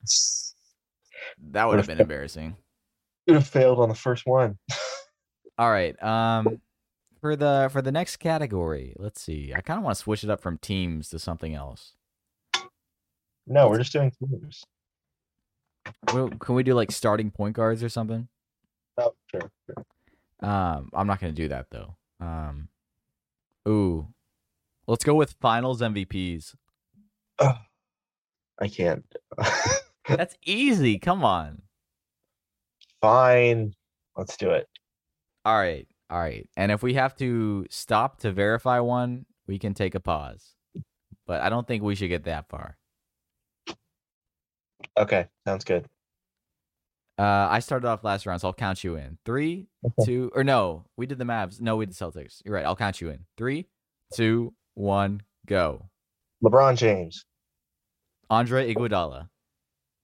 That 1.51 1.67
would 1.67 1.77
have 1.77 1.87
been 1.87 2.01
embarrassing. 2.01 2.57
Would 3.27 3.35
have 3.35 3.47
failed 3.47 3.79
on 3.79 3.87
the 3.87 3.95
first 3.95 4.25
one. 4.25 4.57
All 5.57 5.69
right. 5.69 6.01
Um, 6.03 6.59
for 7.21 7.35
the 7.35 7.69
for 7.71 7.81
the 7.81 7.91
next 7.91 8.17
category, 8.17 8.95
let's 8.97 9.21
see. 9.21 9.53
I 9.55 9.61
kind 9.61 9.77
of 9.77 9.85
want 9.85 9.95
to 9.95 10.03
switch 10.03 10.23
it 10.23 10.29
up 10.29 10.41
from 10.41 10.57
teams 10.57 11.09
to 11.09 11.19
something 11.19 11.55
else. 11.55 11.93
No, 13.47 13.69
we're 13.69 13.77
just 13.77 13.93
doing 13.93 14.11
teams. 14.11 14.63
Well, 16.13 16.29
can 16.29 16.55
we 16.55 16.63
do 16.63 16.73
like 16.73 16.91
starting 16.91 17.31
point 17.31 17.55
guards 17.55 17.83
or 17.83 17.89
something? 17.89 18.27
Oh, 18.97 19.13
sure. 19.29 19.51
sure. 19.65 19.85
Um, 20.47 20.89
I'm 20.93 21.07
not 21.07 21.19
gonna 21.19 21.33
do 21.33 21.47
that 21.47 21.67
though. 21.69 21.95
Um, 22.19 22.69
ooh, 23.67 24.07
let's 24.87 25.03
go 25.03 25.15
with 25.15 25.35
Finals 25.39 25.81
MVPs. 25.81 26.55
I 27.39 28.67
can't. 28.67 29.05
That's 30.07 30.35
easy. 30.45 30.99
Come 30.99 31.23
on. 31.23 31.61
Fine. 33.01 33.73
Let's 34.15 34.37
do 34.37 34.51
it. 34.51 34.67
All 35.45 35.57
right, 35.57 35.87
all 36.09 36.19
right. 36.19 36.47
And 36.55 36.71
if 36.71 36.83
we 36.83 36.93
have 36.93 37.15
to 37.15 37.65
stop 37.69 38.19
to 38.19 38.31
verify 38.31 38.79
one, 38.79 39.25
we 39.47 39.57
can 39.57 39.73
take 39.73 39.95
a 39.95 39.99
pause. 39.99 40.53
But 41.25 41.41
I 41.41 41.49
don't 41.49 41.67
think 41.67 41.83
we 41.83 41.95
should 41.95 42.09
get 42.09 42.25
that 42.25 42.49
far. 42.49 42.77
Okay, 44.97 45.27
sounds 45.45 45.63
good. 45.63 45.85
Uh, 47.17 47.47
I 47.51 47.59
started 47.59 47.87
off 47.87 48.03
last 48.03 48.25
round, 48.25 48.41
so 48.41 48.47
I'll 48.47 48.53
count 48.53 48.83
you 48.83 48.95
in. 48.95 49.17
Three, 49.25 49.67
two, 50.05 50.31
or 50.33 50.43
no, 50.43 50.85
we 50.97 51.05
did 51.05 51.19
the 51.19 51.25
Mavs. 51.25 51.61
No, 51.61 51.75
we 51.75 51.85
did 51.85 51.93
Celtics. 51.93 52.41
You're 52.43 52.55
right. 52.55 52.65
I'll 52.65 52.75
count 52.75 52.99
you 52.99 53.09
in. 53.09 53.25
Three, 53.37 53.67
two, 54.13 54.53
one, 54.73 55.21
go. 55.45 55.89
LeBron 56.43 56.75
James, 56.75 57.25
Andre 58.29 58.73
Iguodala, 58.73 59.27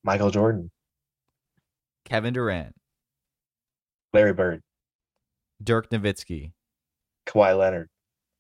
Michael 0.04 0.30
Jordan, 0.30 0.70
Kevin 2.06 2.34
Durant, 2.34 2.76
Larry 4.14 4.34
Bird, 4.34 4.62
Dirk 5.64 5.90
Nowitzki, 5.90 6.52
Kawhi 7.26 7.58
Leonard, 7.58 7.90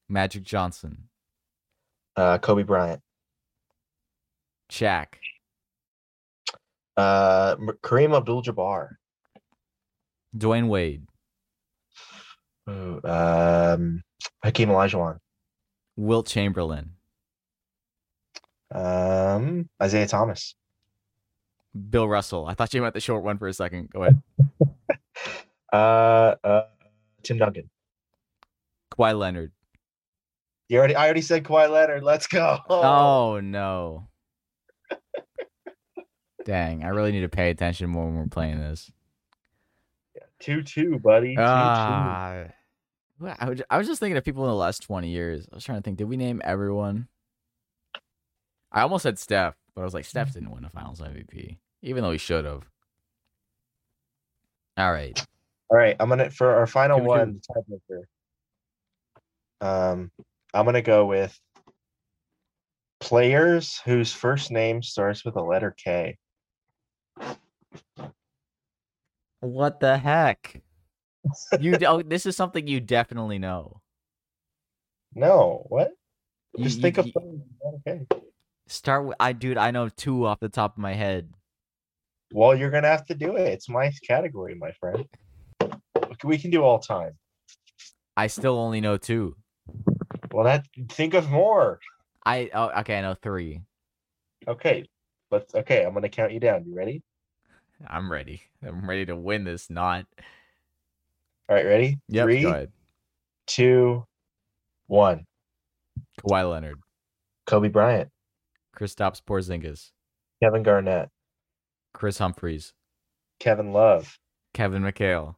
Magic 0.07 0.43
Johnson, 0.43 1.09
uh, 2.15 2.37
Kobe 2.37 2.61
Bryant, 2.61 3.01
Shaq, 4.71 5.07
uh, 6.97 7.55
Kareem 7.83 8.15
Abdul-Jabbar, 8.15 8.89
Dwyane 10.35 10.67
Wade, 10.67 11.07
Ooh, 12.69 12.99
um, 13.03 14.03
Hakeem 14.43 14.69
Olajuwon, 14.69 15.19
Wilt 15.95 16.27
Chamberlain, 16.27 16.91
um, 18.73 19.69
Isiah 19.81 20.07
Thomas, 20.07 20.55
Bill 21.89 22.07
Russell. 22.07 22.45
I 22.45 22.53
thought 22.53 22.73
you 22.73 22.81
meant 22.81 22.93
the 22.93 22.99
short 22.99 23.23
one 23.23 23.37
for 23.37 23.47
a 23.47 23.53
second. 23.53 23.89
Go 23.91 24.03
ahead. 24.03 24.21
uh, 25.73 26.35
uh, 26.43 26.61
Tim 27.23 27.37
Duncan. 27.37 27.69
Kawhi 28.91 29.17
Leonard. 29.17 29.51
You 30.69 30.79
already, 30.79 30.95
I 30.95 31.05
already 31.05 31.21
said 31.21 31.43
Kawhi 31.43 31.69
Leonard. 31.69 32.03
Let's 32.03 32.27
go. 32.27 32.59
Oh 32.69 33.39
no. 33.43 34.07
Dang, 36.47 36.85
I 36.85 36.87
really 36.87 37.11
need 37.11 37.21
to 37.21 37.29
pay 37.29 37.49
attention 37.49 37.89
more 37.89 38.05
when 38.05 38.15
we're 38.15 38.27
playing 38.27 38.57
this. 38.57 38.89
two 40.39 40.63
two, 40.63 40.97
buddy. 40.97 41.35
Two, 41.35 41.41
two. 41.41 41.41
Ah, 41.41 42.45
I 43.37 43.49
was, 43.49 43.61
I 43.69 43.77
was 43.77 43.85
just 43.85 43.99
thinking 43.99 44.15
of 44.15 44.23
people 44.23 44.45
in 44.45 44.49
the 44.49 44.55
last 44.55 44.81
20 44.83 45.09
years. 45.09 45.45
I 45.51 45.55
was 45.55 45.65
trying 45.65 45.79
to 45.79 45.81
think, 45.81 45.97
did 45.97 46.07
we 46.07 46.15
name 46.15 46.41
everyone? 46.45 47.09
I 48.71 48.83
almost 48.83 49.03
said 49.03 49.19
Steph, 49.19 49.55
but 49.75 49.81
I 49.81 49.83
was 49.83 49.93
like, 49.93 50.05
Steph 50.05 50.31
didn't 50.31 50.51
win 50.51 50.63
a 50.63 50.69
finals 50.69 51.01
MVP, 51.01 51.57
even 51.81 52.01
though 52.01 52.11
he 52.11 52.17
should 52.17 52.45
have. 52.45 52.63
All 54.77 54.93
right. 54.93 55.19
All 55.69 55.77
right, 55.77 55.97
I'm 55.99 56.07
gonna 56.07 56.29
for 56.29 56.55
our 56.55 56.65
final 56.65 56.99
Two, 56.99 57.03
two. 57.03 57.09
one. 57.09 57.41
Um, 59.59 60.11
I'm 60.53 60.63
gonna 60.63 60.81
go 60.81 61.07
with 61.07 61.37
players 63.01 63.81
whose 63.83 64.13
first 64.13 64.49
name 64.49 64.81
starts 64.81 65.25
with 65.25 65.35
a 65.35 65.41
letter 65.41 65.75
K. 65.77 66.17
What 69.39 69.79
the 69.79 69.97
heck? 69.97 70.61
You 71.59 71.77
oh, 71.87 72.01
this 72.01 72.25
is 72.25 72.35
something 72.35 72.67
you 72.67 72.79
definitely 72.79 73.39
know. 73.39 73.81
No, 75.13 75.65
what? 75.69 75.91
You- 76.55 76.65
Just 76.65 76.77
you- 76.77 76.81
think 76.81 76.97
of 76.97 77.05
you- 77.07 77.13
with 77.61 77.87
a. 77.87 78.07
Start 78.69 79.05
with 79.05 79.15
I 79.19 79.31
dude, 79.31 79.57
I 79.57 79.71
know 79.71 79.87
two 79.87 80.25
off 80.25 80.41
the 80.41 80.49
top 80.49 80.73
of 80.75 80.81
my 80.81 80.93
head. 80.93 81.31
Well, 82.33 82.53
you're 82.53 82.69
gonna 82.71 82.89
have 82.89 83.05
to 83.05 83.15
do 83.15 83.37
it. 83.37 83.47
It's 83.47 83.69
my 83.69 83.91
category, 84.05 84.55
my 84.55 84.71
friend. 84.73 85.05
We 86.23 86.37
can 86.37 86.51
do 86.51 86.63
all 86.63 86.79
time. 86.79 87.17
I 88.17 88.27
still 88.27 88.57
only 88.57 88.81
know 88.81 88.97
two. 88.97 89.37
Well, 90.33 90.43
that 90.43 90.65
think 90.89 91.13
of 91.13 91.29
more. 91.29 91.79
I 92.25 92.49
oh, 92.53 92.69
okay, 92.81 92.97
I 92.97 93.01
know 93.01 93.15
three. 93.21 93.61
Okay, 94.47 94.85
let's. 95.31 95.53
Okay, 95.53 95.83
I'm 95.83 95.93
gonna 95.93 96.09
count 96.09 96.31
you 96.31 96.39
down. 96.39 96.65
You 96.65 96.75
ready? 96.75 97.03
I'm 97.87 98.11
ready. 98.11 98.41
I'm 98.65 98.87
ready 98.87 99.05
to 99.05 99.15
win 99.15 99.43
this. 99.43 99.69
Not. 99.69 100.05
All 101.49 101.55
right, 101.55 101.65
ready? 101.65 101.99
Yep. 102.09 102.25
Three, 102.25 102.67
two, 103.45 104.05
one. 104.87 105.25
Kawhi 106.21 106.49
Leonard, 106.49 106.79
Kobe 107.45 107.69
Bryant, 107.69 108.09
Kristaps 108.75 109.21
Porzingis, 109.21 109.91
Kevin 110.41 110.63
Garnett, 110.63 111.09
Kris 111.93 112.17
Humphries, 112.17 112.73
Kevin 113.39 113.71
Love, 113.71 114.17
Kevin 114.53 114.83
McHale. 114.83 115.35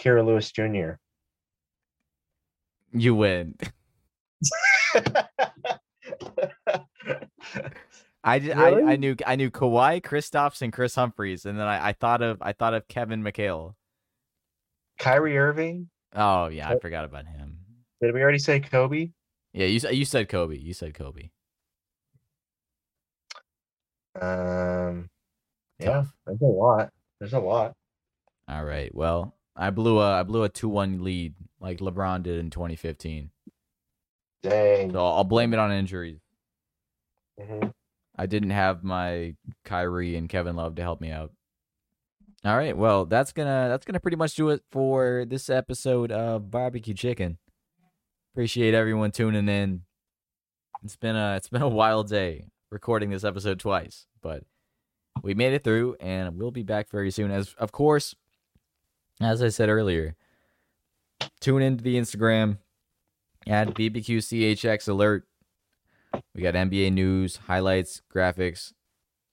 Kira 0.00 0.24
Lewis 0.24 0.52
Jr. 0.52 0.92
You 2.92 3.14
win. 3.16 3.56
I, 8.28 8.38
just, 8.38 8.56
I 8.56 8.92
I 8.92 8.96
knew 8.96 9.16
I 9.26 9.36
knew 9.36 9.50
Kawhi, 9.50 10.02
Kristaps, 10.02 10.62
and 10.62 10.72
Kris 10.72 10.94
Humphries, 10.94 11.46
and 11.46 11.58
then 11.58 11.66
I, 11.66 11.88
I 11.88 11.92
thought 11.92 12.22
of 12.22 12.38
I 12.42 12.52
thought 12.52 12.74
of 12.74 12.86
Kevin 12.88 13.22
McHale. 13.22 13.74
Kyrie 14.98 15.38
Irving. 15.38 15.88
Oh 16.14 16.48
yeah, 16.48 16.68
I 16.68 16.74
Oh. 16.74 16.78
forgot 16.80 17.04
about 17.04 17.26
him. 17.26 17.58
Did 18.00 18.14
we 18.14 18.22
already 18.22 18.38
say 18.38 18.60
Kobe? 18.60 19.10
Yeah, 19.52 19.66
you 19.66 19.80
you 19.90 20.04
said 20.04 20.28
Kobe. 20.28 20.56
You 20.56 20.72
said 20.74 20.94
Kobe. 20.94 21.30
Um, 24.20 25.08
yeah, 25.78 25.86
Tough. 25.86 26.12
there's 26.26 26.40
a 26.40 26.44
lot. 26.44 26.90
There's 27.20 27.32
a 27.34 27.38
lot. 27.38 27.74
All 28.48 28.64
right. 28.64 28.92
Well, 28.94 29.34
I 29.56 29.70
blew 29.70 29.98
a 30.00 30.20
I 30.20 30.22
blew 30.22 30.42
a 30.44 30.48
two 30.48 30.68
one 30.68 31.02
lead 31.04 31.34
like 31.60 31.78
LeBron 31.78 32.22
did 32.22 32.38
in 32.38 32.50
2015. 32.50 33.30
Dang. 34.42 34.92
So 34.92 35.04
I'll 35.04 35.24
blame 35.24 35.52
it 35.52 35.58
on 35.58 35.72
injuries. 35.72 36.20
Mhm. 37.40 37.72
I 38.18 38.26
didn't 38.26 38.50
have 38.50 38.82
my 38.82 39.36
Kyrie 39.64 40.16
and 40.16 40.28
Kevin 40.28 40.56
Love 40.56 40.74
to 40.74 40.82
help 40.82 41.00
me 41.00 41.10
out. 41.10 41.32
All 42.44 42.56
right. 42.56 42.76
Well, 42.76 43.04
that's 43.04 43.32
gonna 43.32 43.68
that's 43.68 43.84
gonna 43.84 44.00
pretty 44.00 44.16
much 44.16 44.34
do 44.34 44.50
it 44.50 44.62
for 44.70 45.24
this 45.26 45.48
episode 45.48 46.10
of 46.10 46.50
Barbecue 46.50 46.94
Chicken. 46.94 47.38
Appreciate 48.34 48.74
everyone 48.74 49.12
tuning 49.12 49.48
in. 49.48 49.82
It's 50.84 50.96
been 50.96 51.16
a 51.16 51.36
it's 51.36 51.48
been 51.48 51.62
a 51.62 51.68
wild 51.68 52.08
day 52.08 52.46
recording 52.70 53.10
this 53.10 53.24
episode 53.24 53.60
twice, 53.60 54.06
but 54.20 54.44
we 55.22 55.34
made 55.34 55.52
it 55.52 55.64
through, 55.64 55.96
and 56.00 56.38
we'll 56.38 56.50
be 56.50 56.62
back 56.62 56.90
very 56.90 57.10
soon. 57.10 57.30
As 57.30 57.54
of 57.58 57.72
course, 57.72 58.14
as 59.20 59.42
I 59.42 59.48
said 59.48 59.68
earlier, 59.68 60.16
tune 61.40 61.62
into 61.62 61.84
the 61.84 61.96
Instagram 61.96 62.58
at 63.46 63.74
BBQCHX 63.74 64.88
alert. 64.88 65.27
We 66.34 66.42
got 66.42 66.54
NBA 66.54 66.92
news, 66.92 67.36
highlights, 67.36 68.02
graphics, 68.14 68.72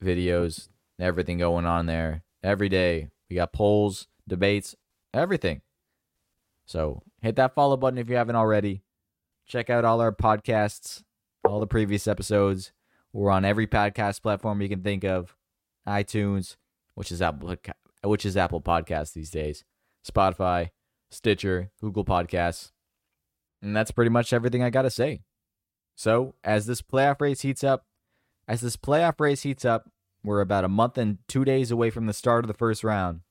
videos, 0.03 0.69
everything 0.99 1.38
going 1.38 1.65
on 1.65 1.86
there 1.86 2.23
every 2.43 2.69
day. 2.69 3.09
We 3.29 3.36
got 3.36 3.53
polls, 3.53 4.07
debates, 4.27 4.75
everything. 5.13 5.61
So 6.65 7.03
hit 7.21 7.36
that 7.36 7.53
follow 7.53 7.77
button 7.77 7.99
if 7.99 8.09
you 8.09 8.15
haven't 8.15 8.36
already. 8.36 8.83
Check 9.45 9.69
out 9.69 9.86
all 9.86 10.01
our 10.01 10.11
podcasts, 10.11 11.03
all 11.47 11.59
the 11.59 11.67
previous 11.67 12.07
episodes. 12.07 12.71
We're 13.13 13.31
on 13.31 13.45
every 13.45 13.67
podcast 13.67 14.21
platform 14.21 14.61
you 14.61 14.69
can 14.69 14.81
think 14.81 15.03
of, 15.03 15.36
iTunes, 15.88 16.57
which 16.95 17.11
is 17.11 17.21
Apple, 17.21 17.55
which 18.03 18.25
is 18.25 18.36
Apple 18.36 18.61
Podcasts 18.61 19.13
these 19.13 19.29
days, 19.29 19.63
Spotify, 20.05 20.71
Stitcher, 21.11 21.71
Google 21.79 22.03
Podcasts, 22.03 22.71
and 23.61 23.75
that's 23.75 23.91
pretty 23.91 24.09
much 24.09 24.33
everything 24.33 24.63
I 24.63 24.69
gotta 24.69 24.89
say. 24.89 25.21
So 25.95 26.35
as 26.43 26.65
this 26.65 26.81
playoff 26.81 27.21
race 27.21 27.41
heats 27.41 27.63
up, 27.63 27.85
as 28.47 28.61
this 28.61 28.77
playoff 28.77 29.19
race 29.19 29.43
heats 29.43 29.65
up, 29.65 29.89
we're 30.23 30.41
about 30.41 30.65
a 30.65 30.69
month 30.69 30.97
and 30.97 31.19
two 31.27 31.45
days 31.45 31.71
away 31.71 31.89
from 31.89 32.05
the 32.05 32.13
start 32.13 32.43
of 32.43 32.47
the 32.47 32.53
first 32.53 32.83
round. 32.83 33.21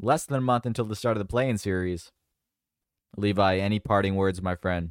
Less 0.00 0.26
than 0.26 0.38
a 0.38 0.42
month 0.42 0.66
until 0.66 0.84
the 0.84 0.96
start 0.96 1.16
of 1.16 1.20
the 1.20 1.28
play-in 1.28 1.58
series. 1.58 2.10
Levi, 3.16 3.58
any 3.58 3.78
parting 3.78 4.16
words, 4.16 4.42
my 4.42 4.56
friend? 4.56 4.90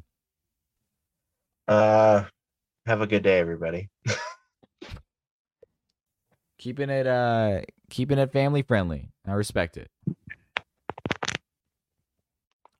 Uh, 1.68 2.24
have 2.86 3.00
a 3.00 3.06
good 3.06 3.22
day, 3.22 3.38
everybody. 3.38 3.88
Keeping 6.58 6.88
it 6.88 7.06
uh 7.06 7.60
keeping 7.90 8.16
it 8.18 8.32
family 8.32 8.62
friendly. 8.62 9.10
I 9.26 9.32
respect 9.32 9.76
it. 9.76 9.90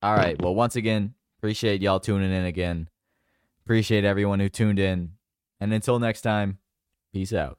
All 0.02 0.14
right. 0.14 0.40
Well, 0.40 0.54
once 0.54 0.76
again, 0.76 1.14
appreciate 1.38 1.82
y'all 1.82 2.00
tuning 2.00 2.32
in 2.32 2.44
again. 2.46 2.88
Appreciate 3.66 4.04
everyone 4.04 4.40
who 4.40 4.48
tuned 4.48 4.78
in. 4.78 5.12
And 5.60 5.72
until 5.72 5.98
next 5.98 6.20
time, 6.20 6.58
peace 7.12 7.32
out. 7.32 7.58